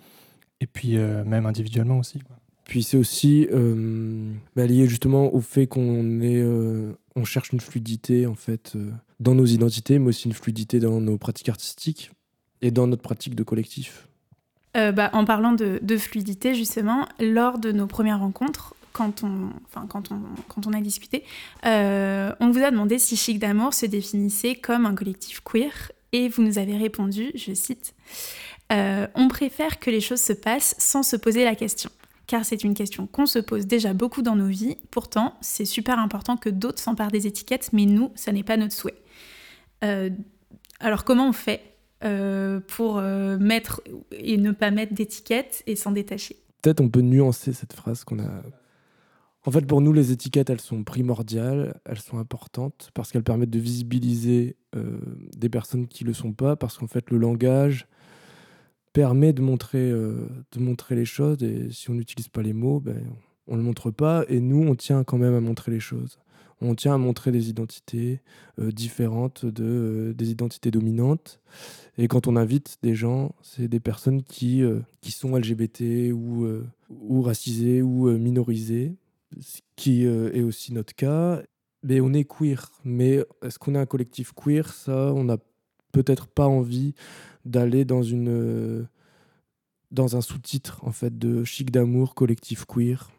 et 0.61 0.67
puis 0.67 0.97
euh, 0.97 1.25
même 1.25 1.47
individuellement 1.47 1.99
aussi. 1.99 2.21
Puis 2.65 2.83
c'est 2.83 2.97
aussi 2.97 3.47
euh, 3.53 4.33
bah, 4.57 4.67
lié 4.67 4.87
justement 4.87 5.35
au 5.35 5.41
fait 5.41 5.67
qu'on 5.67 6.21
est, 6.21 6.41
euh, 6.41 6.93
on 7.15 7.25
cherche 7.25 7.53
une 7.53 7.61
fluidité 7.61 8.27
en 8.27 8.35
fait 8.35 8.77
dans 9.21 9.35
nos 9.35 9.45
identités, 9.45 9.99
mais 9.99 10.09
aussi 10.09 10.29
une 10.29 10.35
fluidité 10.35 10.81
dans 10.81 11.01
nos 11.01 11.19
pratiques 11.19 11.49
artistiques 11.49 12.11
et 12.63 12.71
dans 12.71 12.87
notre 12.87 13.03
pratique 13.03 13.35
de 13.35 13.43
collectif. 13.43 14.09
Bah, 14.75 15.09
en 15.13 15.25
parlant 15.25 15.53
de, 15.53 15.79
de, 15.83 15.97
fluidité, 15.97 16.57
justement, 16.57 17.07
lors 17.21 17.61
de 17.61 17.71
nos 17.71 17.87
premières 17.87 18.19
rencontres, 18.19 18.75
quand 18.95 19.25
on, 19.25 19.51
enfin, 19.67 19.87
quand 19.89 20.13
on, 20.13 20.21
quand 20.49 20.67
on 20.67 20.73
a 20.73 20.81
discuté, 20.81 21.25
euh, 21.67 22.33
on 22.41 22.51
vous 22.51 22.63
a 22.63 22.71
demandé 22.71 22.99
si 22.99 23.17
Chic 23.17 23.41
d'amour 23.41 23.75
se 23.75 23.87
définissait 23.87 24.55
comme 24.55 24.87
un 24.87 24.95
collectif 24.95 25.41
queer 25.41 25.91
et 26.13 26.29
vous 26.29 26.43
nous 26.43 26.59
avez 26.59 26.77
répondu, 26.77 27.33
je 27.35 27.53
cite, 27.53 27.93
euh, 28.73 29.09
On 29.17 29.27
préfère 29.27 29.81
que 29.81 29.91
les 29.91 30.01
choses 30.01 30.21
se 30.21 30.33
passent 30.33 30.77
sans 30.79 31.03
se 31.03 31.17
poser 31.17 31.45
la 31.45 31.57
question. 31.57 31.91
Car 32.29 32.45
c'est 32.45 32.63
une 32.63 32.73
question 32.73 33.07
qu'on 33.09 33.27
se 33.27 33.41
pose 33.41 33.67
déjà 33.67 33.93
beaucoup 33.93 34.23
dans 34.23 34.37
nos 34.37 34.47
vies. 34.47 34.79
Pourtant, 34.93 35.35
c'est 35.41 35.67
super 35.67 35.99
important 35.99 36.37
que 36.37 36.49
d'autres 36.49 36.81
s'emparent 36.81 37.11
des 37.11 37.27
étiquettes, 37.27 37.71
mais 37.73 37.87
nous, 37.87 38.13
ça 38.15 38.31
n'est 38.31 38.45
pas 38.45 38.57
notre 38.57 38.73
souhait. 38.73 38.95
Euh, 39.83 40.09
alors, 40.79 41.05
comment 41.05 41.29
on 41.29 41.33
fait 41.33 41.73
pour 42.69 43.01
mettre 43.01 43.81
et 44.13 44.37
ne 44.37 44.53
pas 44.53 44.71
mettre 44.71 44.93
d'étiquettes 44.93 45.63
et 45.67 45.75
s'en 45.75 45.91
détacher? 45.91 46.37
Peut-être 46.61 46.83
on 46.83 46.91
peut 46.91 47.01
nuancer 47.01 47.55
cette 47.55 47.73
phrase 47.73 48.05
qu'on 48.05 48.19
a 48.19 48.43
en 49.47 49.51
fait, 49.51 49.67
pour 49.67 49.83
nous, 49.83 49.93
les 49.93 50.11
étiquettes, 50.11 50.49
elles 50.49 50.61
sont 50.61 50.85
primordiales, 50.85 51.79
elles 51.85 51.99
sont 51.99 52.19
importantes 52.19 52.91
parce 52.95 53.13
qu'elles 53.13 53.25
permettent 53.25 53.51
de 53.51 53.59
visibiliser 53.59 54.57
euh, 54.75 54.99
des 55.37 55.51
personnes 55.51 55.87
qui 55.87 56.05
ne 56.05 56.09
le 56.09 56.15
sont 56.15 56.33
pas, 56.33 56.57
parce 56.57 56.79
qu'en 56.79 56.87
fait, 56.87 57.11
le 57.11 57.19
langage 57.19 57.87
permet 58.95 59.35
de 59.35 59.43
montrer, 59.43 59.91
euh, 59.91 60.27
de 60.53 60.61
montrer 60.61 60.95
les 60.95 61.05
choses, 61.05 61.43
et 61.43 61.69
si 61.71 61.91
on 61.91 61.95
n'utilise 61.95 62.29
pas 62.29 62.41
les 62.41 62.55
mots, 62.55 62.81
ben, 62.81 63.03
on 63.47 63.55
ne 63.55 63.59
le 63.59 63.65
montre 63.65 63.91
pas, 63.91 64.25
et 64.29 64.41
nous, 64.41 64.67
on 64.67 64.75
tient 64.75 65.05
quand 65.05 65.19
même 65.19 65.35
à 65.35 65.41
montrer 65.41 65.71
les 65.71 65.81
choses. 65.81 66.19
On 66.63 66.75
tient 66.75 66.95
à 66.95 66.99
montrer 66.99 67.31
des 67.31 67.51
identités 67.51 68.23
euh, 68.59 68.73
différentes 68.73 69.45
de, 69.45 70.15
des 70.17 70.31
identités 70.31 70.71
dominantes. 70.71 71.41
Et 71.99 72.09
quand 72.09 72.29
on 72.29 72.37
invite 72.37 72.79
des 72.83 72.95
gens, 72.95 73.35
c'est 73.43 73.69
des 73.69 73.81
personnes 73.81 74.23
qui, 74.23 74.63
qui 75.03 75.13
sont 75.13 75.37
LGBT 75.37 76.13
ou, 76.15 76.47
ou 76.89 77.23
racisées 77.23 77.83
ou 77.83 78.09
minorisées 78.19 78.97
qui 79.77 80.07
euh, 80.07 80.33
est 80.33 80.43
aussi 80.43 80.73
notre 80.73 80.95
cas. 80.95 81.43
Mais 81.83 82.01
on 82.01 82.13
est 82.13 82.25
queer. 82.25 82.71
Mais 82.85 83.25
est-ce 83.43 83.59
qu'on 83.59 83.75
est 83.75 83.79
un 83.79 83.87
collectif 83.87 84.33
queer? 84.33 84.73
Ça, 84.73 85.13
on 85.15 85.25
n'a 85.25 85.39
peut-être 85.93 86.27
pas 86.27 86.47
envie 86.47 86.95
d'aller 87.45 87.85
dans 87.85 88.03
une 88.03 88.29
euh, 88.29 88.85
dans 89.91 90.17
un 90.17 90.21
sous-titre 90.21 90.81
en 90.83 90.93
fait 90.93 91.19
de 91.19 91.45
chic 91.45 91.71
d'amour 91.71 92.15
collectif 92.15 92.65
queer. 92.65 93.11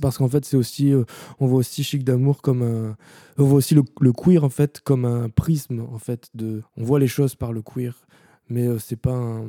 Parce 0.00 0.18
qu'en 0.18 0.28
fait, 0.28 0.44
c'est 0.44 0.56
aussi, 0.56 0.92
euh, 0.92 1.04
on 1.38 1.46
voit 1.46 1.58
aussi 1.58 1.84
Chic 1.84 2.04
d'amour 2.04 2.42
comme 2.42 2.62
un, 2.62 2.96
on 3.38 3.44
voit 3.44 3.58
aussi 3.58 3.74
le, 3.74 3.84
le, 4.00 4.12
queer 4.12 4.42
en 4.42 4.48
fait 4.48 4.80
comme 4.80 5.04
un 5.04 5.28
prisme 5.28 5.80
en 5.80 5.98
fait 5.98 6.28
de, 6.34 6.62
on 6.76 6.84
voit 6.84 6.98
les 6.98 7.06
choses 7.06 7.34
par 7.34 7.52
le 7.52 7.62
queer, 7.62 8.06
mais 8.48 8.66
euh, 8.66 8.78
c'est 8.78 8.96
pas 8.96 9.14
un... 9.14 9.48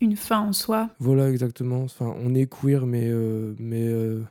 une 0.00 0.16
fin 0.16 0.40
en 0.40 0.52
soi. 0.52 0.90
Voilà 0.98 1.30
exactement. 1.30 1.82
Enfin, 1.82 2.14
on 2.22 2.34
est 2.34 2.46
queer, 2.46 2.86
mais 2.86 3.08
euh, 3.08 3.54
mais 3.58 3.86
euh, 3.86 4.22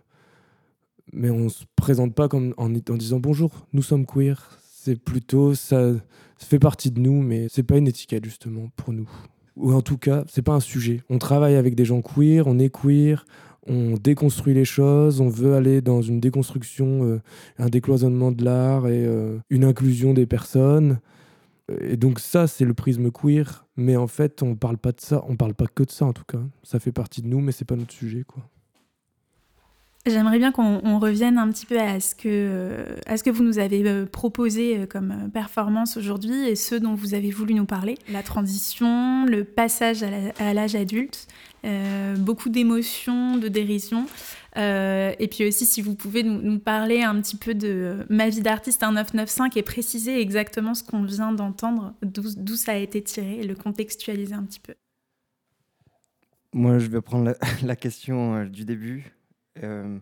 mais 1.12 1.30
on 1.30 1.50
se 1.50 1.66
présente 1.76 2.14
pas 2.14 2.28
comme 2.28 2.54
en, 2.58 2.74
en 2.74 2.98
disant 2.98 3.20
bonjour, 3.20 3.68
nous 3.74 3.82
sommes 3.82 4.06
queer. 4.06 4.60
C'est 4.62 5.00
plutôt 5.00 5.54
ça, 5.54 5.94
fait 6.38 6.60
partie 6.60 6.92
de 6.92 7.00
nous, 7.00 7.22
mais 7.22 7.48
c'est 7.50 7.64
pas 7.64 7.78
une 7.78 7.88
étiquette 7.88 8.26
justement 8.26 8.70
pour 8.76 8.94
nous. 8.94 9.10
Ou 9.56 9.74
en 9.74 9.82
tout 9.82 9.98
cas, 9.98 10.24
c'est 10.28 10.42
pas 10.42 10.54
un 10.54 10.60
sujet. 10.60 11.02
On 11.10 11.20
travaille 11.20 11.56
avec 11.56 11.76
des 11.76 11.86
gens 11.86 12.02
queer, 12.02 12.48
on 12.48 12.60
est 12.60 12.70
queer, 12.70 13.26
on 13.68 13.94
déconstruit 13.94 14.54
les 14.54 14.66
choses, 14.66 15.22
on 15.22 15.30
veut 15.30 15.54
aller 15.56 15.82
dans 15.82 16.02
une 16.02 16.20
déconstruction, 16.20 17.06
euh, 17.06 17.22
un 17.60 17.70
décloisonnement 17.70 18.32
de 18.32 18.44
l'art 18.44 18.88
et 18.88 19.06
euh, 19.06 19.38
une 19.50 19.64
inclusion 19.64 20.14
des 20.14 20.26
personnes. 20.26 21.00
Et 21.80 21.96
donc 21.96 22.20
ça, 22.20 22.48
c'est 22.48 22.66
le 22.66 22.74
prisme 22.74 23.10
queer, 23.12 23.66
mais 23.78 23.96
en 23.96 24.08
fait, 24.08 24.44
on 24.44 24.56
parle 24.56 24.78
pas 24.78 24.92
de 24.92 25.00
ça, 25.00 25.24
on 25.28 25.38
parle 25.38 25.54
pas 25.54 25.68
que 25.68 25.84
de 25.84 25.92
ça 25.92 26.06
en 26.06 26.14
tout 26.14 26.26
cas. 26.26 26.42
Ça 26.64 26.80
fait 26.80 26.92
partie 26.92 27.22
de 27.22 27.28
nous, 27.28 27.40
mais 27.40 27.52
c'est 27.52 27.66
pas 27.66 27.76
notre 27.76 27.94
sujet, 27.94 28.24
quoi. 28.24 28.44
J'aimerais 30.06 30.38
bien 30.38 30.52
qu'on 30.52 31.00
revienne 31.00 31.38
un 31.38 31.50
petit 31.50 31.66
peu 31.66 31.80
à 31.80 32.02
ce 32.02 32.14
que, 32.14 32.28
euh, 32.28 32.96
à 33.06 33.16
ce 33.16 33.24
que 33.24 33.30
vous 33.30 33.42
nous 33.42 33.58
avez 33.58 33.88
euh, 33.88 34.06
proposé 34.06 34.80
euh, 34.80 34.86
comme 34.86 35.30
performance 35.34 35.96
aujourd'hui 35.96 36.46
et 36.46 36.58
ce 36.58 36.76
dont 36.76 36.94
vous 36.94 37.14
avez 37.14 37.32
voulu 37.32 37.54
nous 37.54 37.66
parler. 37.66 37.98
La 38.12 38.22
transition, 38.22 39.26
le 39.26 39.46
passage 39.46 40.04
à 40.04 40.54
l'âge 40.54 40.76
adulte, 40.76 41.30
euh, 41.66 42.18
beaucoup 42.18 42.50
d'émotions, 42.50 43.38
de 43.38 43.48
dérision. 43.48 44.06
Euh, 44.58 45.14
et 45.20 45.28
puis 45.28 45.48
aussi, 45.48 45.66
si 45.66 45.82
vous 45.82 45.96
pouvez 45.96 46.24
nous, 46.24 46.60
parler 46.60 47.02
un 47.02 47.20
petit 47.22 47.36
peu 47.36 47.54
de 47.56 48.06
Ma 48.10 48.30
vie 48.30 48.42
d'artiste 48.42 48.82
1995 48.82 49.58
et 49.58 49.64
préciser 49.64 50.22
exactement 50.22 50.74
ce 50.74 50.84
qu'on 50.84 51.04
vient 51.04 51.32
d'entendre, 51.32 51.94
d'où 52.02 52.56
ça 52.56 52.74
a 52.74 52.76
été 52.76 53.02
tiré 53.02 53.40
et 53.40 53.44
le 53.44 53.56
contextualiser 53.56 54.36
un 54.36 54.44
petit 54.44 54.60
peu. 54.60 54.76
Moi, 56.54 56.78
je 56.78 56.88
vais 56.88 57.02
prendre 57.02 57.34
la, 57.64 57.76
question 57.76 58.46
du 58.46 58.64
début. 58.64 59.12
Euh, 59.64 59.98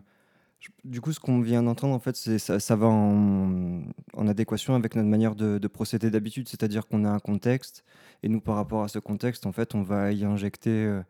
du 0.84 1.00
coup, 1.00 1.12
ce 1.12 1.20
qu'on 1.20 1.40
vient 1.40 1.62
d'entendre, 1.62 1.94
en 1.94 1.98
fait, 1.98 2.14
ça, 2.16 2.76
va 2.76 2.86
en, 2.86 3.82
adéquation 4.28 4.74
avec 4.74 4.94
notre 4.94 5.08
manière 5.08 5.34
de, 5.34 5.58
de 5.58 5.68
procéder 5.68 6.10
d'habitude, 6.10 6.48
c'est-à-dire 6.48 6.86
qu'on 6.86 7.04
a 7.04 7.10
un 7.10 7.18
contexte, 7.18 7.84
et 8.22 8.28
nous, 8.28 8.40
par 8.40 8.56
rapport 8.56 8.84
à 8.84 8.88
ce 8.88 8.98
contexte, 8.98 9.46
en 9.46 9.52
fait, 9.52 9.74
on 9.74 9.82
va 9.82 10.12
y 10.12 10.24
injecter 10.24 10.70
euh, 10.70 11.00
euh, 11.00 11.02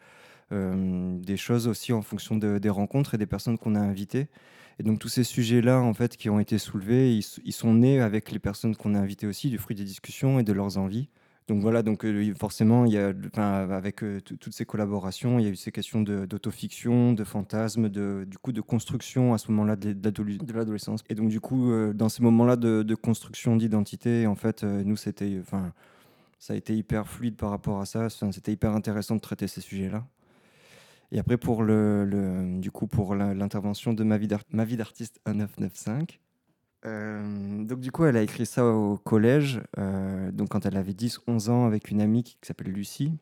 des 0.52 1.36
choses 1.36 1.66
aussi 1.68 1.92
en 1.92 2.02
fonction 2.02 2.36
de, 2.36 2.58
des 2.58 2.70
rencontres 2.70 3.14
et 3.14 3.18
des 3.18 3.26
personnes 3.26 3.58
qu'on 3.58 3.74
a 3.74 3.80
invitées. 3.80 4.28
Et 4.78 4.82
donc 4.82 4.98
tous 4.98 5.08
ces 5.08 5.24
sujets-là, 5.24 5.80
en 5.80 5.94
fait, 5.94 6.16
qui 6.16 6.30
ont 6.30 6.40
été 6.40 6.58
soulevés, 6.58 7.16
ils, 7.16 7.24
ils 7.44 7.52
sont 7.52 7.74
nés 7.74 8.00
avec 8.00 8.30
les 8.32 8.38
personnes 8.38 8.74
qu'on 8.76 8.94
a 8.94 8.98
invitées 8.98 9.26
aussi, 9.26 9.50
du 9.50 9.58
fruit 9.58 9.76
des 9.76 9.84
discussions 9.84 10.38
et 10.38 10.42
de 10.42 10.52
leurs 10.52 10.78
envies. 10.78 11.08
Donc 11.48 11.60
voilà, 11.60 11.82
donc 11.82 12.04
euh, 12.04 12.32
forcément, 12.34 12.84
il 12.84 12.92
y 12.92 12.98
a, 12.98 13.12
enfin, 13.26 13.68
avec 13.70 14.02
euh, 14.04 14.20
toutes 14.20 14.54
ces 14.54 14.64
collaborations, 14.64 15.38
il 15.38 15.44
y 15.44 15.48
a 15.48 15.50
eu 15.50 15.56
ces 15.56 15.72
questions 15.72 16.00
d'autofiction, 16.00 17.12
de, 17.12 17.16
de 17.16 17.24
fantasmes, 17.24 17.88
de, 17.88 18.24
du 18.28 18.38
coup 18.38 18.52
de 18.52 18.60
construction 18.60 19.34
à 19.34 19.38
ce 19.38 19.50
moment-là 19.50 19.74
de, 19.74 19.92
de 19.92 20.52
l'adolescence. 20.52 21.02
Et 21.08 21.14
donc 21.14 21.28
du 21.28 21.40
coup, 21.40 21.72
euh, 21.72 21.92
dans 21.92 22.08
ces 22.08 22.22
moments-là 22.22 22.56
de, 22.56 22.82
de, 22.82 22.94
construction 22.94 23.56
d'identité, 23.56 24.26
en 24.26 24.36
fait, 24.36 24.62
euh, 24.62 24.84
nous, 24.84 24.96
c'était, 24.96 25.36
enfin, 25.40 25.72
ça 26.38 26.54
a 26.54 26.56
été 26.56 26.76
hyper 26.76 27.08
fluide 27.08 27.36
par 27.36 27.50
rapport 27.50 27.80
à 27.80 27.86
ça. 27.86 28.08
C'était 28.08 28.52
hyper 28.52 28.72
intéressant 28.72 29.16
de 29.16 29.20
traiter 29.20 29.48
ces 29.48 29.60
sujets-là. 29.60 30.06
Et 31.12 31.18
après, 31.18 31.36
pour 31.36 31.62
le, 31.62 32.58
du 32.58 32.70
coup, 32.70 32.86
pour 32.86 33.14
l'intervention 33.14 33.92
de 33.92 34.02
ma 34.02 34.16
vie 34.16 34.26
d'artiste 34.26 35.20
1995. 35.26 36.06
Euh, 36.84 37.64
donc 37.64 37.80
du 37.80 37.92
coup, 37.92 38.04
elle 38.04 38.16
a 38.16 38.22
écrit 38.22 38.46
ça 38.46 38.66
au 38.66 38.96
collège, 38.96 39.60
euh, 39.78 40.32
donc 40.32 40.48
quand 40.48 40.66
elle 40.66 40.76
avait 40.76 40.92
10-11 40.92 41.50
ans, 41.50 41.66
avec 41.66 41.90
une 41.90 42.00
amie 42.00 42.24
qui, 42.24 42.36
qui 42.40 42.46
s'appelle 42.46 42.72
Lucie. 42.72 43.12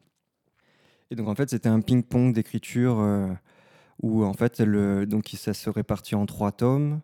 Et 1.10 1.16
donc 1.16 1.28
en 1.28 1.34
fait, 1.34 1.50
c'était 1.50 1.68
un 1.68 1.80
ping-pong 1.80 2.32
d'écriture 2.32 3.00
euh, 3.00 3.28
où 4.02 4.24
en 4.24 4.32
fait, 4.32 4.60
elle, 4.60 5.06
donc 5.06 5.28
ça 5.36 5.52
se 5.52 5.68
répartit 5.68 6.14
en 6.14 6.26
trois 6.26 6.52
tomes. 6.52 7.00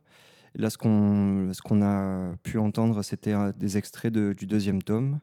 Et 0.55 0.63
là, 0.63 0.71
ce 0.71 0.79
qu'on 0.79 1.51
qu'on 1.65 1.83
a 1.83 2.35
pu 2.43 2.59
entendre, 2.59 3.03
c'était 3.03 3.35
des 3.59 3.77
extraits 3.77 4.13
du 4.13 4.47
deuxième 4.47 4.83
tome. 4.83 5.19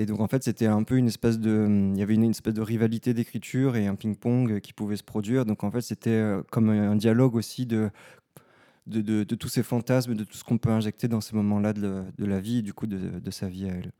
Et 0.00 0.06
donc 0.06 0.20
en 0.20 0.28
fait, 0.28 0.44
c'était 0.44 0.66
un 0.66 0.84
peu 0.84 0.96
une 0.96 1.08
espèce 1.08 1.40
de, 1.40 1.66
il 1.92 1.98
y 1.98 2.02
avait 2.02 2.14
une, 2.14 2.22
une 2.22 2.30
espèce 2.30 2.54
de 2.54 2.62
rivalité 2.62 3.14
d'écriture 3.14 3.74
et 3.74 3.88
un 3.88 3.96
ping-pong 3.96 4.60
qui 4.60 4.72
pouvait 4.72 4.96
se 4.96 5.02
produire. 5.02 5.44
Donc 5.44 5.64
en 5.64 5.72
fait, 5.72 5.80
c'était 5.80 6.36
comme 6.52 6.70
un 6.70 6.94
dialogue 6.94 7.34
aussi 7.34 7.66
de 7.66 7.90
de, 8.86 9.02
de, 9.02 9.24
de, 9.24 9.34
tous 9.34 9.48
ces 9.48 9.62
fantasmes, 9.62 10.14
de 10.14 10.24
tout 10.24 10.36
ce 10.36 10.44
qu'on 10.44 10.58
peut 10.58 10.70
injecter 10.70 11.08
dans 11.08 11.20
ces 11.20 11.36
moments-là 11.36 11.72
de, 11.72 12.04
de, 12.16 12.24
la 12.24 12.40
vie, 12.40 12.62
du 12.62 12.72
coup, 12.72 12.86
de, 12.86 13.18
de, 13.18 13.30
sa 13.30 13.46
vie 13.46 13.68
à 13.68 13.74
elle. 13.74 13.92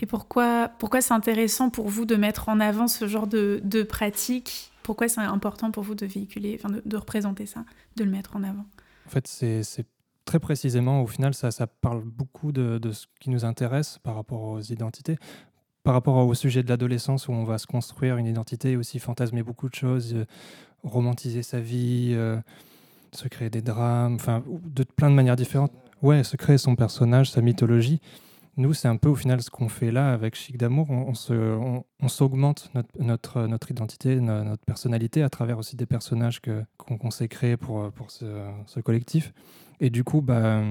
Et 0.00 0.06
pourquoi, 0.06 0.70
pourquoi 0.78 1.00
c'est 1.00 1.14
intéressant 1.14 1.70
pour 1.70 1.88
vous 1.88 2.04
de 2.04 2.16
mettre 2.16 2.48
en 2.48 2.60
avant 2.60 2.86
ce 2.86 3.08
genre 3.08 3.26
de, 3.26 3.60
de 3.64 3.82
pratique? 3.82 4.70
Pourquoi 4.82 5.08
c'est 5.08 5.20
important 5.20 5.70
pour 5.72 5.82
vous 5.82 5.94
de 5.94 6.06
véhiculer, 6.06 6.58
enfin 6.58 6.72
de, 6.72 6.82
de, 6.84 6.96
représenter 6.96 7.46
ça, 7.46 7.64
de 7.96 8.04
le 8.04 8.10
mettre 8.10 8.36
en 8.36 8.44
avant? 8.44 8.66
En 9.06 9.10
fait, 9.10 9.26
c'est 9.26 9.86
très 10.26 10.38
précisément, 10.38 11.00
au 11.02 11.06
final, 11.06 11.32
ça, 11.32 11.50
ça 11.50 11.66
parle 11.66 12.02
beaucoup 12.04 12.52
de, 12.52 12.76
de 12.76 12.92
ce 12.92 13.06
qui 13.20 13.30
nous 13.30 13.46
intéresse 13.46 13.98
par 14.02 14.14
rapport 14.14 14.42
aux 14.42 14.60
identités 14.60 15.16
par 15.86 15.94
rapport 15.94 16.16
au 16.16 16.34
sujet 16.34 16.64
de 16.64 16.68
l'adolescence 16.68 17.28
où 17.28 17.32
on 17.32 17.44
va 17.44 17.58
se 17.58 17.66
construire 17.68 18.16
une 18.16 18.26
identité 18.26 18.76
aussi 18.76 18.98
fantasmer 18.98 19.44
beaucoup 19.44 19.68
de 19.68 19.74
choses, 19.76 20.14
euh, 20.14 20.24
romantiser 20.82 21.44
sa 21.44 21.60
vie, 21.60 22.10
euh, 22.12 22.36
se 23.12 23.28
créer 23.28 23.50
des 23.50 23.62
drames, 23.62 24.16
enfin, 24.16 24.42
de 24.48 24.82
plein 24.82 25.10
de 25.10 25.14
manières 25.14 25.36
différentes. 25.36 25.70
Ouais, 26.02 26.24
se 26.24 26.36
créer 26.36 26.58
son 26.58 26.74
personnage, 26.74 27.30
sa 27.30 27.40
mythologie. 27.40 28.00
Nous, 28.58 28.72
c'est 28.72 28.88
un 28.88 28.96
peu 28.96 29.10
au 29.10 29.14
final 29.14 29.42
ce 29.42 29.50
qu'on 29.50 29.68
fait 29.68 29.90
là 29.90 30.12
avec 30.12 30.34
Chic 30.34 30.56
d'amour. 30.56 30.88
On, 30.90 31.12
on, 31.30 31.84
on 32.00 32.08
s'augmente 32.08 32.70
notre, 32.74 32.98
notre, 32.98 33.46
notre, 33.46 33.70
identité, 33.70 34.18
notre 34.20 34.64
personnalité 34.64 35.22
à 35.22 35.28
travers 35.28 35.58
aussi 35.58 35.76
des 35.76 35.84
personnages 35.84 36.40
qu'on 36.78 36.96
qu 36.96 37.10
s'est 37.10 37.28
créés 37.28 37.58
pour, 37.58 37.92
pour 37.92 38.10
ce, 38.10 38.80
collectif. 38.80 39.34
Et 39.80 39.90
du 39.90 40.04
coup, 40.04 40.22
bah, 40.22 40.62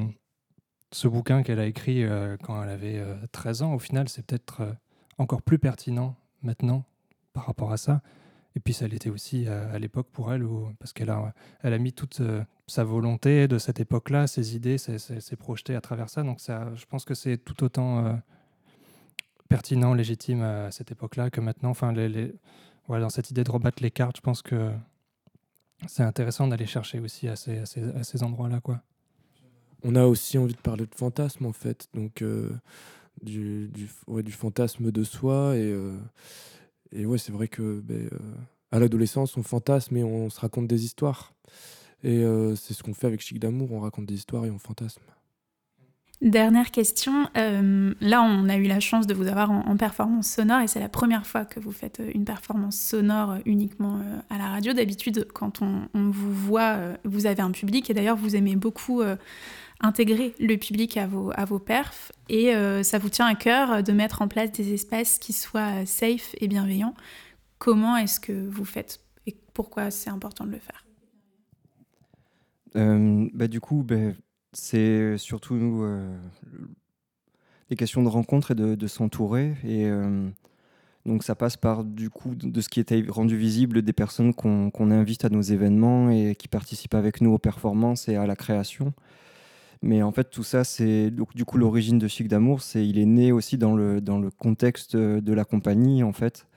ce 0.96 1.08
bouquin 1.08 1.44
qu'elle 1.44 1.60
a 1.60 1.66
écrit 1.66 2.04
euh, 2.04 2.38
quand 2.42 2.62
elle 2.64 2.70
avait 2.70 2.98
euh, 2.98 3.16
13 3.34 3.64
ans, 3.64 3.74
au 3.74 3.80
final, 3.80 4.08
c'est 4.08 4.26
peut-être 4.26 4.62
euh, 4.62 4.72
encore 5.18 5.42
plus 5.42 5.60
pertinent 5.60 6.16
maintenant 6.42 6.86
par 7.34 7.46
rapport 7.46 7.72
à 7.72 7.78
ça. 7.78 8.02
Et 8.56 8.62
puis 8.62 8.74
ça 8.74 8.88
l'était 8.88 9.10
aussi 9.10 9.48
à, 9.48 9.70
à 9.70 9.80
l'époque 9.80 10.08
pour 10.12 10.32
elle, 10.32 10.48
parce 10.80 10.94
qu'elle 10.94 11.10
a, 11.10 11.34
elle 11.62 11.74
a 11.74 11.78
mis 11.78 11.92
toute 11.92 12.22
euh, 12.22 12.44
sa 12.68 12.84
volonté 12.84 13.48
de 13.48 13.58
cette 13.58 13.80
époque-là, 13.80 14.28
ses 14.28 14.56
idées, 14.56 14.78
s'est 14.78 15.36
projeté 15.36 15.76
à 15.76 15.82
travers 15.82 16.10
ça. 16.10 16.24
Donc 16.24 16.40
ça, 16.40 16.74
je 16.76 16.86
pense 16.86 17.04
que 17.04 17.14
c'est 17.14 17.38
tout 17.38 17.64
autant 17.64 18.06
euh, 18.06 18.14
pertinent, 19.50 19.94
légitime 19.94 20.42
à 20.42 20.72
cette 20.72 20.92
époque-là 20.92 21.30
que 21.30 21.42
maintenant. 21.42 21.72
Enfin, 21.72 21.94
dans 22.88 23.10
cette 23.10 23.30
idée 23.30 23.44
de 23.44 23.52
rebattre 23.52 23.84
les 23.84 23.92
cartes, 23.92 24.18
je 24.18 24.22
pense 24.22 24.42
que 24.42 24.72
c'est 25.88 26.04
intéressant 26.04 26.48
d'aller 26.48 26.66
chercher 26.66 27.00
aussi 27.00 27.28
à 27.28 27.36
ces, 27.36 27.58
à 27.58 27.66
ces, 27.66 27.84
à 27.84 28.04
ces 28.04 28.24
endroits-là. 28.24 28.62
On 29.84 29.96
a 29.96 30.06
aussi 30.06 30.38
envie 30.38 30.56
de 30.56 30.62
parler 30.62 30.86
de 30.86 30.96
fantasme, 30.96 31.46
en 31.46 31.52
fait. 31.52 31.90
Donc, 31.94 32.22
euh, 32.22 32.50
du, 33.22 33.68
du, 33.68 33.90
ouais, 34.08 34.24
du 34.24 34.32
fantasme 34.32 34.92
de 34.92 35.04
soi 35.04 35.58
et 35.58 35.74
et 36.96 37.06
ouais, 37.06 37.18
c'est 37.18 37.32
vrai 37.32 37.48
que 37.48 37.82
ben, 37.84 38.10
euh, 38.12 38.18
à 38.72 38.80
l'adolescence, 38.80 39.38
on 39.38 39.44
fantasme 39.44 39.98
et 39.98 40.04
on 40.04 40.30
se 40.30 40.40
raconte 40.40 40.68
des 40.68 40.86
histoires. 40.86 41.34
Et 42.04 42.24
euh, 42.24 42.56
c'est 42.56 42.74
ce 42.74 42.84
qu'on 42.84 42.94
fait 42.94 43.08
avec 43.08 43.22
Chic 43.22 43.40
d'amour, 43.40 43.72
on 43.72 43.80
raconte 43.80 44.06
des 44.06 44.16
histoires 44.16 44.46
et 44.46 44.52
on 44.52 44.60
fantasme. 44.60 45.02
Dernière 46.22 46.72
question. 46.72 47.28
Euh, 47.36 47.94
là, 48.00 48.22
on 48.22 48.48
a 48.48 48.56
eu 48.56 48.68
la 48.68 48.80
chance 48.80 49.06
de 49.06 49.14
vous 49.14 49.28
avoir 49.28 49.52
en, 49.52 49.76
performance 49.76 50.28
sonore 50.28 50.62
et 50.62 50.68
c'est 50.68 50.80
la 50.80 50.88
première 50.88 51.28
fois 51.28 51.44
que 51.44 51.60
vous 51.60 51.74
faites 51.74 52.02
une 52.14 52.24
performance 52.24 52.78
sonore 52.78 53.36
uniquement 53.46 54.00
à 54.30 54.38
la 54.38 54.48
radio. 54.48 54.72
D'habitude, 54.72 55.28
quand 55.34 55.62
on, 55.62 55.90
vous 55.94 56.34
voit, 56.34 56.78
vous 57.04 57.26
avez 57.26 57.42
un 57.42 57.52
public 57.52 57.90
et 57.90 57.94
d'ailleurs, 57.94 58.16
vous 58.16 58.38
aimez 58.38 58.56
beaucoup 58.56 59.02
intégrer 59.82 60.34
le 60.40 60.56
public 60.58 60.98
à 60.98 61.08
vos, 61.08 61.32
à 61.36 61.46
vos 61.46 61.60
perfs 61.60 62.12
et 62.30 62.54
ça 62.84 62.98
vous 62.98 63.10
tient 63.10 63.28
à 63.28 63.36
cœur 63.36 63.84
de 63.84 63.92
mettre 63.92 64.22
en 64.22 64.28
place 64.28 64.52
des 64.52 64.74
espaces 64.74 65.20
qui 65.20 65.34
soient 65.34 65.86
safe 65.86 66.34
et 66.40 66.48
bienveillants. 66.48 66.96
Comment 67.60 67.98
est-ce 67.98 68.20
que 68.20 68.48
vous 68.48 68.66
faites 68.66 69.02
et 69.28 69.36
pourquoi 69.54 69.92
c'est 69.92 70.10
important 70.10 70.46
de 70.46 70.52
le 70.52 70.60
faire? 70.60 70.86
Bah, 73.34 73.48
Du 73.48 73.60
coup, 73.60 73.84
bah 73.84 74.14
c'est 74.56 75.18
surtout 75.18 75.82
euh, 75.84 76.18
des 77.70 77.76
questions 77.76 78.02
de 78.02 78.08
rencontre 78.08 78.52
et 78.52 78.56
de, 78.56 78.88
s'entourer. 78.88 79.56
Et 79.64 79.86
euh, 79.86 80.30
donc 81.06 81.24
ça 81.24 81.36
passe 81.36 81.58
par 81.58 81.84
du 81.84 82.10
coup 82.10 82.36
de 82.36 82.62
ce 82.62 82.70
qui 82.70 82.80
était 82.80 83.04
rendu 83.08 83.38
visible 83.38 83.82
des 83.82 83.94
personnes 83.94 84.34
qu'on 84.34 84.72
qu 84.72 84.84
invite 84.84 85.26
à 85.26 85.30
nos 85.30 85.42
événements 85.42 86.10
et 86.10 86.36
qui 86.36 86.48
participent 86.48 86.96
avec 86.96 87.22
nous 87.22 87.34
aux 87.34 87.38
performances 87.38 88.08
et 88.08 88.16
à 88.16 88.26
la 88.26 88.36
création. 88.36 88.94
Mais 89.82 90.02
en 90.02 90.12
fait, 90.12 90.30
tout 90.30 90.44
ça, 90.44 90.64
c'est 90.64 91.12
du 91.12 91.46
coup 91.46 91.58
l'origine 91.58 92.00
de 92.00 92.08
Chic 92.08 92.28
d'amour. 92.28 92.62
C'est 92.62 92.88
il 92.88 92.98
est 92.98 93.06
né 93.06 93.32
aussi 93.32 93.58
dans 93.58 93.76
le 93.76 94.02
dans 94.02 94.20
le 94.20 94.32
contexte 94.32 94.96
de 94.96 95.34
la 95.34 95.46
compagnie 95.46 96.04
en 96.04 96.14
fait, 96.14 96.48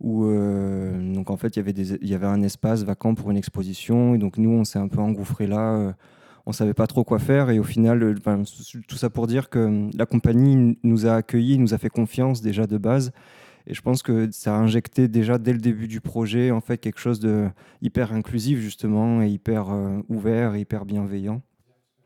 où 0.00 0.24
donc 0.24 1.30
en 1.30 1.36
fait 1.36 1.56
il 1.56 1.58
y 1.58 1.60
avait 1.60 1.72
il 1.72 2.08
y 2.08 2.14
avait 2.14 2.26
un 2.26 2.42
espace 2.42 2.84
vacant 2.84 3.14
pour 3.14 3.30
une 3.30 3.36
exposition 3.36 4.14
et 4.14 4.18
donc 4.18 4.38
nous 4.38 4.50
on 4.50 4.64
s'est 4.64 4.78
un 4.78 4.88
peu 4.88 4.98
engouffré 4.98 5.46
là 5.46 5.94
on 6.46 6.52
savait 6.52 6.74
pas 6.74 6.86
trop 6.86 7.04
quoi 7.04 7.18
faire 7.18 7.50
et 7.50 7.58
au 7.58 7.64
final 7.64 8.14
tout 8.88 8.96
ça 8.96 9.10
pour 9.10 9.26
dire 9.26 9.50
que 9.50 9.88
la 9.96 10.06
compagnie 10.06 10.78
nous 10.82 11.06
a 11.06 11.16
accueillis 11.16 11.58
nous 11.58 11.74
a 11.74 11.78
fait 11.78 11.90
confiance 11.90 12.40
déjà 12.40 12.66
de 12.66 12.78
base 12.78 13.12
et 13.66 13.74
je 13.74 13.82
pense 13.82 14.02
que 14.02 14.30
ça 14.30 14.56
a 14.56 14.58
injecté 14.58 15.06
déjà 15.06 15.36
dès 15.36 15.52
le 15.52 15.58
début 15.58 15.86
du 15.86 16.00
projet 16.00 16.50
en 16.50 16.62
fait 16.62 16.78
quelque 16.78 16.98
chose 16.98 17.20
de 17.20 17.48
hyper 17.82 18.14
inclusif 18.14 18.58
justement 18.60 19.22
et 19.22 19.28
hyper 19.28 19.66
ouvert 20.08 20.54
et 20.54 20.60
hyper 20.60 20.86
bienveillant 20.86 21.42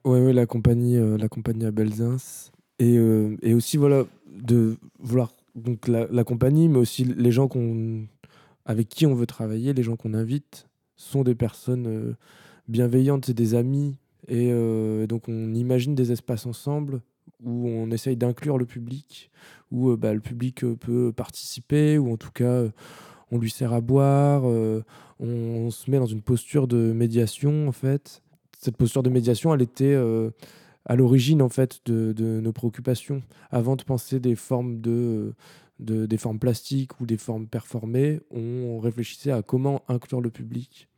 oui, 0.05 0.21
ouais, 0.21 0.33
la 0.35 0.47
compagnie, 0.47 0.97
euh, 0.97 1.17
la 1.17 1.29
compagnie 1.29 1.65
à 1.65 1.71
Belzins. 1.71 2.51
Et, 2.79 2.99
euh, 2.99 3.37
et, 3.43 3.55
aussi, 3.55 3.79
voilà, 3.79 4.05
de 4.27 4.77
vouloir 4.99 5.33
donc 5.55 5.89
la, 5.89 6.25
compagnie, 6.25 6.69
mais 6.69 6.79
aussi 6.79 7.05
les 7.05 7.33
gens 7.33 7.49
qu'on, 7.49 8.07
avec 8.67 8.89
qui 8.89 9.07
on 9.07 9.15
veut 9.15 9.27
travailler, 9.27 9.73
les 9.73 9.83
gens 9.83 9.97
qu'on 9.97 10.13
invite, 10.13 10.69
sont 10.97 11.23
des 11.23 11.35
personnes 11.35 11.87
euh, 11.87 12.15
bienveillantes, 12.69 13.27
c'est 13.27 13.35
des 13.35 13.55
amis. 13.55 13.97
Et 14.27 14.51
donc, 15.07 15.29
on 15.29 15.53
imagine 15.53 15.95
des 15.95 16.11
espaces 16.11 16.47
ensemble 16.47 17.03
où 17.45 17.69
on 17.69 17.91
essaye 17.91 18.17
d'inclure 18.17 18.57
le 18.57 18.65
public, 18.65 19.31
où 19.71 19.95
bah, 19.99 20.15
le 20.15 20.21
public 20.21 20.65
peut 20.81 21.13
participer, 21.13 21.99
ou 21.99 22.11
en 22.11 22.17
tout 22.17 22.31
cas, 22.31 22.65
on 23.31 23.37
lui 23.37 23.51
sert 23.51 23.75
à 23.75 23.83
boire, 23.83 24.45
on, 25.21 25.71
se 25.71 25.91
met 25.91 25.99
dans 25.99 26.07
une 26.07 26.23
posture 26.23 26.67
de 26.67 26.95
médiation, 26.95 27.69
en 27.69 27.73
fait 27.73 28.24
cette 28.65 28.79
posture 28.79 29.03
de 29.03 29.11
médiation, 29.11 29.53
elle 29.53 29.61
était 29.61 29.93
euh, 29.93 30.31
à 30.87 30.97
l'origine 30.97 31.43
en 31.43 31.51
fait 31.51 31.81
de, 31.85 32.15
nos 32.41 32.53
préoccupations. 32.53 33.23
Avant 33.51 33.77
de 33.77 33.83
penser 33.83 34.21
des 34.21 34.35
formes 34.35 34.81
de, 34.81 35.35
des 35.79 36.17
formes 36.17 36.39
plastiques 36.39 36.99
ou 36.99 37.05
des 37.05 37.19
formes 37.19 37.47
performées, 37.47 38.21
on 38.31 38.79
réfléchissait 38.81 39.33
à 39.33 39.43
comment 39.43 39.83
inclure 39.89 40.23
le 40.23 40.31
public 40.31 40.89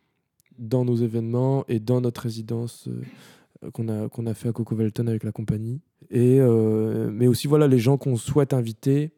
dans 0.58 0.84
nos 0.84 0.94
événements 0.94 1.64
et 1.66 1.80
dans 1.80 2.00
notre 2.00 2.22
résidence 2.22 2.88
euh, 2.88 3.70
qu'on 3.72 3.88
a 3.88 4.08
qu'on 4.08 4.26
a 4.26 4.34
fait 4.34 4.48
à 4.48 4.52
Coco 4.52 4.76
Velton 4.76 5.08
avec 5.08 5.24
la 5.24 5.32
compagnie. 5.32 5.80
Et 6.08 6.38
euh, 6.40 7.10
mais 7.10 7.26
aussi 7.26 7.48
voilà 7.48 7.66
les 7.66 7.80
gens 7.80 7.96
qu'on 7.98 8.16
souhaite 8.16 8.54
inviter. 8.54 9.10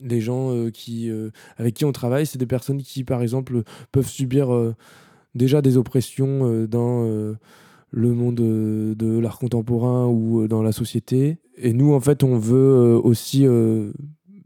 Les 0.00 0.20
gens 0.20 0.68
qui, 0.70 1.12
avec 1.58 1.74
qui 1.74 1.84
on 1.84 1.92
travaille, 1.92 2.26
c'est 2.26 2.38
des 2.38 2.46
personnes 2.46 2.82
qui, 2.82 3.04
par 3.04 3.22
exemple, 3.22 3.62
peuvent 3.92 4.08
subir 4.08 4.74
déjà 5.34 5.62
des 5.62 5.76
oppressions 5.76 6.46
euh, 6.46 6.66
dans 6.66 7.04
euh, 7.04 7.34
le 7.90 8.12
monde 8.12 8.40
euh, 8.40 8.94
de 8.94 9.18
l'art 9.18 9.38
contemporain 9.38 10.06
ou 10.06 10.46
dans 10.48 10.62
la 10.62 10.72
société. 10.72 11.38
Et 11.56 11.72
nous, 11.72 11.92
en 11.92 12.00
fait, 12.00 12.22
on 12.22 12.38
veut 12.38 12.96
aussi 13.04 13.46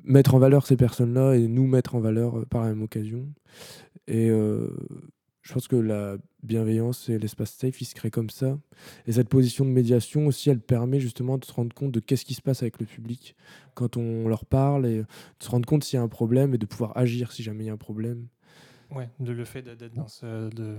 mettre 0.03 0.35
en 0.35 0.39
valeur 0.39 0.67
ces 0.67 0.77
personnes-là 0.77 1.37
et 1.37 1.47
nous 1.47 1.67
mettre 1.67 1.95
en 1.95 2.01
valeur 2.01 2.45
par 2.51 2.63
la 2.63 2.71
même 2.71 2.83
occasion. 2.83 3.29
Et 4.09 4.29
je 4.29 5.53
pense 5.53 5.69
que 5.69 5.77
la 5.77 6.17
bienveillance 6.43 7.09
et 7.09 7.19
l'espace 7.19 7.53
safe, 7.53 7.81
ils 7.81 7.85
se 7.85 7.95
créent 7.95 8.11
comme 8.11 8.29
ça. 8.29 8.59
Et 9.07 9.13
cette 9.13 9.29
position 9.29 9.65
de 9.65 9.71
médiation 9.71 10.27
aussi, 10.27 10.51
elle 10.51 10.61
permet 10.61 10.99
justement 10.99 11.39
de 11.39 11.45
se 11.45 11.53
rendre 11.53 11.75
compte 11.75 11.93
de 11.93 12.01
qu'est-ce 12.01 12.25
qui 12.25 12.35
se 12.35 12.43
passe 12.43 12.63
avec 12.63 12.81
le 12.81 12.87
public 12.87 13.37
quand 13.75 13.97
on 13.97 14.27
leur 14.27 14.45
parle 14.45 14.85
et 14.87 14.99
de 14.99 15.07
se 15.39 15.49
rendre 15.49 15.67
compte 15.67 15.85
s'il 15.85 15.97
y 15.97 16.01
a 16.01 16.03
un 16.03 16.09
problème 16.09 16.55
et 16.55 16.59
de 16.59 16.67
pouvoir 16.67 16.97
agir 16.99 17.31
si 17.31 17.45
jamais 17.45 17.65
il 17.65 17.67
y 17.69 17.71
a 17.71 17.75
un 17.75 17.79
problème. 17.79 18.27
Ouais, 18.91 19.09
de 19.19 19.33
le 19.33 19.45
fait 19.45 19.63
d'être 19.63 19.95
dans 19.95 20.09
ce, 20.09 20.49
de, 20.51 20.79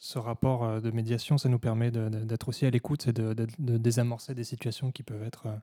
ce 0.00 0.18
rapport 0.18 0.64
euh, 0.64 0.80
de 0.80 0.90
médiation, 0.90 1.38
ça 1.38 1.48
nous 1.48 1.58
permet 1.58 1.90
d'être 1.90 2.48
aussi 2.48 2.66
à 2.66 2.70
l'écoute 2.70 3.08
et 3.08 3.12
de, 3.12 3.46
désamorcer 3.58 4.34
des 4.34 4.44
situations 4.44 4.90
qui 4.90 5.02
peuvent 5.02 5.22
être, 5.22 5.46
euh, 5.46 5.56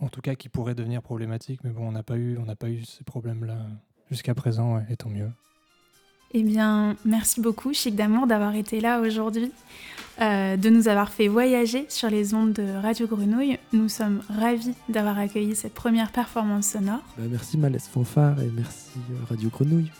en 0.00 0.08
tout 0.08 0.20
cas, 0.20 0.34
qui 0.34 0.48
pourraient 0.48 0.74
devenir 0.74 1.02
problématiques. 1.02 1.62
Mais 1.64 1.70
bon, 1.70 1.88
on 1.88 1.92
n'a 1.92 2.02
pas 2.02 2.16
eu, 2.16 2.38
on 2.38 2.44
n'a 2.44 2.56
pas 2.56 2.68
eu 2.68 2.84
ces 2.84 3.04
problèmes-là 3.04 3.58
jusqu'à 4.10 4.34
présent, 4.34 4.80
et 4.88 4.96
tant 4.96 5.10
mieux. 5.10 5.30
Eh 6.32 6.42
bien, 6.42 6.96
merci 7.04 7.40
beaucoup, 7.40 7.72
Chic 7.72 7.94
d'Amour, 7.94 8.26
d'avoir 8.26 8.54
été 8.56 8.80
là 8.80 9.00
aujourd'hui, 9.00 9.52
euh, 10.20 10.56
de 10.56 10.68
nous 10.70 10.88
avoir 10.88 11.10
fait 11.10 11.28
voyager 11.28 11.86
sur 11.88 12.10
les 12.10 12.34
ondes 12.34 12.52
de 12.52 12.80
Radio 12.82 13.06
Grenouille. 13.06 13.58
Nous 13.72 13.88
sommes 13.88 14.22
ravis 14.28 14.74
d'avoir 14.88 15.18
accueilli 15.18 15.54
cette 15.54 15.74
première 15.74 16.10
performance 16.10 16.66
sonore. 16.66 17.02
Bah, 17.16 17.24
merci 17.30 17.56
Malaise 17.56 17.88
Fanfare 17.92 18.40
et 18.40 18.50
merci 18.54 18.90
euh, 18.96 19.24
Radio 19.28 19.50
Grenouille. 19.50 19.90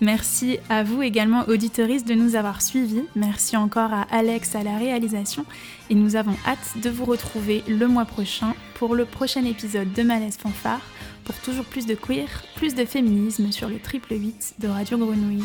Merci 0.00 0.58
à 0.70 0.84
vous 0.84 1.02
également, 1.02 1.42
auditeuristes, 1.48 2.06
de 2.06 2.14
nous 2.14 2.36
avoir 2.36 2.62
suivis. 2.62 3.02
Merci 3.16 3.56
encore 3.56 3.92
à 3.92 4.02
Alex 4.12 4.54
à 4.54 4.62
la 4.62 4.78
réalisation. 4.78 5.44
Et 5.90 5.96
nous 5.96 6.14
avons 6.14 6.36
hâte 6.46 6.80
de 6.82 6.88
vous 6.88 7.04
retrouver 7.04 7.64
le 7.68 7.88
mois 7.88 8.04
prochain 8.04 8.54
pour 8.74 8.94
le 8.94 9.04
prochain 9.04 9.44
épisode 9.44 9.92
de 9.92 10.02
Malaise 10.02 10.36
Fanfare 10.36 10.80
pour 11.28 11.36
toujours 11.40 11.66
plus 11.66 11.84
de 11.84 11.94
queer, 11.94 12.26
plus 12.56 12.74
de 12.74 12.86
féminisme 12.86 13.52
sur 13.52 13.68
le 13.68 13.78
triple 13.78 14.14
8 14.14 14.54
de 14.60 14.68
Radio 14.68 14.96
Grenouille. 14.96 15.44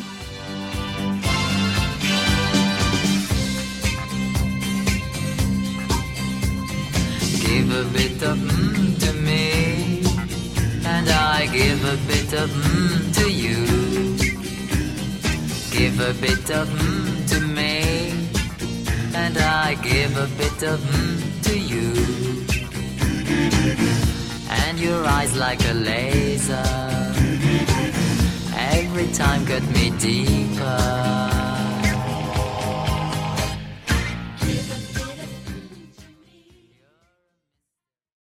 Give 7.41 7.69
a 7.73 7.83
bit 7.91 8.23
of 8.23 8.37
mm 8.37 8.97
to 8.99 9.13
me, 9.23 10.01
and 10.85 11.09
I 11.09 11.47
give 11.51 11.83
a 11.83 11.97
bit 12.07 12.33
of 12.33 12.49
mm 12.49 13.13
to 13.15 13.29
you. 13.29 13.65
Give 15.69 15.99
a 15.99 16.13
bit 16.13 16.49
of 16.49 16.69
mm 16.69 17.27
to 17.27 17.39
me, 17.41 18.13
and 19.13 19.37
I 19.37 19.75
give 19.83 20.15
a 20.15 20.27
bit 20.37 20.63
of 20.63 20.79
mm 20.79 21.43
to 21.43 21.59
you. 21.59 21.93
And 24.61 24.79
your 24.79 25.05
eyes 25.05 25.35
like 25.35 25.61
a 25.65 25.73
laser. 25.73 26.63
Every 28.55 29.07
time 29.11 29.45
cut 29.45 29.63
me 29.75 29.91
deeper. 29.99 31.42